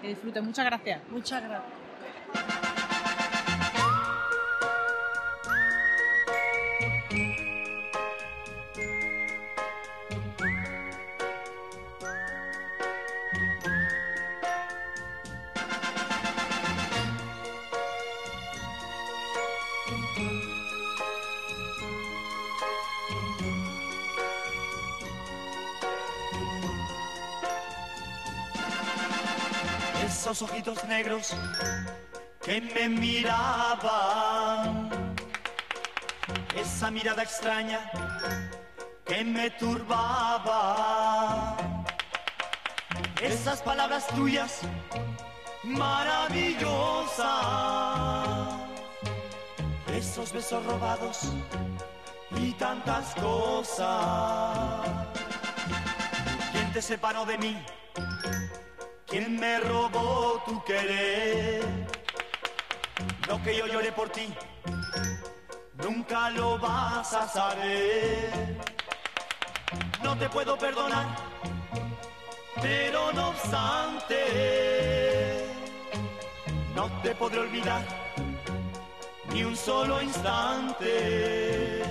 Que 0.00 0.08
disfruten. 0.08 0.44
Muchas 0.44 0.64
gracias. 0.64 1.00
Muchas 1.10 1.42
gracias. 1.42 2.67
Esos 30.28 30.42
ojitos 30.42 30.84
negros 30.84 31.34
que 32.42 32.60
me 32.60 32.90
miraban, 32.90 34.90
esa 36.54 36.90
mirada 36.90 37.22
extraña 37.22 37.90
que 39.06 39.24
me 39.24 39.48
turbaba, 39.52 41.56
esas 43.22 43.62
palabras 43.62 44.06
tuyas 44.08 44.60
maravillosas 45.64 47.24
esos 49.94 50.30
besos 50.30 50.62
robados 50.66 51.32
y 52.36 52.52
tantas 52.52 53.14
cosas. 53.14 54.86
¿Quién 56.52 56.70
te 56.74 56.82
separó 56.82 57.24
de 57.24 57.38
mí? 57.38 57.56
¿Quién 59.08 59.40
me 59.40 59.58
robó 59.60 60.42
tu 60.44 60.62
querer? 60.64 61.64
Lo 63.26 63.42
que 63.42 63.56
yo 63.56 63.66
lloré 63.66 63.90
por 63.90 64.10
ti, 64.10 64.28
nunca 65.82 66.28
lo 66.28 66.58
vas 66.58 67.14
a 67.14 67.26
saber. 67.26 68.58
No 70.02 70.14
te 70.18 70.28
puedo 70.28 70.58
perdonar, 70.58 71.06
pero 72.60 73.10
no 73.14 73.28
obstante, 73.30 74.18
no 76.74 76.90
te 77.02 77.14
podré 77.14 77.38
olvidar 77.40 77.80
ni 79.32 79.42
un 79.42 79.56
solo 79.56 80.02
instante. 80.02 81.82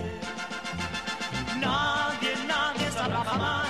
Nadie, 1.59 2.35
nadie 2.47 2.91
sabrá 2.91 3.23
jamás 3.23 3.66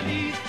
feliz, 0.00 0.39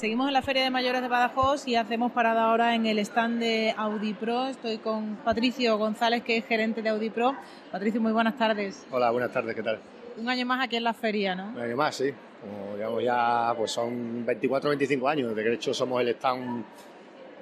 Seguimos 0.00 0.28
en 0.28 0.32
la 0.32 0.40
Feria 0.40 0.64
de 0.64 0.70
Mayores 0.70 1.02
de 1.02 1.08
Badajoz 1.08 1.68
y 1.68 1.76
hacemos 1.76 2.10
parada 2.12 2.44
ahora 2.44 2.74
en 2.74 2.86
el 2.86 2.98
stand 3.00 3.38
de 3.38 3.74
Audi 3.76 4.14
Pro. 4.14 4.46
Estoy 4.46 4.78
con 4.78 5.16
Patricio 5.16 5.76
González, 5.76 6.22
que 6.22 6.38
es 6.38 6.46
gerente 6.46 6.80
de 6.80 6.88
Audi 6.88 7.10
Pro. 7.10 7.36
Patricio, 7.70 8.00
muy 8.00 8.12
buenas 8.12 8.38
tardes. 8.38 8.86
Hola, 8.90 9.10
buenas 9.10 9.30
tardes, 9.30 9.54
¿qué 9.54 9.62
tal? 9.62 9.78
Un 10.16 10.26
año 10.30 10.46
más 10.46 10.64
aquí 10.64 10.76
en 10.76 10.84
la 10.84 10.94
feria, 10.94 11.34
¿no? 11.34 11.50
Un 11.50 11.60
año 11.60 11.76
más, 11.76 11.96
sí. 11.96 12.14
Como 12.40 12.76
digamos 12.76 13.04
ya, 13.04 13.52
pues 13.54 13.72
son 13.72 14.24
24 14.24 14.68
o 14.68 14.70
25 14.70 15.06
años. 15.06 15.36
De 15.36 15.52
hecho, 15.52 15.74
somos 15.74 16.00
el 16.00 16.08
stand 16.08 16.64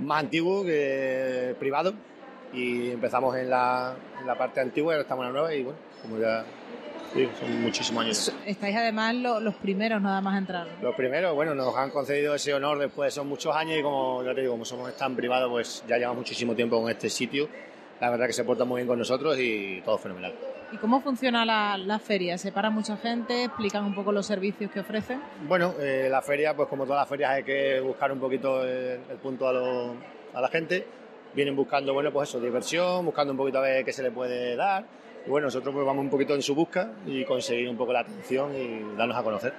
más 0.00 0.18
antiguo 0.18 0.64
que 0.64 1.54
privado. 1.60 1.94
Y 2.52 2.90
empezamos 2.90 3.36
en 3.36 3.50
la, 3.50 3.94
en 4.20 4.26
la 4.26 4.36
parte 4.36 4.58
antigua 4.58 4.94
y 4.94 4.94
ahora 4.94 5.02
estamos 5.02 5.24
en 5.24 5.32
la 5.32 5.38
nueva. 5.38 5.54
Y 5.54 5.62
bueno, 5.62 5.78
como 6.02 6.18
ya. 6.18 6.44
Sí, 7.14 7.28
son 7.40 7.62
muchísimos 7.62 8.04
años. 8.04 8.32
Estáis 8.46 8.76
además 8.76 9.14
lo- 9.14 9.40
los 9.40 9.54
primeros 9.56 10.00
nada 10.02 10.20
más 10.20 10.34
a 10.34 10.38
entrar. 10.38 10.66
¿no? 10.66 10.82
Los 10.88 10.94
primeros, 10.94 11.34
bueno, 11.34 11.54
nos 11.54 11.74
han 11.76 11.90
concedido 11.90 12.34
ese 12.34 12.52
honor 12.54 12.78
después, 12.78 13.14
son 13.14 13.26
muchos 13.28 13.54
años 13.56 13.78
y 13.78 13.82
como 13.82 14.22
ya 14.24 14.34
te 14.34 14.42
digo, 14.42 14.52
como 14.52 14.64
somos 14.64 14.94
tan 14.96 15.16
privado, 15.16 15.48
pues 15.50 15.82
ya 15.88 15.96
llevamos 15.96 16.18
muchísimo 16.18 16.54
tiempo 16.54 16.80
con 16.80 16.90
este 16.90 17.08
sitio. 17.08 17.48
La 18.00 18.10
verdad 18.10 18.26
que 18.26 18.32
se 18.32 18.44
porta 18.44 18.64
muy 18.64 18.78
bien 18.80 18.86
con 18.88 18.98
nosotros 18.98 19.36
y 19.40 19.80
todo 19.84 19.98
fenomenal. 19.98 20.32
¿Y 20.70 20.76
cómo 20.76 21.00
funciona 21.00 21.44
la, 21.46 21.78
la 21.78 21.98
feria? 21.98 22.36
¿Se 22.36 22.52
para 22.52 22.68
mucha 22.68 22.96
gente? 22.98 23.44
¿Explican 23.44 23.84
un 23.84 23.94
poco 23.94 24.12
los 24.12 24.26
servicios 24.26 24.70
que 24.70 24.80
ofrecen? 24.80 25.20
Bueno, 25.48 25.74
eh, 25.80 26.08
la 26.10 26.20
feria, 26.20 26.54
pues 26.54 26.68
como 26.68 26.84
todas 26.84 27.00
las 27.00 27.08
ferias, 27.08 27.30
hay 27.30 27.42
que 27.42 27.80
buscar 27.80 28.12
un 28.12 28.20
poquito 28.20 28.62
el, 28.62 29.00
el 29.10 29.16
punto 29.20 29.48
a, 29.48 29.52
lo- 29.54 29.94
a 30.34 30.40
la 30.42 30.48
gente. 30.48 30.86
Vienen 31.34 31.56
buscando, 31.56 31.92
bueno, 31.94 32.12
pues 32.12 32.28
eso, 32.28 32.38
diversión, 32.38 33.04
buscando 33.04 33.32
un 33.32 33.38
poquito 33.38 33.58
a 33.58 33.62
ver 33.62 33.84
qué 33.84 33.92
se 33.94 34.02
le 34.02 34.10
puede 34.10 34.54
dar. 34.56 34.84
Y 35.28 35.30
bueno, 35.30 35.48
nosotros 35.48 35.74
pues 35.74 35.84
vamos 35.84 36.02
un 36.02 36.08
poquito 36.08 36.34
en 36.34 36.40
su 36.40 36.54
busca 36.54 36.90
y 37.06 37.22
conseguir 37.26 37.68
un 37.68 37.76
poco 37.76 37.92
la 37.92 38.00
atención 38.00 38.50
y 38.56 38.96
darnos 38.96 39.14
a 39.14 39.22
conocer. 39.22 39.52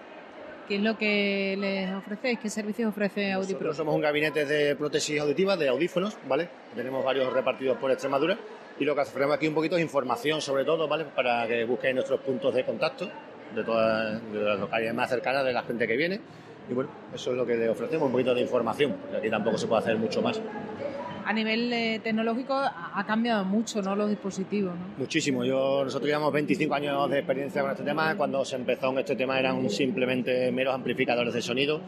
¿Qué 0.67 0.77
es 0.77 0.81
lo 0.81 0.97
que 0.97 1.55
les 1.59 1.91
ofrecéis? 1.93 2.39
¿Qué 2.39 2.49
servicios 2.49 2.89
ofrece 2.89 3.33
Audi 3.33 3.53
Pro? 3.53 3.67
Nosotros 3.67 3.77
somos 3.77 3.93
un 3.93 4.01
gabinete 4.01 4.45
de 4.47 4.75
prótesis 4.75 5.21
auditivas, 5.21 5.59
de 5.59 5.69
audífonos, 5.69 6.17
¿vale? 6.27 6.49
Tenemos 6.75 7.05
varios 7.05 7.31
repartidos 7.31 7.77
por 7.77 7.91
Extremadura 7.91 8.35
y 8.79 8.83
lo 8.83 8.95
que 8.95 9.01
ofrecemos 9.01 9.35
aquí 9.35 9.47
un 9.47 9.53
poquito 9.53 9.75
es 9.75 9.83
información 9.83 10.41
sobre 10.41 10.65
todo, 10.65 10.87
¿vale? 10.87 11.05
Para 11.05 11.45
que 11.47 11.65
busquen 11.65 11.93
nuestros 11.93 12.19
puntos 12.21 12.51
de 12.55 12.65
contacto 12.65 13.07
de 13.53 13.63
todas 13.63 14.23
de 14.33 14.39
las 14.39 14.59
localidades 14.59 14.95
más 14.95 15.07
cercanas 15.07 15.45
de 15.45 15.53
la 15.53 15.61
gente 15.61 15.87
que 15.87 15.95
viene 15.95 16.19
y 16.67 16.73
bueno, 16.73 16.89
eso 17.13 17.29
es 17.29 17.37
lo 17.37 17.45
que 17.45 17.55
le 17.55 17.69
ofrecemos, 17.69 18.07
un 18.07 18.11
poquito 18.11 18.33
de 18.33 18.41
información, 18.41 18.95
porque 18.99 19.17
aquí 19.17 19.29
tampoco 19.29 19.59
se 19.59 19.67
puede 19.67 19.83
hacer 19.83 19.97
mucho 19.97 20.19
más. 20.23 20.41
A 21.29 21.33
nivel 21.33 21.71
eh, 21.71 21.99
tecnológico 22.03 22.55
ha 22.55 22.91
ha 22.91 23.05
cambiado 23.05 23.45
mucho, 23.45 23.83
¿no? 23.83 23.95
Los 23.95 24.09
dispositivos, 24.09 24.73
¿no? 24.73 24.97
Muchísimo. 24.97 25.45
Yo, 25.45 25.83
nosotros 25.83 26.07
llevamos 26.07 26.33
25 26.33 26.73
años 26.73 27.07
de 27.07 27.19
experiencia 27.19 27.61
con 27.61 27.69
este 27.69 27.83
tema. 27.83 28.15
Cuando 28.15 28.43
se 28.43 28.55
empezó 28.55 28.89
en 28.89 28.97
este 28.97 29.15
tema 29.15 29.37
eran 29.37 29.69
simplemente 29.69 30.51
meros 30.51 30.73
amplificadores 30.73 31.31
de 31.31 31.41
sonido 31.43 31.81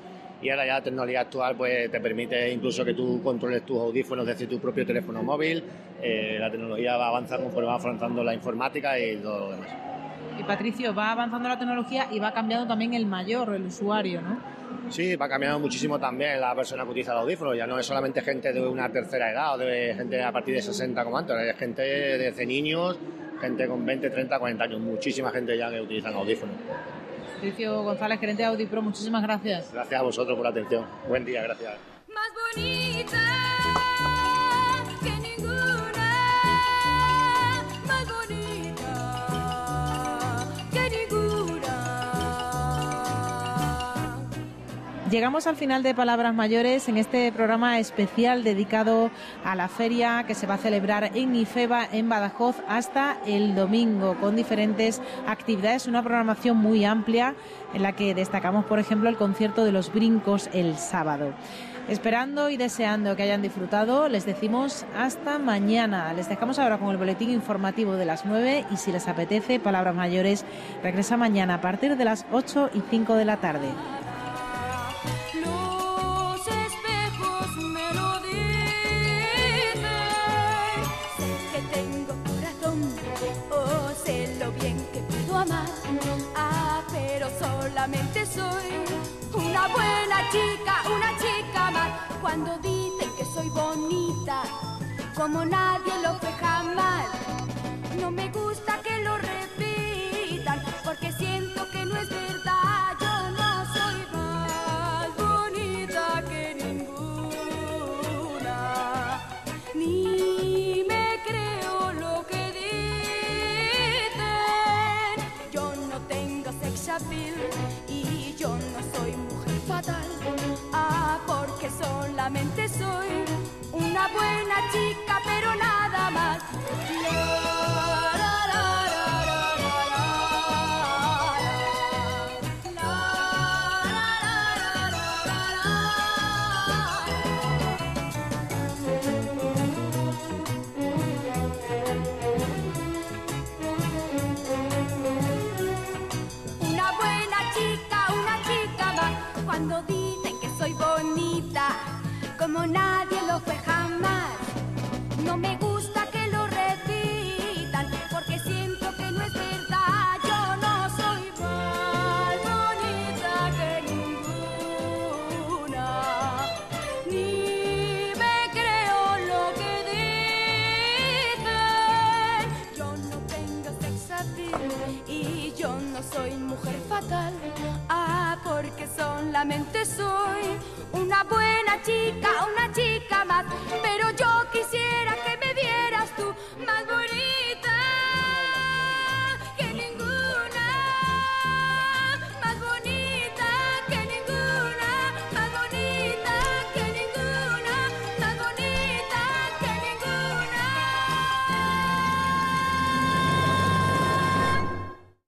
y 0.43 0.49
ahora 0.51 0.67
ya 0.67 0.73
la 0.75 0.83
tecnología 0.83 1.21
actual 1.21 1.55
pues 1.55 1.89
te 1.89 1.99
permite 1.99 2.53
incluso 2.53 2.85
que 2.85 2.93
tú 2.93 3.19
controles 3.23 3.65
tus 3.65 3.79
audífonos 3.79 4.27
desde 4.27 4.45
tu 4.45 4.59
propio 4.59 4.85
teléfono 4.85 5.23
móvil. 5.23 5.63
Eh, 5.99 6.37
la 6.39 6.51
tecnología 6.51 6.95
va 6.97 7.05
a 7.05 7.09
avanzar 7.09 7.41
conforme 7.41 7.67
va 7.67 7.75
avanzando 7.75 8.23
la 8.23 8.35
informática 8.35 8.99
y 8.99 9.17
todo 9.17 9.39
lo 9.39 9.51
demás. 9.53 9.69
Y 10.39 10.43
Patricio, 10.43 10.93
va 10.93 11.13
avanzando 11.13 11.49
la 11.49 11.57
tecnología 11.57 12.07
y 12.11 12.19
va 12.19 12.31
cambiando 12.31 12.67
también 12.67 12.93
el 12.93 13.07
mayor, 13.07 13.55
el 13.55 13.65
usuario, 13.65 14.21
¿no? 14.21 14.60
Sí, 14.91 15.15
va 15.15 15.29
cambiando 15.29 15.59
muchísimo 15.59 15.97
también 15.97 16.39
la 16.41 16.53
persona 16.53 16.83
que 16.83 16.89
utiliza 16.89 17.13
el 17.13 17.19
audífono. 17.19 17.55
Ya 17.55 17.65
no 17.65 17.79
es 17.79 17.85
solamente 17.85 18.21
gente 18.21 18.51
de 18.51 18.61
una 18.61 18.91
tercera 18.91 19.31
edad 19.31 19.55
o 19.55 19.57
de 19.57 19.93
gente 19.95 20.21
a 20.21 20.31
partir 20.31 20.55
de 20.55 20.61
60 20.61 21.03
como 21.03 21.17
antes, 21.17 21.35
es 21.37 21.55
gente 21.57 21.81
desde 21.81 22.45
niños, 22.45 22.97
gente 23.39 23.67
con 23.67 23.85
20, 23.85 24.09
30, 24.09 24.37
40 24.37 24.63
años. 24.65 24.79
Muchísima 24.81 25.31
gente 25.31 25.57
ya 25.57 25.69
que 25.69 25.79
utilizan 25.79 26.13
audífonos. 26.13 26.55
Patricio 27.35 27.83
González, 27.83 28.19
gerente 28.19 28.43
de 28.43 28.49
Audi 28.49 28.65
Pro, 28.65 28.81
muchísimas 28.81 29.23
gracias. 29.23 29.71
Gracias 29.73 29.99
a 29.99 30.03
vosotros 30.03 30.35
por 30.35 30.43
la 30.43 30.49
atención. 30.49 30.85
Buen 31.07 31.25
día, 31.25 31.41
gracias. 31.41 31.73
más 32.07 32.29
bonita 32.53 33.17
Llegamos 45.11 45.45
al 45.45 45.57
final 45.57 45.83
de 45.83 45.93
Palabras 45.93 46.33
Mayores 46.33 46.87
en 46.87 46.95
este 46.95 47.33
programa 47.33 47.79
especial 47.79 48.45
dedicado 48.45 49.11
a 49.43 49.57
la 49.57 49.67
feria 49.67 50.23
que 50.25 50.35
se 50.35 50.47
va 50.47 50.53
a 50.53 50.57
celebrar 50.57 51.11
en 51.13 51.35
IFEBA, 51.35 51.85
en 51.91 52.07
Badajoz, 52.07 52.55
hasta 52.65 53.17
el 53.25 53.53
domingo, 53.53 54.15
con 54.21 54.37
diferentes 54.37 55.01
actividades, 55.27 55.87
una 55.87 56.01
programación 56.01 56.55
muy 56.55 56.85
amplia 56.85 57.35
en 57.73 57.83
la 57.83 57.91
que 57.91 58.15
destacamos, 58.15 58.63
por 58.63 58.79
ejemplo, 58.79 59.09
el 59.09 59.17
concierto 59.17 59.65
de 59.65 59.73
los 59.73 59.91
brincos 59.91 60.49
el 60.53 60.77
sábado. 60.77 61.33
Esperando 61.89 62.49
y 62.49 62.55
deseando 62.55 63.17
que 63.17 63.23
hayan 63.23 63.41
disfrutado, 63.41 64.07
les 64.07 64.25
decimos 64.25 64.85
hasta 64.95 65.39
mañana. 65.39 66.13
Les 66.13 66.29
dejamos 66.29 66.57
ahora 66.57 66.77
con 66.77 66.89
el 66.89 66.95
boletín 66.95 67.31
informativo 67.31 67.95
de 67.95 68.05
las 68.05 68.25
9 68.25 68.63
y 68.71 68.77
si 68.77 68.93
les 68.93 69.09
apetece, 69.09 69.59
Palabras 69.59 69.93
Mayores 69.93 70.45
regresa 70.81 71.17
mañana 71.17 71.55
a 71.55 71.61
partir 71.61 71.97
de 71.97 72.05
las 72.05 72.25
8 72.31 72.69
y 72.73 72.81
5 72.89 73.15
de 73.15 73.25
la 73.25 73.35
tarde. 73.41 73.67
chica, 90.31 90.81
una 90.89 91.11
chica 91.17 91.71
más. 91.71 91.89
Cuando 92.21 92.57
dicen 92.59 93.09
que 93.17 93.25
soy 93.25 93.49
bonita, 93.49 94.43
como 95.15 95.45
nadie 95.45 95.93
lo 96.01 96.13
ve 96.19 96.31
jamás. 96.39 97.05
No 97.99 98.09
me 98.09 98.29
gusta 98.29 98.79
que 98.81 99.03
lo 99.03 99.17
repitan, 99.17 100.61
porque 100.85 101.11
siento 101.11 101.69
que 101.71 101.85
no 101.85 101.97
es 101.97 102.09
verdad. 102.09 102.50